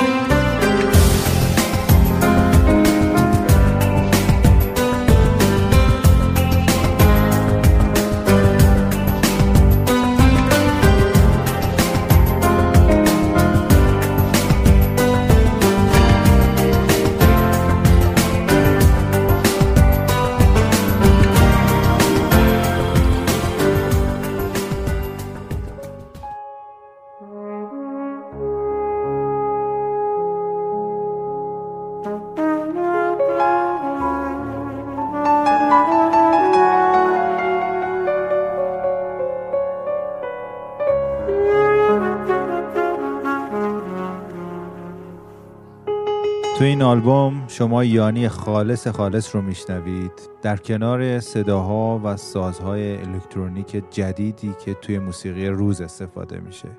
آلبوم 46.89 47.43
شما 47.47 47.83
یانی 47.83 48.29
خالص 48.29 48.87
خالص 48.87 49.35
رو 49.35 49.41
میشنوید. 49.41 50.11
در 50.41 50.57
کنار 50.57 51.19
صداها 51.19 52.01
و 52.03 52.17
سازهای 52.17 52.97
الکترونیک 52.97 53.83
جدیدی 53.91 54.55
که 54.65 54.73
توی 54.73 54.99
موسیقی 54.99 55.47
روز 55.47 55.81
استفاده 55.81 56.39
میشه. 56.39 56.69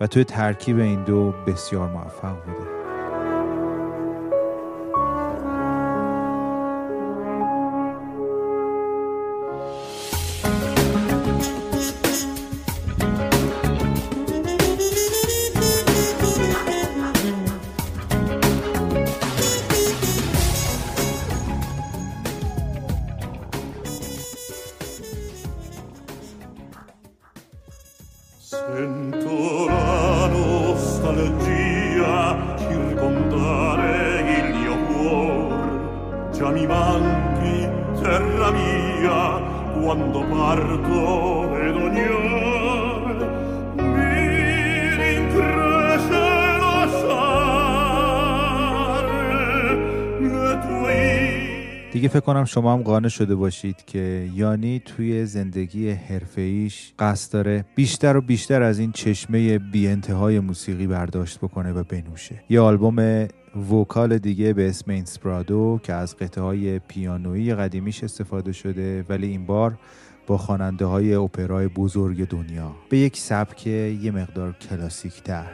و 0.00 0.06
توی 0.06 0.24
ترکیب 0.24 0.78
این 0.78 1.04
دو 1.04 1.34
بسیار 1.46 1.88
موفق 1.88 2.36
بوده. 2.44 2.81
کنم 52.32 52.44
شما 52.44 52.72
هم 52.72 52.82
قانع 52.82 53.08
شده 53.08 53.34
باشید 53.34 53.84
که 53.86 54.30
یانی 54.34 54.82
توی 54.84 55.26
زندگی 55.26 55.90
حرفه‌ایش 55.90 56.92
قصد 56.98 57.32
داره 57.32 57.64
بیشتر 57.74 58.16
و 58.16 58.20
بیشتر 58.20 58.62
از 58.62 58.78
این 58.78 58.92
چشمه 58.92 59.58
بی 59.58 59.88
انتهای 59.88 60.40
موسیقی 60.40 60.86
برداشت 60.86 61.38
بکنه 61.38 61.72
و 61.72 61.84
بنوشه. 61.84 62.44
یه 62.50 62.60
آلبوم 62.60 63.28
وکال 63.72 64.18
دیگه 64.18 64.52
به 64.52 64.68
اسم 64.68 64.90
اینسپرادو 64.90 65.80
که 65.82 65.92
از 65.92 66.16
قطعه 66.16 66.44
های 66.44 66.78
پیانویی 66.78 67.54
قدیمیش 67.54 68.04
استفاده 68.04 68.52
شده 68.52 69.04
ولی 69.08 69.26
این 69.26 69.46
بار 69.46 69.78
با 70.26 70.38
خواننده 70.38 70.84
های 70.84 71.14
اپرای 71.14 71.68
بزرگ 71.68 72.28
دنیا. 72.28 72.72
به 72.88 72.98
یک 72.98 73.16
سبک 73.16 73.66
یه 73.66 74.10
مقدار 74.10 74.52
کلاسیک 74.52 75.22
تر 75.22 75.46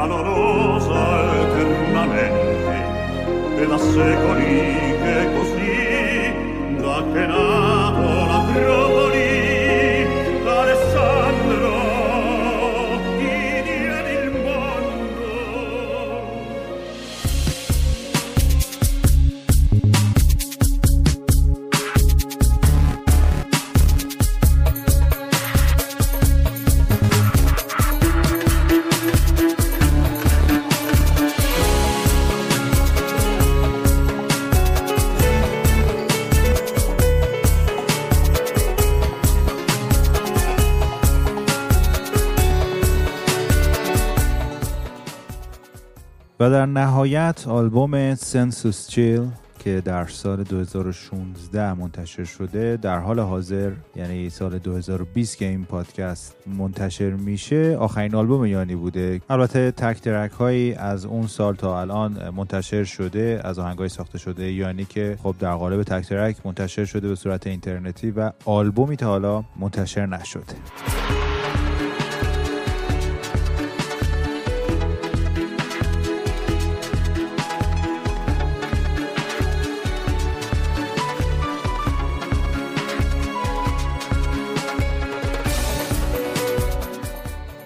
calorosa 0.00 1.02
eternamente 1.42 2.74
e 3.58 3.66
da 3.66 3.76
secoli 3.76 4.96
che 5.02 5.16
così 5.34 6.32
da 6.80 7.04
che 7.12 7.26
nato 7.26 8.08
la 8.30 8.40
Tripoli 8.48 8.89
و 46.40 46.50
در 46.50 46.66
نهایت 46.66 47.48
آلبوم 47.48 48.14
سنسوس 48.14 48.88
چیل 48.88 49.28
که 49.58 49.82
در 49.84 50.06
سال 50.06 50.42
2016 50.42 51.74
منتشر 51.74 52.24
شده 52.24 52.76
در 52.76 52.98
حال 52.98 53.20
حاضر 53.20 53.72
یعنی 53.96 54.30
سال 54.30 54.58
2020 54.58 55.36
که 55.36 55.48
این 55.48 55.64
پادکست 55.64 56.36
منتشر 56.58 57.10
میشه 57.10 57.76
آخرین 57.76 58.14
آلبوم 58.14 58.46
یانی 58.46 58.74
بوده. 58.74 59.20
البته 59.30 59.70
تک 59.70 60.00
ترک 60.00 60.30
هایی 60.30 60.74
از 60.74 61.04
اون 61.04 61.26
سال 61.26 61.54
تا 61.54 61.80
الان 61.80 62.30
منتشر 62.30 62.84
شده 62.84 63.40
از 63.44 63.58
آهنگای 63.58 63.88
ساخته 63.88 64.18
شده 64.18 64.52
یانی 64.52 64.84
که 64.84 65.18
خب 65.22 65.34
در 65.38 65.54
قالب 65.54 65.82
تک 65.82 66.08
ترک 66.08 66.36
منتشر 66.44 66.84
شده 66.84 67.08
به 67.08 67.14
صورت 67.14 67.46
اینترنتی 67.46 68.10
و 68.10 68.32
آلبومی 68.44 68.96
تا 68.96 69.06
حالا 69.06 69.44
منتشر 69.60 70.06
نشده. 70.06 71.19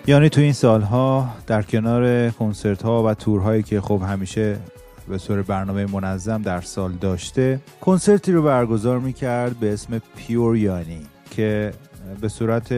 یعنی 0.07 0.29
تو 0.29 0.41
این 0.41 0.53
سالها 0.53 1.29
در 1.47 1.63
کنار 1.63 2.31
کنسرت 2.31 2.83
ها 2.83 3.03
و 3.03 3.15
تورهایی 3.15 3.63
که 3.63 3.81
خب 3.81 4.03
همیشه 4.09 4.57
به 5.09 5.19
صور 5.19 5.43
برنامه 5.43 5.87
منظم 5.87 6.43
در 6.43 6.61
سال 6.61 6.93
داشته 6.93 7.61
کنسرتی 7.81 8.33
رو 8.33 8.43
برگزار 8.43 8.99
می‌کرد 8.99 9.57
به 9.61 9.73
اسم 9.73 10.01
پیور 10.17 10.57
یانی 10.57 11.01
که 11.31 11.73
به 12.21 12.29
صورت 12.29 12.73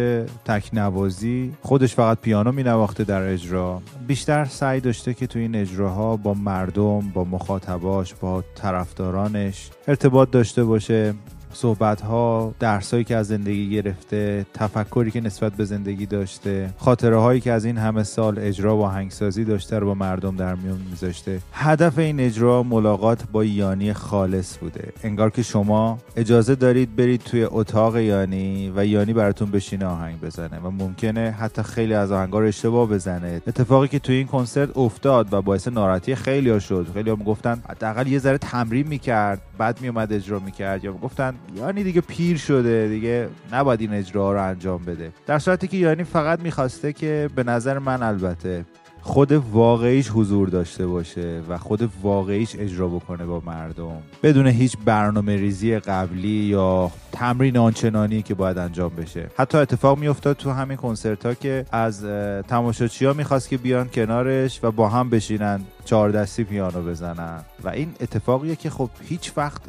تکنوازی 0.45 1.53
خودش 1.63 1.95
فقط 1.95 2.19
پیانو 2.19 2.53
می 2.53 2.63
نواخته 2.63 3.05
در 3.05 3.23
اجرا. 3.23 3.83
بیشتر 4.07 4.45
سعی 4.45 4.81
داشته 4.81 5.15
که 5.15 5.27
تو 5.27 5.39
این 5.39 5.55
اجراها 5.55 6.17
با 6.17 6.35
مردم 6.35 7.01
با 7.01 7.25
مخاطباش 7.25 8.15
با 8.15 8.45
طرفدارانش 8.55 9.71
ارتباط 9.89 10.31
داشته 10.31 10.65
باشه. 10.65 11.15
صحبت 11.57 12.01
ها 12.01 12.55
درسایی 12.61 13.05
که 13.05 13.17
از 13.17 13.27
زندگی 13.27 13.71
گرفته 13.71 14.47
تفکری 14.55 15.11
که 15.11 15.21
نسبت 15.21 15.53
به 15.53 15.65
زندگی 15.65 16.07
داشته 16.07 16.71
خاطره 16.79 17.17
هایی 17.17 17.41
که 17.41 17.53
از 17.53 17.65
این 17.65 17.79
همه 17.79 18.03
سال 18.03 18.39
اجرا 18.39 18.77
و 18.77 18.87
هنگسازی 18.87 19.45
داشته 19.45 19.79
رو 19.79 19.87
با 19.87 19.95
مردم 19.95 20.37
در 20.37 20.55
میون 20.55 20.79
میذاشته. 20.91 21.41
هدف 21.53 21.99
این 21.99 22.21
اجرا 22.21 22.63
ملاقات 22.63 23.25
با 23.33 23.45
یانی 23.45 23.93
خالص 23.93 24.59
بوده. 24.59 24.93
انگار 25.03 25.31
که 25.31 25.43
شما 25.43 25.99
اجازه 26.17 26.55
دارید 26.55 26.97
برید 26.97 27.21
توی 27.21 27.45
اتاق 27.45 27.97
یانی 27.97 28.73
و 28.77 28.87
یانی 28.87 29.13
براتون 29.13 29.51
بشینه 29.51 29.87
آهنگ 29.87 30.21
بزنه 30.21 30.59
و 30.59 30.71
ممکنه 30.71 31.31
حتی 31.31 31.63
خیلی 31.63 31.95
از 31.95 32.13
آهنگا 32.13 32.39
رو 32.39 32.47
اشتباه 32.47 32.89
بزنه. 32.89 33.43
اتفاقی 33.47 33.89
که 33.89 33.99
توی 33.99 34.15
این 34.15 34.27
کنسرت 34.27 34.77
افتاد 34.77 35.33
و 35.33 35.43
باعث 35.43 35.69
ناراحتی 35.69 36.15
خیلی 36.15 36.61
شد. 36.61 36.87
هم 36.97 37.15
گفتن 37.15 37.63
حداقل 37.69 38.07
یه 38.07 38.19
ذره 38.19 38.39
تمرین 38.39 38.87
می‌کرد 38.87 39.41
بعد 39.59 39.81
میومد 39.81 40.13
اجرا 40.13 40.39
می‌کرد 40.39 40.85
یا 40.85 40.93
گفتن 40.93 41.35
یعنی 41.55 41.85
دیگه 41.85 42.01
پیر 42.01 42.37
شده 42.37 42.89
دیگه 42.89 43.29
نباید 43.53 43.81
این 43.81 43.93
اجرا 43.93 44.33
رو 44.33 44.43
انجام 44.43 44.85
بده. 44.85 45.13
در 45.27 45.39
صورتی 45.39 45.69
که 45.69 45.77
یعنی 45.77 46.05
فقط 46.05 46.41
می‌خواسته 46.41 46.93
که 46.93 47.31
به 47.37 47.45
نظر 47.45 47.79
من 47.79 48.03
البته 48.03 48.65
خود 49.07 49.33
واقعیش 49.33 50.09
حضور 50.09 50.49
داشته 50.49 50.87
باشه 50.87 51.43
و 51.49 51.59
خود 51.59 51.91
واقعیش 52.03 52.57
اجرا 52.59 52.89
بکنه 52.89 53.25
با 53.27 53.43
مردم. 53.47 54.03
بدون 54.23 54.47
هیچ 54.47 54.77
برنامه 54.85 55.37
ریزی 55.37 55.79
قبلی 55.79 56.29
یا 56.29 56.91
تمرین 57.13 57.57
آنچنانی 57.57 58.23
که 58.23 58.35
باید 58.35 58.59
انجام 58.59 58.93
بشه. 58.97 59.27
حتی 59.37 59.59
اتفاق 59.59 59.99
میافتاد 59.99 60.37
تو 60.37 60.51
همین 60.51 60.77
کنسرت 60.77 61.27
ها 61.27 61.35
که 61.35 61.67
از 61.73 62.05
تماشاچی 62.49 63.05
ها 63.05 63.13
می‌خواست 63.13 63.49
که 63.49 63.57
بیان 63.57 63.89
کنارش 63.89 64.61
و 64.63 64.71
با 64.71 64.89
هم 64.89 65.11
بشینن 65.11 65.61
چهار 65.85 66.11
دستی 66.11 66.45
پیانو 66.45 66.83
بزنن. 66.83 67.41
و 67.65 67.69
این 67.69 67.95
اتفاقیه 68.01 68.57
که 68.57 68.71
خب 68.71 68.91
هیچ 69.09 69.33
وقت 69.37 69.63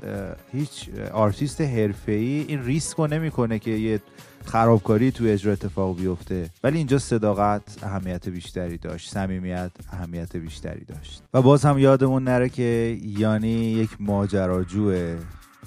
هیچ 0.53 0.89
آرتیست 1.13 1.61
حرفه‌ای 1.61 2.45
این 2.47 2.63
ریسک 2.63 2.97
رو 2.97 3.07
نمی‌کنه 3.07 3.59
که 3.59 3.71
یه 3.71 3.99
خرابکاری 4.47 5.11
تو 5.11 5.23
اجرا 5.27 5.53
اتفاق 5.53 5.97
بیفته. 5.97 6.49
ولی 6.63 6.77
اینجا 6.77 6.97
صداقت 6.97 7.83
اهمیت 7.83 8.29
بیشتری 8.29 8.77
داشت. 8.77 9.11
صمیمیت 9.11 9.71
اهمیت 9.91 10.37
بیشتری 10.37 10.85
داشت. 10.85 11.23
و 11.33 11.41
باز 11.41 11.65
هم 11.65 11.79
یادمون 11.79 12.23
نره 12.23 12.49
که 12.49 12.97
یانی 13.03 13.47
یک 13.49 13.89
ماجراجوه 13.99 15.17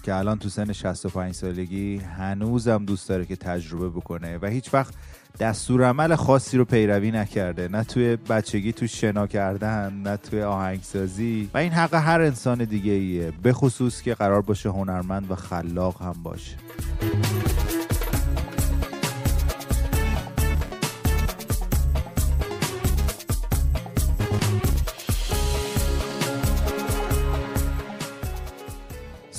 که 0.02 0.14
الان 0.14 0.38
تو 0.38 0.48
سن 0.48 0.72
65 0.72 1.34
سالگی 1.34 1.96
هنوزم 1.96 2.84
دوست 2.84 3.08
داره 3.08 3.24
که 3.24 3.36
تجربه 3.36 3.88
بکنه 3.88 4.38
و 4.38 4.46
هیچ 4.46 4.74
وقت 4.74 4.94
دستور 5.40 5.84
عمل 5.84 6.14
خاصی 6.14 6.58
رو 6.58 6.64
پیروی 6.64 7.10
نکرده. 7.10 7.68
نه 7.68 7.84
توی 7.84 8.16
بچگی 8.16 8.72
تو 8.72 8.86
شنا 8.86 9.26
کردن 9.26 9.92
نه 9.92 10.16
توی 10.16 10.42
آهنگسازی. 10.42 11.50
و 11.54 11.58
این 11.58 11.72
حق 11.72 11.94
هر 11.94 12.20
انسان 12.20 12.64
دیگه 12.64 12.92
ایه 12.92 13.32
به 13.42 13.52
خصوص 13.52 14.02
که 14.02 14.14
قرار 14.14 14.42
باشه 14.42 14.68
هنرمند 14.68 15.30
و 15.30 15.34
خلاق 15.34 16.02
هم 16.02 16.14
باشه. 16.22 16.56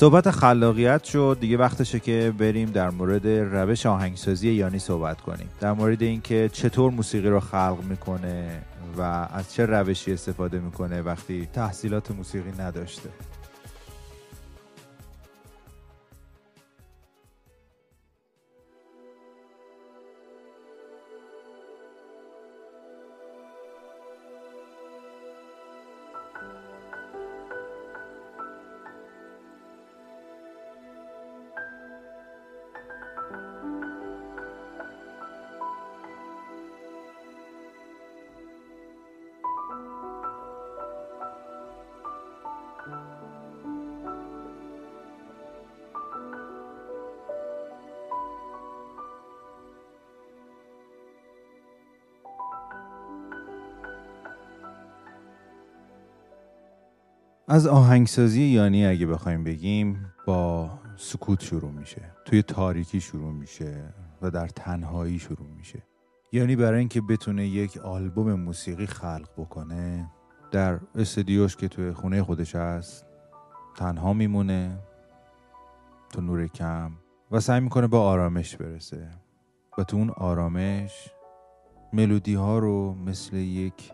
صحبت 0.01 0.31
خلاقیت 0.31 1.03
شد. 1.03 1.37
دیگه 1.41 1.57
وقتشه 1.57 1.99
که 1.99 2.33
بریم 2.37 2.69
در 2.69 2.89
مورد 2.89 3.27
روش 3.27 3.85
آهنگسازی 3.85 4.51
یانی 4.51 4.79
صحبت 4.79 5.21
کنیم. 5.21 5.49
در 5.59 5.71
مورد 5.71 6.01
اینکه 6.01 6.49
چطور 6.53 6.91
موسیقی 6.91 7.29
رو 7.29 7.39
خلق 7.39 7.77
می‌کنه 7.89 8.61
و 8.97 9.01
از 9.33 9.53
چه 9.53 9.65
روشی 9.65 10.13
استفاده 10.13 10.59
می‌کنه 10.59 11.01
وقتی 11.01 11.49
تحصیلات 11.53 12.11
موسیقی 12.11 12.51
نداشته. 12.59 13.09
از 57.51 57.67
آهنگسازی 57.67 58.41
یانی 58.41 58.85
اگه 58.85 59.05
بخوایم 59.05 59.43
بگیم 59.43 60.13
با 60.25 60.71
سکوت 60.97 61.41
شروع 61.41 61.71
میشه. 61.71 62.01
توی 62.25 62.41
تاریکی 62.41 63.01
شروع 63.01 63.31
میشه 63.33 63.93
و 64.21 64.31
در 64.31 64.47
تنهایی 64.47 65.19
شروع 65.19 65.47
میشه. 65.57 65.83
یعنی 66.31 66.55
برای 66.55 66.79
اینکه 66.79 67.01
بتونه 67.01 67.47
یک 67.47 67.77
آلبوم 67.77 68.33
موسیقی 68.33 68.85
خلق 68.85 69.29
بکنه 69.37 70.11
در 70.51 70.79
استدیوش 70.95 71.55
که 71.55 71.67
توی 71.67 71.91
خونه 71.93 72.23
خودش 72.23 72.55
هست 72.55 73.05
تنها 73.77 74.13
میمونه 74.13 74.79
تو 76.09 76.21
نور 76.21 76.47
کم 76.47 76.91
و 77.31 77.39
سعی 77.39 77.59
می‌کنه 77.59 77.87
با 77.87 78.01
آرامش 78.01 78.55
برسه. 78.55 79.09
و 79.77 79.83
تو 79.83 79.97
اون 79.97 80.09
آرامش 80.09 81.09
ملودی 81.93 82.33
ها 82.33 82.59
رو 82.59 82.93
مثل 82.93 83.35
یک 83.35 83.91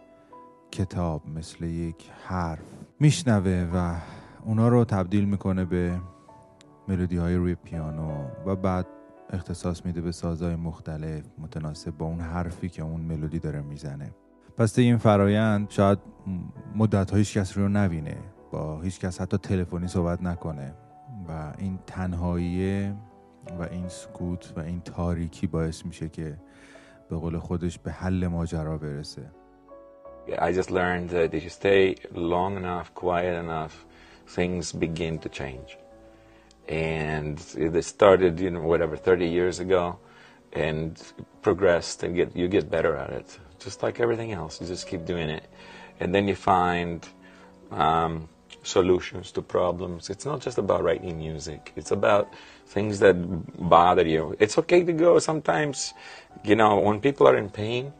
کتاب 0.72 1.30
مثل 1.30 1.66
یک 1.66 2.12
حرف 2.26 2.66
میشنوه 3.00 3.70
و 3.74 3.96
اونا 4.46 4.68
رو 4.68 4.86
تبدیل 4.86 5.26
می‌کنه 5.26 5.66
به 5.66 6.00
ملودی 6.88 7.18
های 7.18 7.36
روی 7.36 7.56
پیانو 7.56 8.26
و 8.46 8.56
بعد 8.56 8.88
اختصاص 9.30 9.86
میده 9.86 10.02
به 10.02 10.12
سازهای 10.12 10.56
مختلف 10.56 11.24
متناسب 11.38 11.98
با 11.98 12.06
اون 12.06 12.20
حرفی 12.20 12.70
که 12.70 12.84
اون 12.84 13.02
ملودی 13.02 13.40
داره 13.40 13.62
می‌زنه. 13.62 14.12
پس 14.58 14.80
این 14.80 14.98
فرایند 14.98 15.70
شاید 15.70 16.00
مدت 16.76 17.14
هیچ 17.14 17.38
کس 17.38 17.58
رو 17.58 17.70
نبینه 17.70 18.18
با 18.52 18.82
هیچ 18.82 19.00
کس 19.00 19.22
حتی 19.22 19.38
تلفنی 19.38 19.88
صحبت 19.88 20.22
نکنه 20.22 20.74
و 21.30 21.54
این 21.58 21.80
تنهایی 21.88 22.90
و 23.60 23.62
این 23.72 23.90
سکوت 23.90 24.54
و 24.58 24.60
این 24.60 24.82
تاریکی 24.82 25.48
باعث 25.48 25.86
میشه 25.86 26.10
که 26.10 26.38
به 27.10 27.16
قول 27.16 27.40
خودش 27.40 27.80
به 27.80 27.92
حل 27.92 28.28
ماجرا 28.28 28.78
برسه. 28.78 29.32
I 30.40 30.52
just 30.52 30.72
learned 30.72 31.10
that 31.12 31.34
if 31.34 31.44
you 31.44 31.50
stay 31.50 31.96
long 32.14 32.58
enough, 32.58 32.94
quiet 32.94 33.36
enough, 33.40 33.86
things 34.28 34.72
begin 34.72 35.20
to 35.20 35.30
change. 35.30 35.78
And 36.68 37.40
it 37.58 37.84
started, 37.84 38.40
you 38.40 38.52
know, 38.52 38.62
whatever, 38.62 38.98
30 38.98 39.28
years 39.28 39.60
ago, 39.60 40.00
and 40.54 41.02
progressed, 41.42 42.04
and 42.04 42.16
get 42.16 42.36
you 42.36 42.48
get 42.48 42.70
better 42.70 42.96
at 42.96 43.12
it. 43.12 43.40
Just 43.60 43.84
like 43.84 44.00
everything 44.00 44.32
else, 44.34 44.60
you 44.60 44.68
just 44.68 44.88
keep 44.88 45.06
doing 45.06 45.30
it, 45.30 45.46
and 46.00 46.14
then 46.14 46.28
you 46.28 46.36
find 46.36 47.08
um, 47.72 48.28
solutions 48.64 49.32
to 49.32 49.42
problems. 49.42 50.10
It's 50.10 50.26
not 50.26 50.42
just 50.42 50.58
about 50.58 50.84
writing 50.84 51.18
music. 51.18 51.72
It's 51.76 51.92
about 51.92 52.34
things 52.68 53.00
that 53.00 53.16
bother 53.70 54.06
you. 54.06 54.36
It's 54.40 54.58
okay 54.58 54.84
to 54.84 54.94
go 54.94 55.20
sometimes, 55.20 55.94
you 56.44 56.56
know, 56.56 56.80
when 56.80 57.00
people 57.00 57.28
are 57.28 57.38
in 57.38 57.50
pain, 57.50 57.94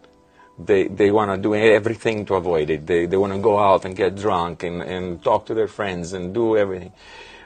they, 0.60 0.88
they 0.88 1.12
want 1.12 1.32
to 1.32 1.38
do 1.38 1.54
everything 1.54 2.26
to 2.26 2.36
avoid 2.36 2.70
it. 2.70 2.88
They, 2.88 3.06
they 3.06 3.18
want 3.18 3.34
to 3.34 3.40
go 3.40 3.60
out 3.60 3.86
and 3.86 3.96
get 3.96 4.16
drunk 4.16 4.64
and, 4.64 4.82
and 4.82 5.24
talk 5.24 5.46
to 5.48 5.54
their 5.54 5.68
friends 5.68 6.14
and 6.14 6.34
do 6.34 6.58
everything. 6.58 6.94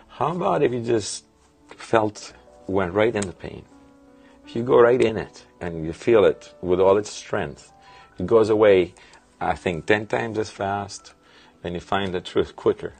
How 0.07 0.32
about 0.36 0.64
if 0.64 0.72
you 0.72 0.82
just 0.82 1.26
felt, 1.76 2.34
went 2.68 2.93
right 2.93 3.14
in 3.14 3.26
the 3.26 3.34
pain? 3.34 3.66
If 4.45 4.55
you 4.55 4.64
go 4.64 4.80
right 4.80 5.01
in 5.01 5.18
it 5.18 5.45
and 5.59 5.86
you 5.86 5.93
feel 5.93 6.26
it 6.26 6.53
with 6.62 6.80
all 6.80 6.97
its 6.97 7.12
strength, 7.12 7.72
it 8.18 8.26
goes 8.26 8.49
away, 8.49 8.93
I 9.39 9.55
think, 9.55 9.86
10 9.88 10.07
times 10.07 10.38
as 10.38 10.49
fast 10.49 11.14
and 11.64 11.74
you 11.74 11.82
find 11.82 12.14
the 12.14 12.22
truth 12.22 12.55
quicker. 12.55 12.93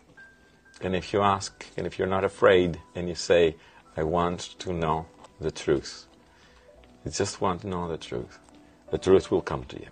And 0.82 0.96
if 0.96 1.14
you 1.14 1.22
ask 1.22 1.66
and 1.78 1.88
if 1.88 1.98
you're 1.98 2.08
not 2.08 2.24
afraid 2.24 2.80
and 2.96 3.08
you 3.08 3.16
say, 3.16 3.56
I 3.96 4.04
want 4.04 4.40
to 4.60 4.74
know 4.74 5.06
the 5.40 5.52
truth, 5.52 6.08
you 7.06 7.12
just 7.12 7.40
want 7.40 7.62
to 7.62 7.68
know 7.68 7.88
the 7.88 7.98
truth, 7.98 8.40
the 8.90 8.98
truth 8.98 9.32
will 9.32 9.42
come 9.42 9.64
to 9.66 9.80
you. 9.80 9.88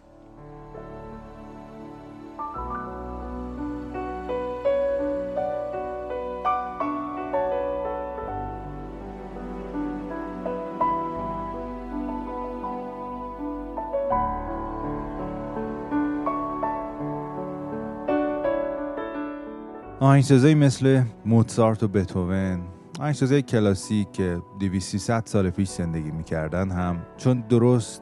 آهنگسازایی 20.10 20.56
مثل 20.56 21.02
موتسارت 21.26 21.84
و 21.84 21.88
بتوون 21.88 22.62
آهنگسازای 23.00 23.42
کلاسیک 23.42 24.12
که 24.12 24.42
200 24.60 25.28
سال 25.28 25.50
پیش 25.50 25.70
زندگی 25.70 26.12
می‌کردن 26.12 26.72
هم 26.72 27.02
چون 27.18 27.44
درست 27.50 28.02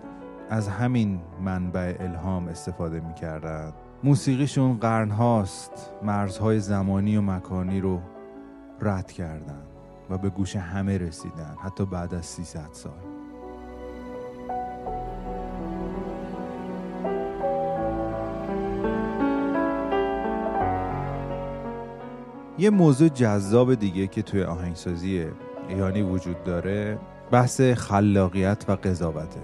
از 0.49 0.67
همین 0.67 1.19
منبع 1.45 1.95
الهام 1.99 2.47
استفاده 2.47 2.99
می‌کردن. 2.99 3.73
موسیقیشون 4.03 4.77
قرن 4.77 5.11
هاست 5.11 5.91
مرزهای 6.03 6.59
زمانی 6.59 7.17
و 7.17 7.21
مکانی 7.21 7.81
رو 7.81 8.01
رد 8.81 9.11
کردن 9.11 9.61
و 10.09 10.17
به 10.17 10.29
گوش 10.29 10.55
همه 10.55 10.97
رسیدن 10.97 11.55
حتی 11.63 11.85
بعد 11.85 12.13
از 12.13 12.25
300 12.25 12.69
سال. 12.71 12.99
یه 22.59 22.69
موضوع 22.69 23.09
جذاب 23.09 23.75
دیگه 23.75 24.07
که 24.07 24.21
توی 24.21 24.43
آهنگسازی 24.43 25.25
ایرانی 25.69 26.01
وجود 26.01 26.43
داره 26.43 26.97
بحث 27.31 27.61
خلاقیت 27.61 28.65
و 28.67 28.71
قضاوته 28.71 29.39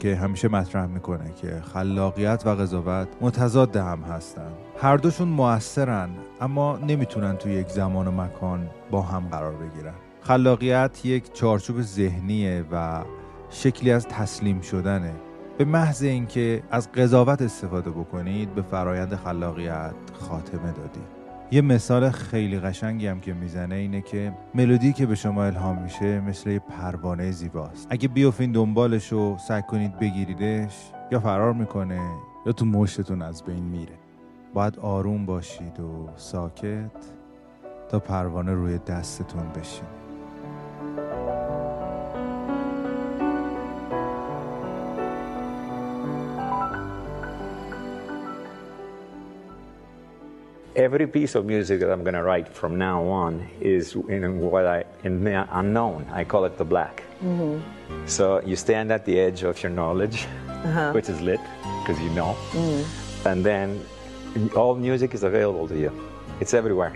که 0.00 0.16
همیشه 0.16 0.48
مطرح 0.48 0.86
می‌کنه 0.86 1.32
که 1.34 1.62
خلاقیت 1.74 2.42
و 2.46 2.48
قضاوت 2.54 3.08
متضاد 3.20 3.76
هم 3.76 4.02
هستن. 4.02 4.52
هر 4.78 4.96
دوشون 4.96 5.28
موثرن 5.28 6.08
اما 6.40 6.78
نمی‌تونن 6.88 7.36
توی 7.36 7.52
یک 7.52 7.68
زمان 7.68 8.08
و 8.08 8.10
مکان 8.10 8.70
با 8.90 9.02
هم 9.02 9.28
قرار 9.30 9.52
بگیرن. 9.52 9.94
خلاقیت 10.20 11.06
یک 11.06 11.32
چارچوب 11.32 11.82
ذهنیه 11.82 12.64
و 12.72 13.04
شکلی 13.50 13.92
از 13.92 14.06
تسلیم 14.08 14.60
شدنه. 14.60 15.12
به 15.58 15.64
محض 15.64 16.02
اینکه 16.02 16.62
از 16.70 16.92
قضاوت 16.92 17.42
استفاده 17.42 17.90
بکنید 17.90 18.54
به 18.54 18.62
فرایند 18.62 19.14
خلاقیت 19.14 19.94
خاتمه 20.12 20.72
دادید. 20.72 21.21
یه 21.52 21.60
مثال 21.60 22.10
خیلی 22.10 22.58
قشنگی 22.58 23.06
هم 23.06 23.20
که 23.20 23.32
می‌زنه 23.32 23.74
اینه 23.74 24.00
که 24.00 24.32
ملودی 24.54 24.92
که 24.92 25.06
به 25.06 25.14
شما 25.14 25.44
الهام 25.44 25.82
میشه 25.82 26.20
مثل 26.20 26.50
یه 26.50 26.58
پروانه 26.58 27.30
زیباست. 27.30 27.86
اگه 27.90 28.08
بیافین 28.08 28.52
دنبالش 28.52 29.12
و 29.12 29.38
سعی 29.38 29.62
کنید 29.62 29.98
بگیریدش 29.98 30.92
یا 31.10 31.20
فرار 31.20 31.52
می‌کنه 31.52 32.00
یا 32.46 32.52
تو 32.52 32.64
مشتتون 32.64 33.22
از 33.22 33.44
بین 33.44 33.62
میره. 33.62 33.94
باید 34.54 34.78
آروم 34.78 35.26
باشید 35.26 35.80
و 35.80 36.08
ساکت 36.16 36.90
تا 37.88 37.98
پروانه 37.98 38.52
روی 38.52 38.78
دستتون 38.78 39.48
بشین 39.48 39.84
every 50.74 51.06
piece 51.06 51.34
of 51.34 51.44
music 51.44 51.80
that 51.80 51.90
I'm 51.90 52.02
going 52.02 52.14
to 52.14 52.22
write 52.22 52.48
from 52.48 52.78
now 52.78 53.04
on 53.04 53.48
is 53.60 53.94
in 54.08 54.40
what 54.40 54.66
I 54.66 54.84
in 55.04 55.24
the 55.24 55.46
unknown. 55.58 56.06
I 56.10 56.24
call 56.24 56.44
it 56.44 56.56
the 56.56 56.64
black. 56.64 57.02
Mm-hmm. 57.22 58.06
So 58.06 58.40
you 58.40 58.56
stand 58.56 58.90
at 58.90 59.04
the 59.04 59.18
edge 59.20 59.42
of 59.42 59.62
your 59.62 59.70
knowledge, 59.70 60.26
uh-huh. 60.48 60.92
which 60.92 61.08
is 61.08 61.20
lit 61.20 61.40
because 61.80 62.00
you 62.00 62.10
know, 62.10 62.36
mm. 62.52 62.84
and 63.26 63.44
then 63.44 63.84
all 64.56 64.74
music 64.74 65.14
is 65.14 65.22
available 65.22 65.68
to 65.68 65.78
you. 65.78 65.92
It's 66.40 66.54
everywhere. 66.54 66.94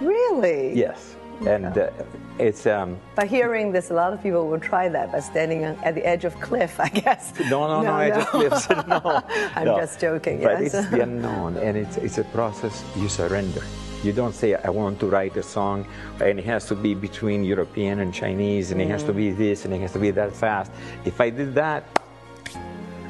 Really? 0.00 0.74
Yes. 0.74 1.16
And 1.46 1.66
uh, 1.66 1.90
it's 2.38 2.66
um, 2.66 2.98
By 3.14 3.26
hearing 3.26 3.72
this, 3.72 3.90
a 3.90 3.94
lot 3.94 4.12
of 4.12 4.22
people 4.22 4.48
will 4.48 4.60
try 4.60 4.88
that 4.88 5.12
by 5.12 5.20
standing 5.20 5.64
at 5.64 5.94
the 5.94 6.04
edge 6.04 6.24
of 6.24 6.38
cliff, 6.40 6.80
I 6.80 6.88
guess. 6.88 7.32
no, 7.50 7.66
no, 7.68 7.82
no, 7.82 7.92
I 7.92 8.10
just 8.10 8.28
cliffs. 8.28 8.68
No, 8.88 9.22
I'm 9.54 9.64
no. 9.66 9.78
just 9.78 10.00
joking, 10.00 10.42
But 10.42 10.62
yes. 10.62 10.74
it's 10.74 10.88
the 10.90 11.02
unknown, 11.02 11.56
and 11.56 11.76
it's 11.76 11.96
it's 11.96 12.18
a 12.18 12.24
process. 12.24 12.84
You 12.96 13.08
surrender. 13.08 13.62
You 14.02 14.12
don't 14.12 14.34
say 14.34 14.54
I 14.54 14.70
want 14.70 15.00
to 15.00 15.06
write 15.06 15.36
a 15.36 15.42
song, 15.42 15.86
and 16.20 16.38
it 16.38 16.44
has 16.44 16.66
to 16.66 16.76
be 16.76 16.94
between 16.94 17.44
European 17.44 18.00
and 18.00 18.14
Chinese, 18.14 18.70
and 18.70 18.80
it 18.80 18.88
has 18.88 19.02
to 19.04 19.12
be 19.12 19.30
this, 19.30 19.64
and 19.64 19.74
it 19.74 19.80
has 19.80 19.92
to 19.92 19.98
be 19.98 20.10
that 20.12 20.32
fast. 20.34 20.70
If 21.04 21.20
I 21.20 21.30
did 21.30 21.54
that, 21.56 21.84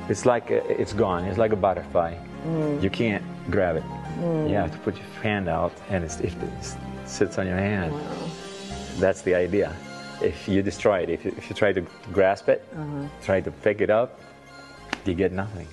it's 0.09 0.24
like 0.24 0.51
a, 0.51 0.64
it's 0.81 0.95
gone. 0.95 1.24
It's 1.24 1.39
like 1.39 1.53
a 1.53 1.57
butterfly. 1.57 2.16
You 2.81 2.89
can't 2.89 3.24
grab 3.51 3.76
it. 3.76 3.85
You 4.49 4.55
have 4.55 4.72
to 4.72 4.79
put 4.79 4.97
your 4.97 5.07
hand 5.22 5.49
out, 5.49 5.72
and 5.91 6.03
it's, 6.03 6.20
if 6.20 6.35
it 6.43 6.76
sits 7.09 7.39
on 7.39 7.47
your 7.47 7.57
hand. 7.57 7.95
That's 8.99 9.23
the 9.23 9.35
idea. 9.35 9.75
If 10.21 10.49
you 10.49 10.63
destroy 10.63 11.01
it, 11.01 11.11
if 11.11 11.25
you, 11.25 11.35
if 11.37 11.49
you 11.49 11.55
try 11.55 11.73
to 11.73 11.83
grasp 12.13 12.49
it, 12.49 12.67
uh-huh. 12.75 13.09
try 13.23 13.41
to 13.41 13.51
pick 13.51 13.81
it 13.81 13.91
up, 13.91 14.21
you 15.05 15.15
get 15.15 15.33
nothing. 15.33 15.69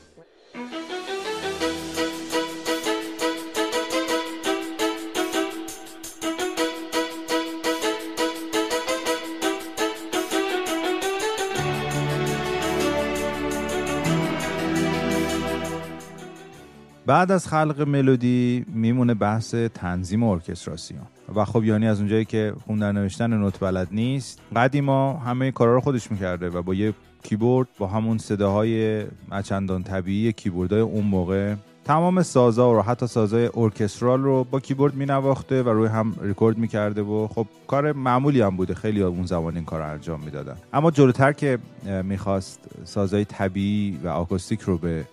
بعد 17.06 17.32
از 17.32 17.48
خلق 17.48 17.82
ملودی 17.82 18.66
میمونه 18.74 19.14
بحث 19.14 19.56
تنظیم 19.56 20.24
ارکستراسیون. 20.24 21.02
و 21.36 21.46
خب 21.46 21.64
یعنی 21.64 21.88
از 21.88 22.00
اونجایی 22.00 22.26
که 22.26 22.54
خوندن 22.66 22.98
نوشتن 22.98 23.34
نوت 23.34 23.60
بلد 23.60 23.88
نیست 23.92 24.42
قدیما 24.56 25.14
همه 25.14 25.52
کارا 25.52 25.74
رو 25.74 25.82
خودش 25.82 26.12
می‌کرده 26.12 26.50
و 26.50 26.62
با 26.62 26.74
یه 26.74 26.94
کیبورد 27.24 27.68
با 27.78 27.88
همون 27.88 28.18
صداهای 28.18 29.04
چندان 29.44 29.84
طبیعی 29.84 30.34
کیبوردهای 30.34 30.82
اون 30.82 31.06
موقع 31.06 31.56
تمام 31.86 32.24
سازا 32.24 32.80
و 32.80 32.82
حتی 32.82 33.08
سازای 33.08 33.50
ارکسترال 33.56 34.22
رو 34.22 34.44
با 34.44 34.60
کیبورد 34.60 34.96
مینواخته 34.96 35.64
و 35.64 35.70
روی 35.70 35.88
هم 35.88 36.16
ریکورد 36.22 36.58
می‌کرده 36.58 37.02
و 37.02 37.28
خب 37.28 37.48
کار 37.68 37.92
معمولی 37.92 38.42
هم 38.42 38.58
بوده. 38.58 38.74
خیلی 38.74 39.02
اون 39.02 39.26
زمان 39.26 39.56
این 39.56 39.66
کار 39.66 39.80
رو 39.80 39.92
انجام 39.92 40.22
می‌دادن. 40.22 40.56
اما 40.74 40.92
جلوتر 40.92 41.34
که 41.34 41.58
می‌خواست 42.04 42.60
سازای 42.84 43.26
طبیعی 43.26 44.00
و 44.04 44.08
آکوستیک 44.08 44.62
رو 44.62 44.78
به 44.78 45.06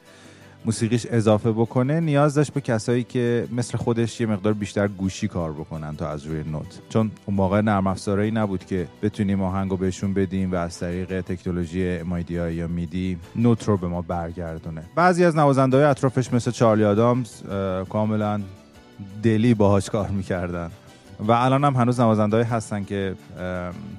موسیقیش 0.64 1.06
اضافه 1.10 1.52
بکنه 1.52 2.00
نیاز 2.00 2.34
داشت 2.34 2.52
به 2.52 2.60
کسایی 2.60 3.04
که 3.04 3.48
مثل 3.52 3.78
خودش 3.78 4.20
یه 4.20 4.26
مقدار 4.26 4.52
بیشتر 4.52 4.88
گوشی 4.88 5.28
کار 5.28 5.52
بکنن 5.52 5.96
تا 5.96 6.08
از 6.08 6.26
روی 6.26 6.42
نوت. 6.42 6.80
چون 6.88 7.10
اون 7.26 7.36
موقع 7.36 7.60
نرم 7.60 7.86
افزارهایی 7.86 8.30
نبود 8.30 8.66
که 8.66 8.88
بتونیم 9.02 9.42
آهنگو 9.42 9.76
بهشون 9.76 10.14
بدیم 10.14 10.52
و 10.52 10.54
از 10.54 10.78
طریق 10.78 11.20
تکنولوژی 11.20 11.98
MIDI 12.00 12.30
یا 12.30 12.68
میدی 12.68 13.18
نوت 13.36 13.68
رو 13.68 13.76
به 13.76 13.86
ما 13.88 14.02
برگردونه. 14.02 14.82
بعضی 14.94 15.24
از 15.24 15.36
نوازنده 15.36 15.76
های 15.76 15.86
اطرافش 15.86 16.32
مثل 16.32 16.50
چارلی 16.50 16.84
آدامز 16.84 17.42
کاملا 17.88 18.40
دلی 19.22 19.54
باهاش 19.54 19.90
کار 19.90 20.08
می‌کردن. 20.08 20.70
و 21.20 21.32
الان 21.32 21.64
هم 21.64 21.74
هنوز 21.74 22.00
نوازنده 22.00 22.44
هستن 22.44 22.84
که 22.84 23.14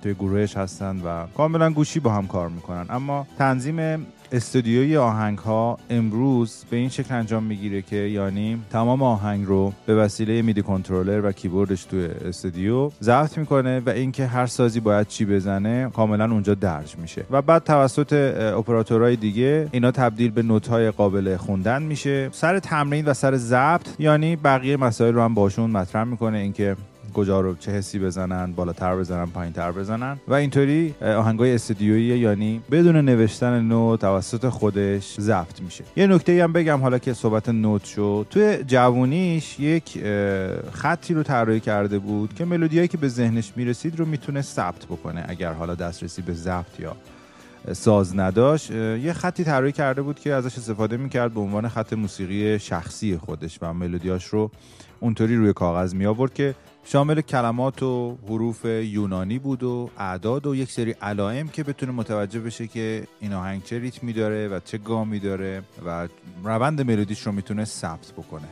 توی 0.01 0.13
گروهش 0.13 0.57
هستن 0.57 1.01
و 1.01 1.27
کاملا 1.37 1.71
گوشی 1.71 1.99
با 1.99 2.11
هم 2.11 2.27
کار 2.27 2.49
می‌کنن. 2.49 2.85
اما 2.89 3.27
تنظیم 3.37 4.05
استودیوی 4.33 4.97
آهنگ 4.97 5.37
ها 5.37 5.77
امروز 5.89 6.65
به 6.69 6.77
این 6.77 6.89
شکل 6.89 7.15
انجام 7.15 7.43
می‌گیره 7.43 7.81
که 7.81 7.95
یعنی 7.95 8.61
تمام 8.71 9.03
آهنگ 9.03 9.45
رو 9.45 9.73
به 9.85 9.95
وسیله 9.95 10.41
میدی 10.41 10.61
کنترلر 10.61 11.25
و 11.25 11.31
کیبوردش 11.31 11.83
توی 11.83 12.05
استودیو 12.05 12.91
ضبط 13.01 13.37
می‌کنه 13.37 13.79
و 13.79 13.89
اینکه 13.89 14.25
هر 14.25 14.45
سازی 14.45 14.79
باید 14.79 15.07
چی 15.07 15.25
بزنه 15.25 15.89
کاملا 15.89 16.31
اونجا 16.31 16.53
درج 16.53 16.97
میشه. 16.97 17.25
و 17.31 17.41
بعد 17.41 17.63
توسط 17.63 18.13
اپراتورهای 18.57 19.15
دیگه 19.15 19.67
اینا 19.71 19.91
تبدیل 19.91 20.31
به 20.31 20.43
نوت‌های 20.43 20.91
قابل 20.91 21.37
خوندن 21.37 21.83
میشه. 21.83 22.29
سر 22.31 22.59
تمرین 22.59 23.05
و 23.05 23.13
سر 23.13 23.35
ضبط 23.35 23.87
یعنی 23.99 24.35
بقیه 24.35 24.77
مسائل 24.77 25.13
رو 25.13 25.21
هم 25.21 25.33
باشون 25.33 25.69
مطرح 25.69 26.03
می‌کنه 26.03 26.37
اینکه 26.37 26.75
کجا 27.13 27.41
رو 27.41 27.55
چه 27.55 27.71
حسی 27.71 27.99
بزنن 27.99 28.53
بالاتر 28.53 28.95
بزنن 28.95 29.25
پایینتر 29.25 29.71
بزنن. 29.71 30.17
و 30.27 30.33
اینطوری 30.33 30.95
آهنگای 31.01 31.55
استودیویی 31.55 32.19
یعنی 32.19 32.61
بدون 32.71 32.95
نوشتن 32.95 33.61
نوت 33.61 34.01
توسط 34.01 34.49
خودش 34.49 35.19
ضبط 35.19 35.61
میشه. 35.61 35.83
یه 35.95 36.07
نکته 36.07 36.43
هم 36.43 36.53
بگم 36.53 36.81
حالا 36.81 36.97
که 36.97 37.13
صحبت 37.13 37.49
نوت 37.49 37.83
شد. 37.83 38.27
توی 38.29 38.57
جوونیش 38.67 39.59
یک 39.59 40.03
خطی 40.71 41.13
رو 41.13 41.23
طراحی 41.23 41.59
کرده 41.59 41.99
بود 41.99 42.33
که 42.33 42.45
ملودیایی 42.45 42.87
که 42.87 42.97
به 42.97 43.07
ذهنش 43.07 43.53
می‌رسید 43.55 43.99
رو 43.99 44.05
می‌تونه 44.05 44.41
ثبت 44.41 44.85
بکنه 44.85 45.25
اگر 45.27 45.53
حالا 45.53 45.75
دسترسی 45.75 46.21
به 46.21 46.33
ضبط 46.33 46.79
یا 46.79 46.95
ساز 47.73 48.19
نداشت. 48.19 48.71
یه 48.71 49.13
خطی 49.13 49.43
طراحی 49.43 49.71
کرده 49.71 50.01
بود 50.01 50.19
که 50.19 50.33
ازش 50.33 50.57
استفاده 50.57 50.97
می‌کرد 50.97 51.33
به 51.33 51.39
عنوان 51.39 51.69
خط 51.69 51.93
موسیقی 51.93 52.59
شخصی 52.59 53.17
خودش 53.17 53.59
و 53.61 53.73
ملودیاش 53.73 54.25
رو 54.25 54.51
اونطوری 54.99 55.35
روی 55.35 55.53
کاغذ 55.53 55.93
می 55.93 56.05
آورد 56.05 56.33
که 56.33 56.55
شامل 56.85 57.21
کلمات 57.21 57.83
و 57.83 58.17
حروف 58.27 58.65
یونانی 58.65 59.39
بود 59.39 59.63
و 59.63 59.89
اعداد 59.97 60.47
و 60.47 60.55
یک 60.55 60.71
سری 60.71 60.91
علائم 60.91 61.47
که 61.47 61.63
بتونه 61.63 61.91
متوجه 61.91 62.39
بشه 62.39 62.67
که 62.67 63.07
این 63.19 63.33
آهنگ 63.33 63.63
چه 63.63 63.79
ریتمی 63.79 64.13
داره 64.13 64.47
و 64.47 64.59
چه 64.65 64.77
گامی 64.77 65.19
داره 65.19 65.63
و 65.85 66.07
روند 66.43 66.81
ملودیش 66.81 67.21
رو 67.21 67.31
می‌تونه 67.31 67.65
ثبت 67.65 68.11
بکنه. 68.17 68.47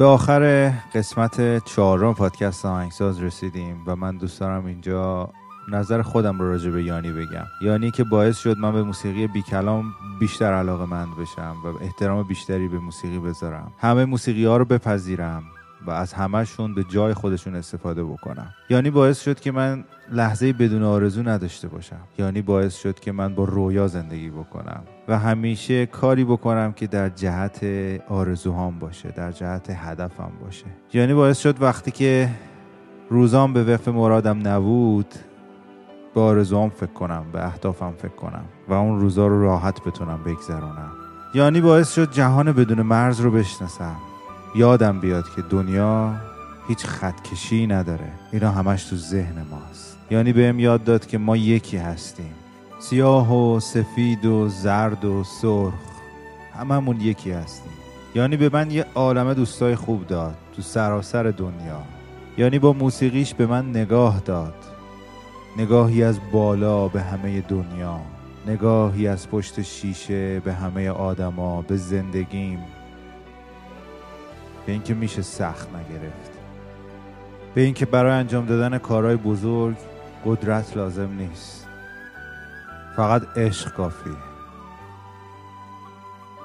به 0.00 0.06
آخر 0.06 0.72
قسمت 0.94 1.64
چهارم 1.64 2.14
پادکست 2.14 2.66
آهنگساز 2.66 3.22
رسیدیم 3.22 3.82
و 3.86 3.96
من 3.96 4.16
دوست 4.16 4.40
دارم 4.40 4.66
اینجا 4.66 5.30
نظر 5.72 6.02
خودم 6.02 6.38
رو 6.38 6.48
راجع 6.48 6.70
به 6.70 6.84
یانی 6.84 7.12
بگم. 7.12 7.46
یانی 7.62 7.90
که 7.90 8.04
باعث 8.04 8.38
شد 8.38 8.58
من 8.58 8.72
به 8.72 8.82
موسیقی 8.82 9.26
بی 9.26 9.42
کلام 9.42 9.84
بیشتر 10.20 10.52
علاقه 10.52 10.84
مند 10.84 11.16
بشم 11.16 11.56
و 11.64 11.84
احترام 11.84 12.22
بیشتری 12.22 12.68
به 12.68 12.78
موسیقی 12.78 13.18
بذارم. 13.18 13.72
همه 13.78 14.04
موسیقی 14.04 14.44
ها 14.44 14.56
رو 14.56 14.64
بپذیرم. 14.64 15.42
و 15.86 15.90
از 15.90 16.12
همهشون 16.12 16.74
به 16.74 16.84
جای 16.84 17.14
خودشون 17.14 17.54
استفاده 17.54 18.04
بکنم. 18.04 18.54
یعنی 18.70 18.90
باعث 18.90 19.20
شد 19.20 19.40
که 19.40 19.52
من 19.52 19.84
لحظه 20.12 20.52
بدون 20.52 20.82
آرزو 20.82 21.22
نداشته 21.22 21.68
باشم. 21.68 22.00
یعنی 22.18 22.42
باعث 22.42 22.76
شد 22.76 23.00
که 23.00 23.12
من 23.12 23.34
با 23.34 23.44
رویا 23.44 23.86
زندگی 23.86 24.30
بکنم. 24.30 24.82
و 25.08 25.18
همیشه 25.18 25.86
کاری 25.86 26.24
بکنم 26.24 26.72
که 26.72 26.86
در 26.86 27.08
جهت 27.08 27.64
آرزوهام 28.08 28.78
باشه 28.78 29.10
در 29.10 29.32
جهت 29.32 29.70
هدفم 29.70 30.32
باشه. 30.44 30.66
یعنی 30.92 31.14
باعث 31.14 31.38
شد 31.38 31.62
وقتی 31.62 31.90
که 31.90 32.30
روزام 33.10 33.52
به 33.52 33.64
وقف 33.64 33.88
مرادم 33.88 34.48
نبود 34.48 35.14
به 36.14 36.20
آرزوام 36.20 36.70
فکر 36.70 36.92
کنم 36.92 37.24
به 37.32 37.46
اهدافم 37.46 37.94
فکر 37.98 38.14
کنم 38.14 38.44
و 38.68 38.72
اون 38.72 39.00
روزا 39.00 39.26
رو 39.26 39.42
راحت 39.42 39.84
بتونم 39.84 40.20
بگذرونم. 40.24 40.92
یعنی 41.34 41.60
باعث 41.60 41.94
شد 41.94 42.10
جهان 42.10 42.52
بدون 42.52 42.82
مرز 42.82 43.20
رو 43.20 43.30
بشناسم. 43.30 43.96
یادم 44.54 45.00
بیاد 45.00 45.24
که 45.36 45.42
دنیا 45.42 46.14
هیچ 46.68 46.86
خطکشی 46.86 47.66
نداره. 47.66 48.12
اینا 48.32 48.50
همش 48.50 48.84
تو 48.84 48.96
ذهن 48.96 49.46
ماست. 49.50 49.98
یعنی 50.10 50.32
بهم 50.32 50.58
یاد 50.58 50.84
داد 50.84 51.06
که 51.06 51.18
ما 51.18 51.36
یکی 51.36 51.76
هستیم. 51.76 52.34
سیاه 52.80 53.34
و 53.34 53.60
سفید 53.60 54.24
و 54.24 54.48
زرد 54.48 55.04
و 55.04 55.24
سرخ. 55.24 55.74
هممون 56.54 57.00
یکی 57.00 57.30
هستیم. 57.30 57.72
یعنی 58.14 58.36
به 58.36 58.50
من 58.52 58.70
یه 58.70 58.86
عالمه 58.94 59.34
دوستای 59.34 59.74
خوب 59.74 60.06
داد 60.06 60.34
تو 60.56 60.62
سراسر 60.62 61.22
دنیا. 61.22 61.82
یعنی 62.38 62.58
با 62.58 62.72
موسیقیش 62.72 63.34
به 63.34 63.46
من 63.46 63.70
نگاه 63.70 64.20
داد. 64.20 64.54
نگاهی 65.56 66.02
از 66.02 66.18
بالا 66.32 66.88
به 66.88 67.02
همه 67.02 67.40
دنیا. 67.40 68.00
نگاهی 68.46 69.08
از 69.08 69.28
پشت 69.28 69.62
شیشه 69.62 70.40
به 70.40 70.52
همه 70.52 70.90
آدما 70.90 71.62
به 71.62 71.76
زندگیم. 71.76 72.58
به 74.66 74.72
اینکه 74.72 74.94
میشه 74.94 75.22
سخت 75.22 75.68
نگرفت. 75.68 76.30
به 77.54 77.60
اینکه 77.60 77.86
برای 77.86 78.12
انجام 78.12 78.46
دادن 78.46 78.78
کارهای 78.78 79.16
بزرگ 79.16 79.76
قدرت 80.24 80.76
لازم 80.76 81.10
نیست. 81.12 81.68
فقط 82.96 83.22
عشق 83.36 83.72
کافی 83.74 84.10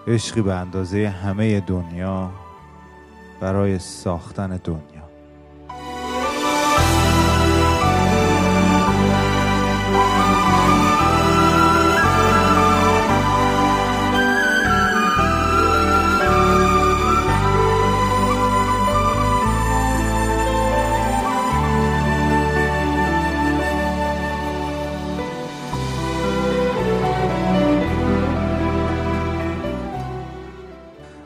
عشقی 0.07 0.41
به 0.41 0.53
اندازه 0.53 1.09
همه 1.09 1.59
دنیا 1.59 2.31
برای 3.39 3.79
ساختن 3.79 4.57
دنیا. 4.63 4.94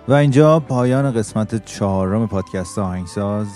و 0.09 0.13
اینجا 0.13 0.59
پایان 0.59 1.11
قسمت 1.11 1.65
چهارم 1.65 2.27
پادکست 2.27 2.79
آهنگساز 2.79 3.47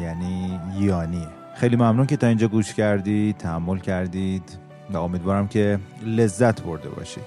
یعنی 0.00 0.60
یانی 0.78 1.26
خیلی 1.56 1.76
ممنون 1.76 2.06
که 2.06 2.16
تا 2.16 2.26
اینجا 2.26 2.48
گوش 2.48 2.74
کردید 2.74 3.36
تحمل 3.36 3.78
کردید 3.78 4.58
و 4.92 4.96
امیدوارم 4.96 5.48
که 5.48 5.78
لذت 6.06 6.62
برده 6.62 6.88
باشید 6.88 7.22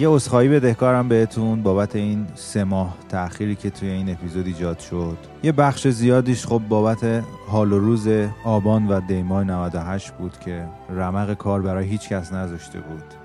یه 0.00 0.08
عذرخواهی 0.08 0.48
بدهکارم 0.48 1.08
بهتون 1.08 1.62
بابت 1.62 1.96
این 1.96 2.26
سه 2.34 2.64
ماه 2.64 2.96
تأخیری 3.08 3.54
که 3.54 3.70
توی 3.70 3.88
این 3.88 4.10
اپیزود 4.10 4.46
ایجاد 4.46 4.78
شد. 4.78 5.16
یه 5.42 5.52
بخش 5.52 5.88
زیادیش 5.88 6.46
خب 6.46 6.62
بابت 6.68 7.24
حال 7.48 7.72
و 7.72 7.78
روز 7.78 8.08
آبان 8.44 8.88
و 8.88 9.00
دیمای 9.00 9.44
98 9.44 10.10
بود 10.10 10.38
که 10.38 10.64
رمق 10.90 11.34
کار 11.34 11.62
برای 11.62 11.86
هیچ 11.86 12.08
کس 12.08 12.32
نذاشته 12.32 12.80
بود. 12.80 13.21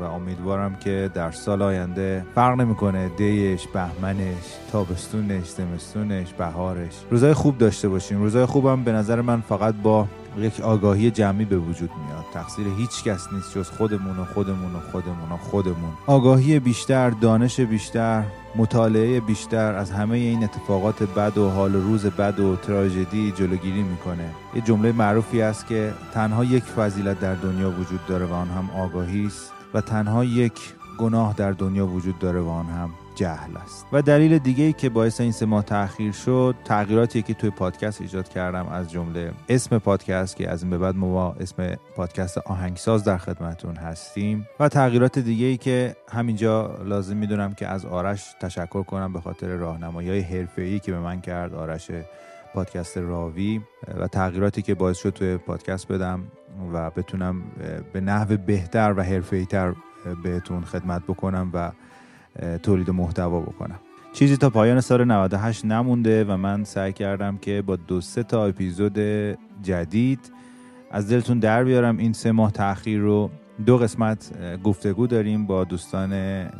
و 0.00 0.02
امیدوارم 0.02 0.76
که 0.76 1.10
در 1.14 1.30
سال 1.30 1.62
آینده 1.62 2.26
فرق 2.34 2.60
نمی‌کنه 2.60 3.08
دیش 3.08 3.66
بهمنش 3.66 4.44
تابستونش 4.72 5.48
زمستونش 5.48 6.32
بهارش. 6.32 6.94
روزای 7.10 7.34
خوب 7.34 7.58
داشته 7.58 7.88
باشیم 7.88 8.22
روزای 8.22 8.46
خوبم 8.46 8.84
به 8.84 8.92
نظر 8.92 9.20
من 9.20 9.40
فقط 9.40 9.74
با 9.82 10.06
یک 10.38 10.60
آگاهی 10.60 11.10
جمعی 11.10 11.44
به 11.44 11.58
وجود 11.58 11.90
میاد. 12.06 12.24
تقصیر 12.34 12.66
هیچ 12.78 13.04
کس 13.04 13.32
نیست 13.32 13.58
جز 13.58 13.70
خودمون 13.70 14.18
و 14.18 14.24
خودمون 14.24 14.74
و 14.74 14.80
خودمون 14.92 15.32
و 15.32 15.36
خودمون. 15.36 15.90
آگاهی 16.06 16.58
بیشتر 16.58 17.10
دانش 17.10 17.60
بیشتر 17.60 18.22
مطالعه 18.56 19.20
بیشتر 19.20 19.74
از 19.74 19.90
همه 19.90 20.16
این 20.16 20.44
اتفاقات 20.44 21.02
بد 21.02 21.38
و 21.38 21.48
حال 21.48 21.74
و 21.74 21.80
روز 21.80 22.06
بد 22.06 22.40
و 22.40 22.56
تراژدی 22.56 23.32
جلوگیری 23.32 23.82
می‌کنه. 23.82 24.30
یه 24.54 24.60
جمله 24.60 24.92
معروفی 24.92 25.42
است 25.42 25.66
که 25.66 25.92
تنها 26.14 26.44
یک 26.44 26.64
فضیلت 26.64 27.20
در 27.20 27.34
دنیا 27.34 27.70
وجود 27.70 28.06
داره 28.06 28.26
و 28.26 28.32
آن 28.32 28.48
هم 28.48 28.70
آگاهی 28.70 29.26
است. 29.26 29.52
و 29.74 29.80
تنها 29.80 30.24
یک 30.24 30.58
گناه 30.98 31.34
در 31.34 31.52
دنیا 31.52 31.86
وجود 31.86 32.18
داره 32.18 32.40
و 32.40 32.48
آن 32.48 32.66
هم 32.66 32.90
جهل 33.14 33.56
است. 33.56 33.86
و 33.92 34.02
دلیل 34.02 34.38
دیگه 34.38 34.64
ای 34.64 34.72
که 34.72 34.88
باعث 34.88 35.20
این 35.20 35.32
سه 35.32 35.46
ماه 35.46 35.62
تاخیر 35.62 36.12
شد 36.12 36.54
تغییراتی 36.64 37.22
که 37.22 37.34
توی 37.34 37.50
پادکست 37.50 38.00
ایجاد 38.00 38.28
کردم 38.28 38.66
از 38.66 38.90
جمله 38.90 39.32
اسم 39.48 39.78
پادکست 39.78 40.36
که 40.36 40.50
از 40.50 40.62
این 40.62 40.70
به 40.70 40.78
بعد 40.78 40.96
ما 40.96 41.36
اسم 41.40 41.76
پادکست 41.96 42.38
آهنگساز 42.38 43.04
در 43.04 43.18
خدمتون 43.18 43.76
هستیم 43.76 44.48
و 44.60 44.68
تغییرات 44.68 45.18
دیگه 45.18 45.46
ای 45.46 45.56
که 45.56 45.96
همینجا 46.12 46.78
لازم 46.84 47.16
می‌دونم 47.16 47.54
که 47.54 47.68
از 47.68 47.84
آرش 47.84 48.34
تشکر 48.40 48.82
کنم 48.82 49.12
به 49.12 49.20
خاطر 49.20 49.46
راهنمایی 49.46 50.08
های 50.08 50.20
حرفه‌ای 50.20 50.78
که 50.78 50.92
به 50.92 50.98
من 50.98 51.20
کرد. 51.20 51.54
آرش 51.54 51.90
پادکست 52.58 52.98
راوی 52.98 53.60
و 54.00 54.08
تغییراتی 54.08 54.62
که 54.62 54.74
باعث 54.74 54.98
شد 54.98 55.10
توی 55.10 55.36
پادکست 55.36 55.88
بدم 55.92 56.22
و 56.72 56.90
بتونم 56.90 57.42
به 57.92 58.00
نحو 58.00 58.36
بهتر 58.36 58.94
و 58.96 59.02
حرفه‌ای‌تر 59.02 59.74
بهتون 60.22 60.64
خدمت 60.64 61.02
بکنم 61.02 61.50
و 61.54 61.72
تولید 62.58 62.90
محتوا 62.90 63.40
بکنم. 63.40 63.78
چیزی 64.12 64.36
تا 64.36 64.50
پایان 64.50 64.80
سال 64.80 65.04
98 65.04 65.64
نمونده 65.64 66.24
و 66.24 66.36
من 66.36 66.64
سعی 66.64 66.92
کردم 66.92 67.38
که 67.38 67.62
با 67.66 67.76
دو 67.76 68.00
سه 68.00 68.22
تا 68.22 68.46
اپیزود 68.46 68.98
جدید 69.62 70.32
از 70.90 71.12
دلتون 71.12 71.38
در 71.38 71.64
بیارم. 71.64 71.96
این 71.96 72.12
سه 72.12 72.32
ماه 72.32 72.52
تاخیر 72.52 73.00
رو 73.00 73.30
دو 73.66 73.78
قسمت 73.78 74.32
گفتگو 74.64 75.06
داریم 75.06 75.46
با 75.46 75.64
دوستان 75.64 76.12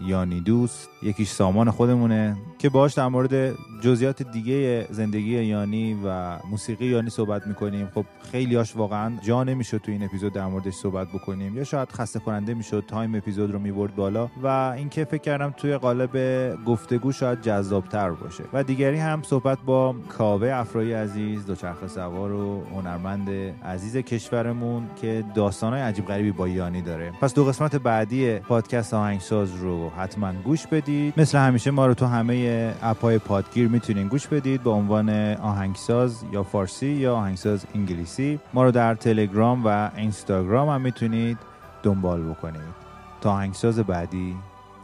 یانی 0.06 0.40
دوست. 0.40 0.88
یکیش 1.02 1.28
سامان 1.28 1.70
خودمونه 1.70 2.36
که 2.58 2.68
باش 2.68 2.94
در 2.94 3.08
مورد 3.08 3.54
جزئیات 3.80 4.22
دیگه 4.22 4.86
زندگی 4.90 5.44
یانی 5.44 5.96
و 6.04 6.38
موسیقی 6.50 6.86
یانی 6.86 7.10
صحبت 7.10 7.46
می‌کنیم. 7.46 7.88
خب 7.94 8.04
خیلی 8.32 8.54
هاش 8.54 8.76
واقعا 8.76 9.12
جا 9.22 9.44
نمی‌شد 9.44 9.78
تو 9.78 9.92
این 9.92 10.04
اپیزود 10.04 10.32
در 10.32 10.46
موردش 10.46 10.74
صحبت 10.74 11.08
بکنیم. 11.08 11.56
یا 11.56 11.64
شاید 11.64 11.88
خسته 11.92 12.18
کننده 12.18 12.54
می‌شد 12.54 12.84
time 12.88 13.14
اپیزود 13.14 13.50
رو 13.50 13.58
می‌برد 13.58 13.96
بالا. 13.96 14.28
و 14.42 14.46
اینکه 14.46 15.04
فکر 15.04 15.22
کردم 15.22 15.54
توی 15.56 15.76
قالب 15.76 16.18
گفتگو 16.64 17.12
شاید 17.12 17.40
جذابتر 17.40 18.10
باشه. 18.10 18.44
و 18.52 18.64
دیگری 18.64 18.98
هم 18.98 19.22
صحبت 19.22 19.58
با 19.66 19.94
کاوه 20.08 20.48
افرایی 20.48 20.92
عزیز 20.92 21.46
دوچرخه 21.46 21.88
سوار 21.88 22.32
و 22.32 22.64
هنرمند 22.74 23.28
عزیز 23.64 23.96
کشورمون 23.96 24.86
که 25.00 25.24
داستانهای 25.34 25.82
عجیب 25.82 26.06
غریبی 26.06 26.32
با 26.32 26.48
یانی 26.48 26.82
داره. 26.88 27.12
پس 27.20 27.34
دو 27.34 27.44
قسمت 27.44 27.76
بعدی 27.76 28.38
پادکست 28.38 28.94
آهنگساز 28.94 29.54
رو 29.54 29.90
حتما 29.90 30.32
گوش 30.32 30.66
بدید. 30.66 31.14
مثل 31.16 31.38
همیشه 31.38 31.70
ما 31.70 31.86
رو 31.86 31.94
تو 31.94 32.06
همه 32.06 32.74
اپای 32.82 33.18
پادگیر 33.18 33.68
می‌تونین 33.68 34.08
گوش 34.08 34.26
بدید 34.26 34.62
با 34.62 34.72
عنوان 34.72 35.10
آهنگساز 35.34 36.24
یا 36.32 36.42
فارسی 36.42 36.86
یا 36.86 37.16
آهنگساز 37.16 37.66
انگلیسی. 37.74 38.40
ما 38.54 38.64
رو 38.64 38.70
در 38.70 38.94
تلگرام 38.94 39.66
و 39.66 39.90
اینستاگرام 39.96 40.68
هم 40.68 40.80
می‌تونید 40.80 41.38
دنبال 41.82 42.22
بکنید. 42.22 42.78
تا 43.20 43.32
آهنگساز 43.32 43.78
بعدی 43.78 44.36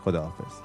خداحافظ. 0.05 0.64